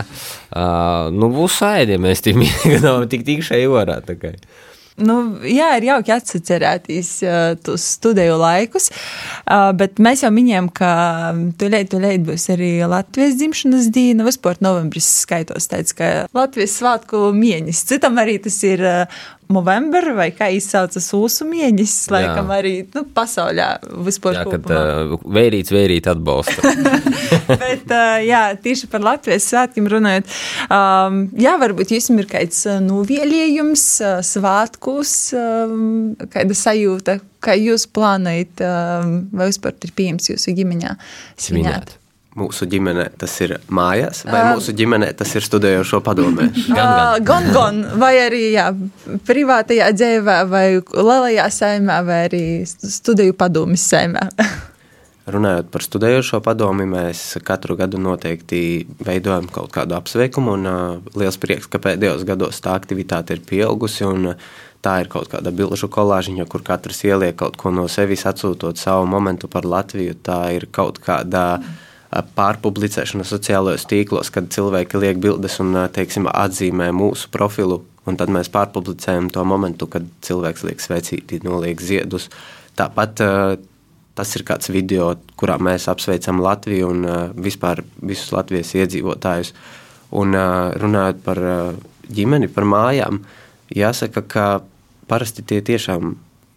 Uh, 0.57 1.11
nu, 1.14 1.30
būs 1.34 1.61
saidi, 1.62 2.01
mēs 2.03 2.24
tim, 2.26 2.44
kad 2.66 2.86
tik 3.12 3.26
tikšai 3.26 3.64
varā. 3.72 4.01
Nu, 4.97 5.16
jā, 5.44 5.74
ir 5.76 5.84
jauki 5.90 6.12
atcerēties 6.14 7.11
uh, 7.26 7.51
tos 7.61 7.84
studiju 7.99 8.38
laikus, 8.40 8.88
uh, 9.44 9.68
bet 9.76 10.01
mēs 10.01 10.22
jau 10.24 10.30
minējām, 10.32 10.70
ka 10.72 10.90
tūlīt, 11.61 11.90
tūlīt 11.92 12.24
būs 12.24 12.49
arī 12.55 12.70
Latvijas 12.88 13.36
dzimšanas 13.36 13.90
diena. 13.92 14.24
Vispār 14.24 14.57
novembris 14.64 15.11
skaitos 15.20 15.68
tāds, 15.68 15.92
ka 15.97 16.24
Latvijas 16.36 16.78
svētku 16.80 17.28
mēnesis. 17.36 17.84
Citam 17.92 18.16
arī 18.22 18.38
tas 18.40 18.57
ir 18.64 18.80
uh, 18.88 19.20
novembra 19.53 20.14
vai 20.16 20.28
kā 20.34 20.49
izsaucas 20.55 21.07
ūsu 21.16 21.47
mēnesis, 21.49 22.09
laikam 22.12 22.51
arī 22.55 22.74
nu, 22.94 23.05
pasaulē 23.16 23.68
vispār. 24.07 24.40
Jā, 24.40 24.44
kad 24.51 24.70
uh, 24.72 25.16
vērīts, 25.36 25.72
vērīt 25.74 26.09
atbalsta. 26.11 26.72
Bet, 27.62 27.86
uh, 27.90 28.16
jā, 28.26 28.42
tieši 28.62 28.90
par 28.92 29.05
Latvijas 29.07 29.49
svētkiem 29.53 29.90
runājot, 29.90 30.32
um, 30.66 31.20
jā, 31.38 31.57
varbūt 31.62 31.94
jums 31.97 32.11
ir 32.14 32.30
kāds 32.30 32.64
novielījums, 32.86 33.86
uh, 34.05 34.16
svētkus, 34.26 35.14
um, 35.38 36.16
kāda 36.32 36.59
sajūta, 36.59 37.20
kā 37.44 37.59
jūs 37.59 37.86
plānojat, 37.94 38.66
um, 38.66 39.20
vai 39.36 39.53
vispār 39.53 39.78
ir 39.78 39.94
pieejams 39.97 40.32
jūsu 40.32 40.57
ģimeņā 40.59 40.97
svinēt. 40.97 41.47
svinēt 41.49 41.97
mūsu 42.37 42.68
ģimenē 42.70 43.09
tas 43.20 43.32
ir 43.45 43.57
mājās, 43.72 44.22
vai 44.28 44.43
uh, 44.45 44.53
mūsu 44.57 44.74
ģimenē 44.76 45.11
tas 45.16 45.32
ir 45.39 45.45
studējošo 45.47 46.03
padomē? 46.05 46.51
gan, 46.76 46.76
gan. 46.76 47.24
gan, 47.24 47.51
gan, 47.55 47.82
vai 48.01 48.14
arī 48.26 48.45
jā, 48.55 48.68
privātajā 49.28 49.91
dzīvē, 49.97 50.39
vai 50.51 50.66
lielajā 50.80 51.51
saimē, 51.59 52.01
vai 52.07 52.22
arī 52.28 52.45
studiju 52.66 53.37
padomis 53.39 53.87
saimē. 53.89 54.28
Runājot 55.26 55.72
par 55.74 55.82
studējošo 55.82 56.39
padomi, 56.45 56.84
mēs 56.87 57.22
katru 57.43 57.74
gadu 57.78 57.99
noteikti 57.99 58.61
veidojam 59.03 59.49
kaut 59.51 59.72
kādu 59.74 59.97
apsveikumu. 59.97 60.55
Un, 60.55 60.68
uh, 60.70 61.16
liels 61.18 61.41
prieks, 61.43 61.66
ka 61.66 61.80
pēdējos 61.82 62.22
gados 62.28 62.62
tā 62.62 62.76
aktivitāte 62.78 63.34
ir 63.34 63.43
pieaugusi. 63.49 64.05
Un, 64.07 64.37
uh, 64.37 64.55
tā 64.87 65.01
ir 65.03 65.11
kaut 65.11 65.26
kāda 65.32 65.51
bilžu 65.51 65.89
kolāžiņa, 65.91 66.47
kur 66.47 66.62
katrs 66.62 67.03
ieliek 67.09 67.34
kaut 67.41 67.59
ko 67.59 67.72
no 67.74 67.89
sevis, 67.91 68.22
atsūtot 68.30 68.78
savu 68.78 69.09
momentu 69.11 69.51
par 69.51 69.66
Latviju. 69.66 70.14
Tā 70.22 70.45
ir 70.55 70.68
kaut 70.70 71.03
kāda. 71.03 71.49
Mm 71.59 71.82
pārpublicēšana 72.11 73.26
sociālajos 73.26 73.86
tīklos, 73.90 74.30
kad 74.34 74.50
cilvēki 74.54 75.00
liek 75.02 75.20
bildes 75.22 75.59
un 75.62 75.74
teiksim, 75.92 76.28
atzīmē 76.30 76.92
mūsu 76.96 77.30
profilu. 77.34 77.82
Un 78.07 78.18
tad 78.18 78.30
mēs 78.30 78.50
pārpublicējam 78.54 79.32
to 79.34 79.42
momentu, 79.48 79.88
kad 79.90 80.07
cilvēks 80.22 80.62
liek 80.68 80.82
sveicīti, 80.82 81.40
noliek 81.42 81.80
ziedus. 81.82 82.28
Tāpat 82.78 83.22
tas 84.16 84.36
ir 84.38 84.44
kāds 84.46 84.70
video, 84.72 85.11
kurā 85.36 85.59
mēs 85.61 85.88
apsveicam 85.90 86.38
Latviju 86.44 86.92
un 86.92 87.09
vispār 87.34 87.82
visus 87.98 88.30
Latvijas 88.32 88.70
iedzīvotājus. 88.78 89.52
Un 90.16 90.38
runājot 90.78 91.18
par 91.26 91.42
ģimeni, 92.07 92.48
par 92.52 92.68
mājām, 92.70 93.20
jāsaka, 93.74 94.22
ka 94.22 94.46
parasti 95.11 95.42
tie 95.42 95.59
tiešām 95.66 96.14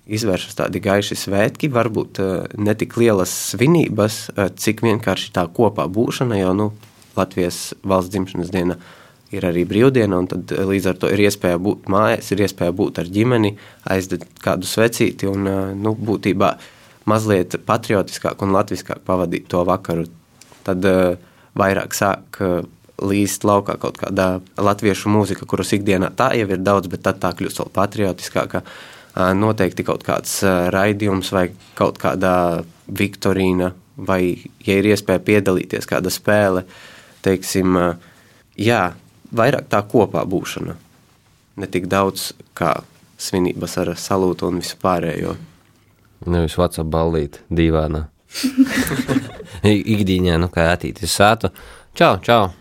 izvēršas 0.10 0.58
tādi 0.58 0.82
gaiši 0.84 1.18
svētki, 1.18 1.70
varbūt 1.74 2.22
eh, 2.24 2.56
ne 2.58 2.76
tik 2.78 2.98
lielas 3.00 3.32
svinības, 3.52 4.22
eh, 4.36 4.50
cik 4.56 4.84
vienkārši 4.86 5.34
tā 5.36 5.46
kopā 5.54 5.88
būšana, 5.90 6.40
jo 6.42 6.56
nu, 6.58 6.72
Latvijas 7.18 7.74
valsts 7.84 8.14
dzimšanas 8.14 8.52
diena 8.54 8.78
ir 9.36 9.46
arī 9.46 9.66
brīvdiena, 9.70 10.22
un 10.22 10.30
tad 10.32 10.52
eh, 10.56 10.64
līdz 10.70 10.92
ar 10.92 11.00
to 11.02 11.12
ir 11.14 11.24
iespēja 11.28 11.62
būt 11.62 11.90
mājās, 11.92 12.32
ir 12.34 12.44
iespēja 12.46 12.76
būt 12.76 13.02
ar 13.04 13.14
ģimeni, 13.18 13.56
aizdot 13.96 14.26
kādu 14.44 14.70
svecīti 14.70 15.30
un 15.30 15.50
nu, 15.80 15.96
būtībā 15.96 16.54
mazliet 17.10 17.58
patriotiskāk 17.66 18.42
un 18.46 18.54
latviskāk 18.54 19.02
pavadīt 19.06 19.48
to 19.50 19.64
vakaru. 19.66 20.06
Tad 20.68 20.84
vairāk 21.58 21.96
sāk 21.98 22.38
līst 23.02 23.46
laukā 23.48 23.78
kaut 23.82 23.98
kādā 23.98 24.28
latviešu 24.60 25.10
mūzika, 25.12 25.48
kuras 25.50 25.72
ikdienā 25.74 26.12
tā 26.16 26.32
jau 26.38 26.48
ir 26.52 26.62
daudz, 26.62 26.90
bet 26.92 27.04
tad 27.08 27.22
tā 27.24 27.32
kļūst 27.36 27.64
vēl 27.64 27.72
patriotiskāka 27.74 28.62
noteikti 29.16 29.86
kaut 29.88 30.04
kāds 30.08 30.40
raidījums 30.74 31.32
vai 31.36 31.50
kaut 31.78 32.00
kāda 32.02 32.64
viktorīna, 32.88 33.72
vai, 33.98 34.22
ja 34.66 34.80
ir 34.80 34.92
iespēja 34.92 35.24
piedalīties 35.26 35.90
kāda 35.90 36.12
spēle, 36.14 36.66
teiksim, 37.26 37.78
jā, 38.58 38.84
vairāk 39.36 39.68
tā 39.72 39.82
kopā 39.90 40.24
būšana. 40.30 40.78
Ne 41.60 41.68
tik 41.68 41.90
daudz 41.92 42.32
kā 42.56 42.80
svinības 43.20 43.76
ar 43.82 43.94
salūtu 44.00 44.48
un 44.48 44.62
visu 44.64 44.80
pārējo. 44.80 45.36
Nevis 46.30 46.56
WhatsApp 46.60 46.92
ballīt 46.92 47.42
dīvānā. 47.52 48.06
Ikdienā, 49.96 50.40
nu 50.40 50.50
kā 50.54 50.72
attīstīt 50.74 51.12
sētu. 51.12 51.54
Čau, 51.98 52.18
čau! 52.24 52.59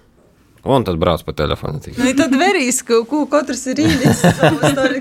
Un 0.67 0.85
tad 0.85 0.99
brauc 0.99 1.23
pa 1.27 1.33
telefonu. 1.37 1.81
Nu, 1.97 2.13
tad 2.19 2.35
verīs, 2.39 2.81
ka 2.87 3.03
ko 3.09 3.25
katrs 3.31 3.67
ir 3.71 3.83
īņķis, 3.85 4.23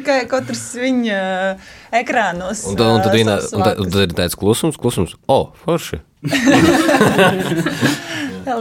kā 0.05 0.19
katrs 0.29 0.65
viņa 0.77 1.21
ekrānos. 2.01 2.65
Un, 2.69 2.77
tad, 2.77 2.87
un, 2.87 3.01
tad, 3.05 3.13
vienā, 3.15 3.39
un, 3.51 3.63
tad, 3.65 3.81
un 3.81 3.89
tad 3.93 4.01
ir 4.05 4.13
tāds 4.17 4.37
klusums, 4.37 4.77
klusums, 4.81 5.17
o, 5.25 5.39
oh, 5.39 5.45
forši. 5.65 6.01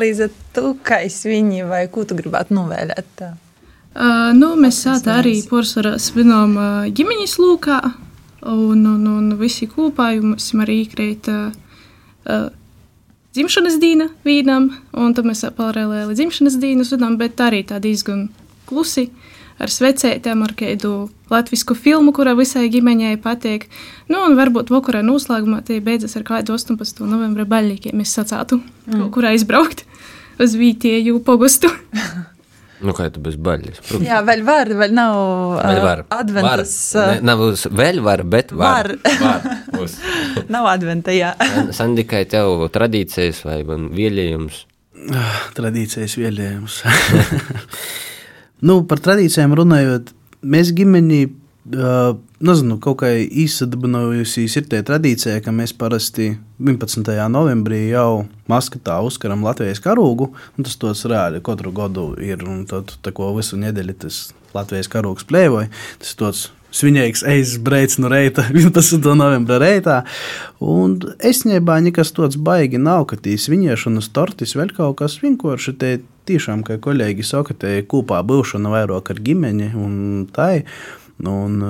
Līdz 0.03 0.28
tu, 0.57 0.72
kā 0.86 1.03
es 1.07 1.20
viņi 1.26 1.66
vai 1.68 1.86
ko 1.92 2.05
tu 2.09 2.16
gribētu 2.18 2.57
novēlēt? 2.57 3.07
Tā? 3.18 3.34
Uh, 3.97 4.32
nu, 4.36 4.53
mēs 4.61 4.82
sāta 4.84 5.20
arī 5.22 5.38
porcelāna 5.49 6.01
svinām 6.03 6.57
uh, 6.61 6.88
ģimeņas 6.92 7.36
lūkā, 7.40 7.78
un, 8.53 8.82
un, 8.84 9.07
un 9.09 9.30
visi 9.40 9.68
kopā 9.70 10.11
jums 10.18 10.51
arī 10.61 10.82
iekrīt 10.82 11.30
uh, 11.32 11.55
uh, 12.28 12.51
dzimšanas 13.37 13.78
diena 13.82 14.09
vīnam, 14.26 14.70
un 14.97 15.14
tad 15.16 15.28
mēs 15.28 15.45
paralēli 15.57 16.16
dzimšanas 16.16 16.59
dienu 16.62 16.87
svinām, 16.89 17.18
bet 17.20 17.41
arī 17.45 17.62
tā 17.68 17.80
diezgan 17.82 18.28
klusi. 18.68 19.11
Ar 19.57 19.72
svecētēm, 19.72 20.43
ar 20.45 20.53
kādu 20.53 21.07
latviešu 21.32 21.76
filmu, 21.80 22.12
kurā 22.12 22.34
visai 22.37 22.66
ģimenei 22.68 23.16
patīk. 23.16 23.70
Nu, 24.05 24.20
un 24.26 24.37
varbūt 24.37 24.68
vakarā 24.68 25.01
noslēgumā 25.01 25.62
tie 25.64 25.80
beidzas 25.80 26.18
ar 26.20 26.26
kādu 26.28 26.53
18. 26.59 27.01
novembra 27.09 27.49
baļķiem. 27.49 27.97
Mēs 27.97 28.12
sacātu, 28.18 28.61
mm. 28.84 29.09
kurā 29.16 29.32
izbraukt 29.32 29.87
uz 30.37 30.61
vietēju 30.61 31.22
pogustu. 31.24 31.72
Nu, 32.84 32.92
kā 32.96 33.06
tu 33.12 33.22
bez 33.24 33.38
baļas? 33.40 33.78
Protams. 33.80 34.04
Jā, 34.04 34.20
vēl 34.26 34.42
var, 34.44 34.70
vēl 34.82 34.94
nav 34.96 35.18
vēl 35.62 35.80
var. 35.84 36.02
adventas. 36.12 36.74
Var. 36.96 37.12
Ne, 37.14 37.26
nav 37.30 37.44
uz, 37.46 37.64
vēl 37.72 38.02
var, 38.04 38.24
bet 38.28 38.52
var. 38.52 38.92
var. 39.22 39.46
var 39.72 39.94
nav 40.54 40.68
adventa, 40.74 41.14
jā. 41.16 41.32
Sandikai 41.76 42.26
tev 42.28 42.66
tradīcijas 42.74 43.40
vai 43.46 43.62
vielējums? 43.64 44.64
Tradīcijas 45.56 46.18
vielējums. 46.20 46.82
Nu, 48.66 48.78
par 48.88 48.96
tradīcijām 49.04 49.52
runājot, 49.52 50.14
mēs 50.48 50.70
ģimenī 50.72 51.18
uh, 51.26 51.32
nezinu, 51.66 52.78
kaut 52.82 53.00
kā 53.02 53.10
īsadabinojusies 53.16 54.56
ir 54.60 54.66
tie 54.70 54.82
tradīcija, 54.86 55.40
ka 55.42 55.54
mēs 55.54 55.74
parasti 55.76 56.36
11. 56.62 57.10
novembrī 57.32 57.88
jau 57.90 58.26
maskatā 58.50 59.00
uzkaram 59.04 59.44
Latvijas 59.46 59.82
karogu, 59.82 60.30
un 60.56 60.66
tas 60.66 60.76
tos 60.78 61.04
reāli 61.10 61.42
katru 61.44 61.72
gadu 61.74 62.12
ir, 62.22 62.44
un 62.46 62.64
tad 62.70 62.94
tā 63.02 63.12
ko 63.14 63.32
visu 63.36 63.58
nedēļu 63.58 63.96
tas 64.06 64.20
Latvijas 64.54 64.90
karogs 64.92 65.26
plēvoja, 65.26 65.72
tas 66.02 66.14
tos 66.18 66.44
svinīgs 66.76 67.24
brīdis 67.64 67.98
no 68.02 68.10
reita, 68.12 68.44
11. 68.54 69.00
novembrī 69.16 69.58
reitā. 69.62 70.02
Un 70.60 70.98
es 71.18 71.44
nebā 71.48 71.78
nekas 71.84 72.12
tāds 72.16 72.38
baigi 72.38 72.78
nav, 72.78 73.06
ka 73.10 73.18
tīs 73.18 73.48
viņiešanas 73.52 74.12
tortis 74.14 74.54
vēl 74.58 74.74
kaut 74.76 75.00
kas 75.00 75.18
vienkārši 75.22 75.74
te 75.80 75.96
tiešām, 76.26 76.62
kā 76.66 76.78
kolēģi 76.82 77.26
saka, 77.26 77.54
te 77.54 77.80
kopā 77.86 78.22
būšana 78.26 78.70
vairāk 78.72 79.12
ar 79.14 79.22
ģimeni 79.22 79.72
un 79.78 79.98
tai. 80.34 80.66
Un, 81.24 81.62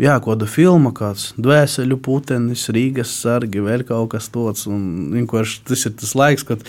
Jā, 0.00 0.14
kāda 0.24 0.46
filma, 0.48 0.94
kāds 0.96 1.34
dvēseli 1.36 1.98
putenis, 2.00 2.62
Rīgas 2.72 3.10
sargi, 3.20 3.60
vēl 3.60 3.82
kaut 3.84 4.14
kas 4.14 4.30
tāds. 4.32 4.64
Tas 5.68 5.84
ir 5.84 5.92
tas 6.00 6.14
laiks, 6.16 6.46
kad 6.48 6.64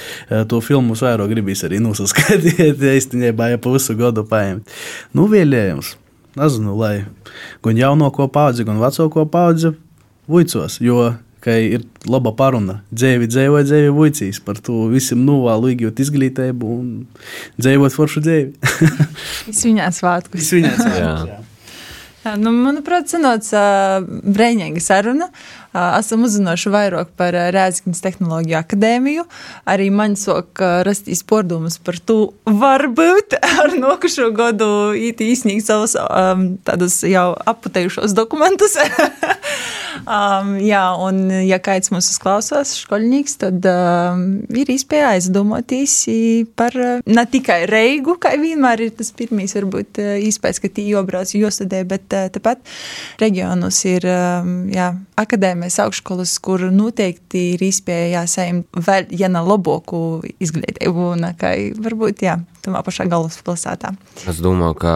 to 0.51 0.59
filmu 0.59 0.97
vairāk 0.99 1.31
gribīs 1.31 1.63
arī 1.63 1.79
nosaskatīt. 1.79 2.83
Īstenībā, 2.91 3.47
ja 3.53 3.61
pa 3.61 3.71
visu 3.71 3.95
gadu 3.95 4.25
paņemt. 4.27 4.75
Nu, 5.15 5.29
vēlējums 5.31 5.93
nezinu, 6.35 6.75
lai 6.75 7.05
gan 7.63 7.79
jaunāko 7.79 8.27
paudzi, 8.31 8.67
gan 8.67 8.83
vecāko 8.83 9.23
paudzi 9.31 9.77
vuicos. 10.27 10.81
Jo 10.83 11.13
ka 11.41 11.55
ir 11.57 11.85
laba 12.05 12.33
paruna. 12.37 12.81
Dzēvi, 12.93 13.25
dzēvoja, 13.31 13.65
dzēvi, 13.65 13.93
vuicīs 13.95 14.39
par 14.45 14.59
to 14.61 14.85
visam 14.91 15.23
novēlu, 15.25 15.71
iegūt 15.73 16.03
izglītību 16.03 16.73
un 16.75 16.91
dzēvot 17.57 17.95
foršu 17.95 18.21
dzēvi. 18.27 18.75
Svinās 19.61 20.03
svētkus. 20.03 20.51
Svinās 20.51 20.83
svētkus. 20.85 21.40
Nu, 22.21 22.51
manuprāt, 22.53 23.09
sanāca 23.09 23.61
brīvīga 24.05 24.81
saruna. 24.83 25.31
Esam 25.71 26.25
uzzinājuši 26.27 26.71
vairāk 26.73 27.13
par 27.15 27.35
Rēzakņas 27.55 28.03
tehnoloģiju 28.03 28.57
akadēmiju. 28.59 29.23
Arī 29.71 29.87
man 29.95 30.17
sok 30.19 30.59
uh, 30.59 30.81
rastīs 30.83 31.23
pordumus 31.23 31.77
par 31.79 31.95
to, 32.03 32.33
varbūt 32.43 33.37
ar 33.63 33.77
nokušo 33.79 34.27
gadu 34.35 34.67
īti 34.99 35.29
īsnīgi 35.31 35.63
savus 35.63 35.95
um, 35.95 36.57
tādus 36.67 36.99
jau 37.07 37.29
aputējušos 37.47 38.15
dokumentus. 38.17 38.75
um, 40.17 40.57
jā, 40.59 40.83
un 40.99 41.23
ja 41.47 41.61
kāds 41.63 41.93
mūs 41.95 42.11
klausās, 42.19 42.73
skolnieks, 42.83 43.37
tad 43.45 43.63
um, 43.71 44.25
ir 44.51 44.73
iespēja 44.75 45.13
aizdomāties 45.15 45.95
par 46.59 46.75
ne 47.07 47.25
tikai 47.31 47.61
reigu, 47.71 48.17
kā 48.19 48.33
vienmēr 48.41 48.87
ir 48.89 48.93
tas 48.99 49.13
pirmīs, 49.15 49.55
varbūt 49.55 50.03
iespējas, 50.19 50.59
ka 50.59 50.73
tī 50.75 50.89
jobrauc 50.91 51.31
jostadē, 51.31 51.85
bet 51.87 52.11
tepat 52.11 52.59
reģionos 53.23 53.79
ir 53.87 54.07
jā, 54.75 54.91
akadēmijas 55.61 55.79
augšskolas, 55.85 56.39
kur 56.41 56.61
noteikti 56.71 57.53
ir 57.55 57.61
iespēja 57.61 58.25
saņemt 58.25 58.79
vēl 58.81 59.09
viena 59.11 59.41
labāku 59.45 60.21
izglītību, 60.41 61.15
nekā 61.21 61.51
varbūt, 61.77 62.23
jā, 62.25 62.39
tamā 62.65 62.81
pašā 62.83 63.05
galvaspilsētā. 63.09 63.93
Es 64.27 64.41
domāju, 64.41 64.75
ka 64.81 64.93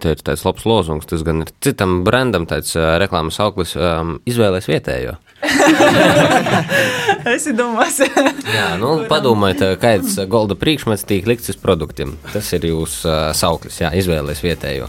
te 0.00 0.14
ir 0.14 0.22
tāds 0.24 0.44
labs 0.44 0.64
lozungs, 0.64 1.06
tas 1.06 1.22
gan 1.22 1.44
ir 1.44 1.52
citam 1.60 2.02
brandam 2.04 2.46
tāds 2.46 2.74
reklāmas 2.76 3.38
auglis 3.40 3.76
um, 3.76 4.18
izvēlēs 4.26 4.68
vietējo. 4.68 5.16
es 7.36 7.46
domāju, 7.52 8.08
Jā, 8.56 8.76
nu, 8.80 9.04
padomājiet, 9.10 9.78
kāds 9.82 10.16
golda 10.28 10.56
priekšmets 10.56 11.04
tiek 11.04 11.26
likts 11.28 11.52
uz 11.52 11.60
produktiem. 11.60 12.16
Tas 12.32 12.48
ir 12.56 12.68
jūsu 12.70 13.08
uh, 13.10 13.30
sauklis, 13.36 13.82
jā, 13.84 13.92
izvēlēs 14.00 14.44
vietējo. 14.44 14.88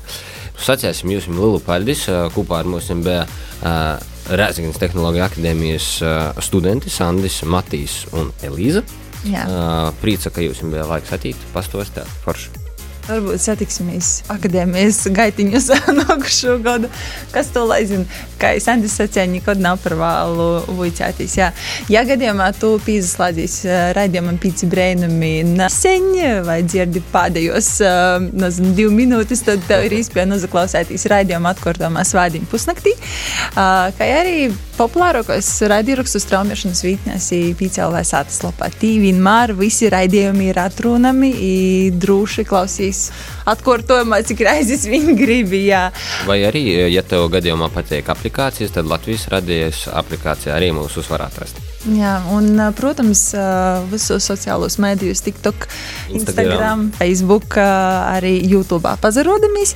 Sacēsim 0.57 1.11
jums 1.13 1.27
lielu 1.29 1.59
paldies. 1.61 2.07
Kopā 2.33 2.63
ar 2.63 2.69
mums 2.71 2.87
bija 3.05 3.27
uh, 3.27 4.15
Rēzaknes 4.27 4.79
Tehnoloģija 4.81 5.27
akadēmijas 5.29 5.89
uh, 6.03 6.43
studenti 6.43 6.91
Sandis, 6.91 7.41
Matīs 7.47 8.01
un 8.17 8.33
Elīza. 8.43 8.83
Jā. 9.27 9.47
Uh, 9.47 9.89
Prīca, 10.03 10.31
ka 10.33 10.43
jums 10.43 10.63
bija 10.67 10.87
laiks 10.89 11.15
attīt, 11.15 11.49
pastostāt 11.55 12.11
forši. 12.25 12.66
Varbūt 13.07 13.39
satiksimies 13.39 14.07
akadēmijas 14.33 15.05
gaitiņus 15.15 15.69
nākušo 16.01 16.57
gadu. 16.63 16.89
Kas 17.31 17.53
to 17.55 17.63
lai 17.63 17.85
zina? 17.87 18.03
Kā 18.37 18.51
es 18.57 18.67
Andris 18.67 18.97
sacīju, 18.99 19.31
nekad 19.37 19.61
nav 19.63 19.79
par 19.79 19.95
vēlu 19.97 20.47
vuicēties. 20.75 21.37
Jā. 21.39 21.47
Ja 21.91 22.03
gadījumā 22.07 22.49
tu 22.59 22.73
pīzaslēdzies 22.83 23.55
raidījumam 23.95 24.35
pīci 24.43 24.67
brēnumi 24.69 25.31
nesen 25.53 26.09
vai 26.45 26.59
dzirdi 26.67 27.01
pēdējos, 27.13 27.71
nezinu, 28.35 28.73
divu 28.77 28.91
minūtes, 28.97 29.45
tad 29.47 29.63
tev 29.69 29.87
ir 29.87 29.97
iespēja 30.01 30.27
nozaklausēties 30.27 31.07
raidījuma 31.13 31.55
atkārtojumā 31.55 32.03
svādiņu 32.07 32.51
pusnaktī. 32.51 32.93
Kā 33.55 34.11
arī 34.19 34.49
populārākos 34.77 35.49
raidījumos 35.71 36.27
traumēšanas 36.29 36.83
vītnēs 36.85 37.31
pīcēlē 37.57 38.03
sātas 38.05 38.43
lapā. 38.43 38.69
Tī 38.77 38.97
vienmēr 39.01 39.55
visi 39.57 39.89
raidījumi 39.93 40.51
ir 40.51 40.61
atrunami, 40.61 41.31
droši 41.97 42.45
klausīs 42.47 42.96
viss 42.97 43.11
atkārtojumā, 43.47 44.21
cik 44.27 44.43
reizes 44.47 44.87
viņi 44.89 45.15
grib. 45.19 45.55
Jā. 45.57 45.87
Vai 46.27 46.41
arī, 46.47 46.65
ja 46.91 47.05
tev 47.05 47.29
gadījumā 47.33 47.69
patīk 47.73 48.09
aplikācijas, 48.13 48.75
tad 48.75 48.89
Latvijas 48.89 49.27
radijas 49.33 49.87
aplikācijā 49.93 50.57
arī 50.57 50.73
mūs 50.75 50.99
var 51.11 51.27
atrast. 51.29 51.76
Jā, 51.87 52.17
un, 52.35 52.59
protams, 52.75 53.21
visos 53.87 54.25
sociālos 54.27 54.75
mēdījos, 54.83 55.21
TikTok, 55.23 55.67
Instagram, 56.11 56.17
Instagram 56.17 56.81
Facebook, 56.97 57.55
arī 57.61 58.33
YouTube 58.43 58.91
pazarodamies. 58.99 59.71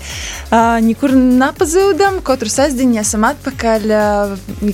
Nekur 0.84 1.14
nepazūdam, 1.16 2.20
katru 2.28 2.51
sestdienu 2.51 2.99
esam 2.99 3.24
atpakaļ. 3.30 3.86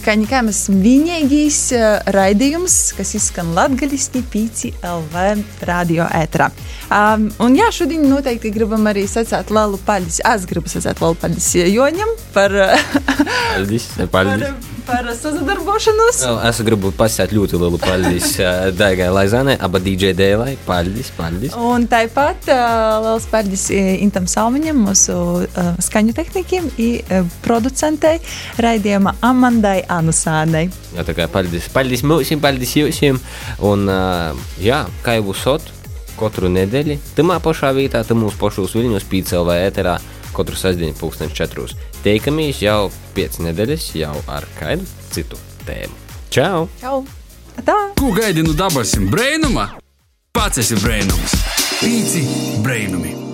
Kā 0.01 0.15
nekā 0.17 0.41
mēs 0.47 0.63
esam 0.63 0.79
vienīgais 0.81 1.59
raidījums, 2.15 2.77
kas 2.97 3.13
izskan 3.19 3.51
latgaļiski 3.57 4.23
pīci 4.33 4.71
LV 4.81 5.43
radio 5.69 6.07
ētrā. 6.17 6.49
Un 7.43 7.59
jā, 7.59 7.69
šodien 7.75 8.07
noteikti 8.09 8.49
gribam 8.55 8.89
arī 8.89 9.05
sacēt 9.09 9.53
lielu 9.53 9.77
paļģis. 9.85 10.23
Es 10.33 10.49
gribu 10.49 10.73
sacēt 10.73 11.03
lielu 11.05 11.21
paļģis 11.21 11.51
Joņam 11.69 12.17
par... 12.33 12.57
Paldies, 13.53 13.91
paldies 14.09 14.73
par 14.88 15.03
sadarbošanos. 15.19 16.21
Es 16.47 16.61
gribu 16.63 16.93
pasēt 16.95 17.26
ļoti 17.36 17.59
lielu 17.59 17.80
paldies 17.82 18.36
Daigai 18.78 19.07
Laizānai, 19.13 19.57
aba 19.63 19.82
DJ 19.84 20.13
dēlai. 20.17 20.55
Paldies, 20.67 21.09
paldies. 21.17 21.55
Un 21.57 21.88
tāpat 21.89 22.49
liels 23.03 23.28
paldies 23.32 23.67
Intam 23.73 24.28
Salmiņam, 24.30 24.84
mūsu 24.88 25.15
skaņu 25.88 26.15
tehnikiem 26.17 26.69
un 26.78 27.32
producentei 27.45 28.19
raidījuma 28.61 29.17
Amandai 29.25 29.82
Anusānei. 29.91 30.67
Jā, 30.95 31.05
tā 31.07 31.15
kā 31.17 31.30
paldies, 31.32 31.69
paldies 31.73 32.05
mums, 32.07 32.34
paldies 32.43 32.75
jums. 32.78 33.23
Un 33.65 33.88
jā, 34.63 34.84
kā 35.05 35.17
jau 35.17 35.28
būs 35.30 35.43
sot, 35.47 35.73
katru 36.17 36.49
nedēļu, 36.53 36.97
tamā 37.17 37.41
pašā 37.43 37.73
vietā, 37.78 38.01
tam 38.07 38.23
mūsu 38.25 38.39
pašos 38.41 38.73
viļņos 38.78 39.09
pīcēlvē 39.11 39.59
ēterā 39.67 39.97
katru 40.38 40.57
sestdienu, 40.57 40.93
pulksten 40.99 41.34
četros. 41.34 41.73
Teikamies 42.05 42.61
jau 42.61 42.91
piecas 43.17 43.41
nedēļas, 43.41 43.91
jau 43.97 44.15
ar 44.30 44.45
kādu 44.59 44.86
citu 45.13 45.39
tēmu. 45.65 46.05
Čau! 46.34 46.67
Čau! 46.82 46.99
Tā! 47.66 47.78
Ko 47.97 48.12
gaidi 48.16 48.43
no 48.45 48.53
dabasim 48.58 49.08
brēnuma? 49.12 49.70
Pats 50.36 50.62
esi 50.62 50.78
brēnums! 50.82 51.38
Pīci 51.82 52.26
brēnumi! 52.66 53.26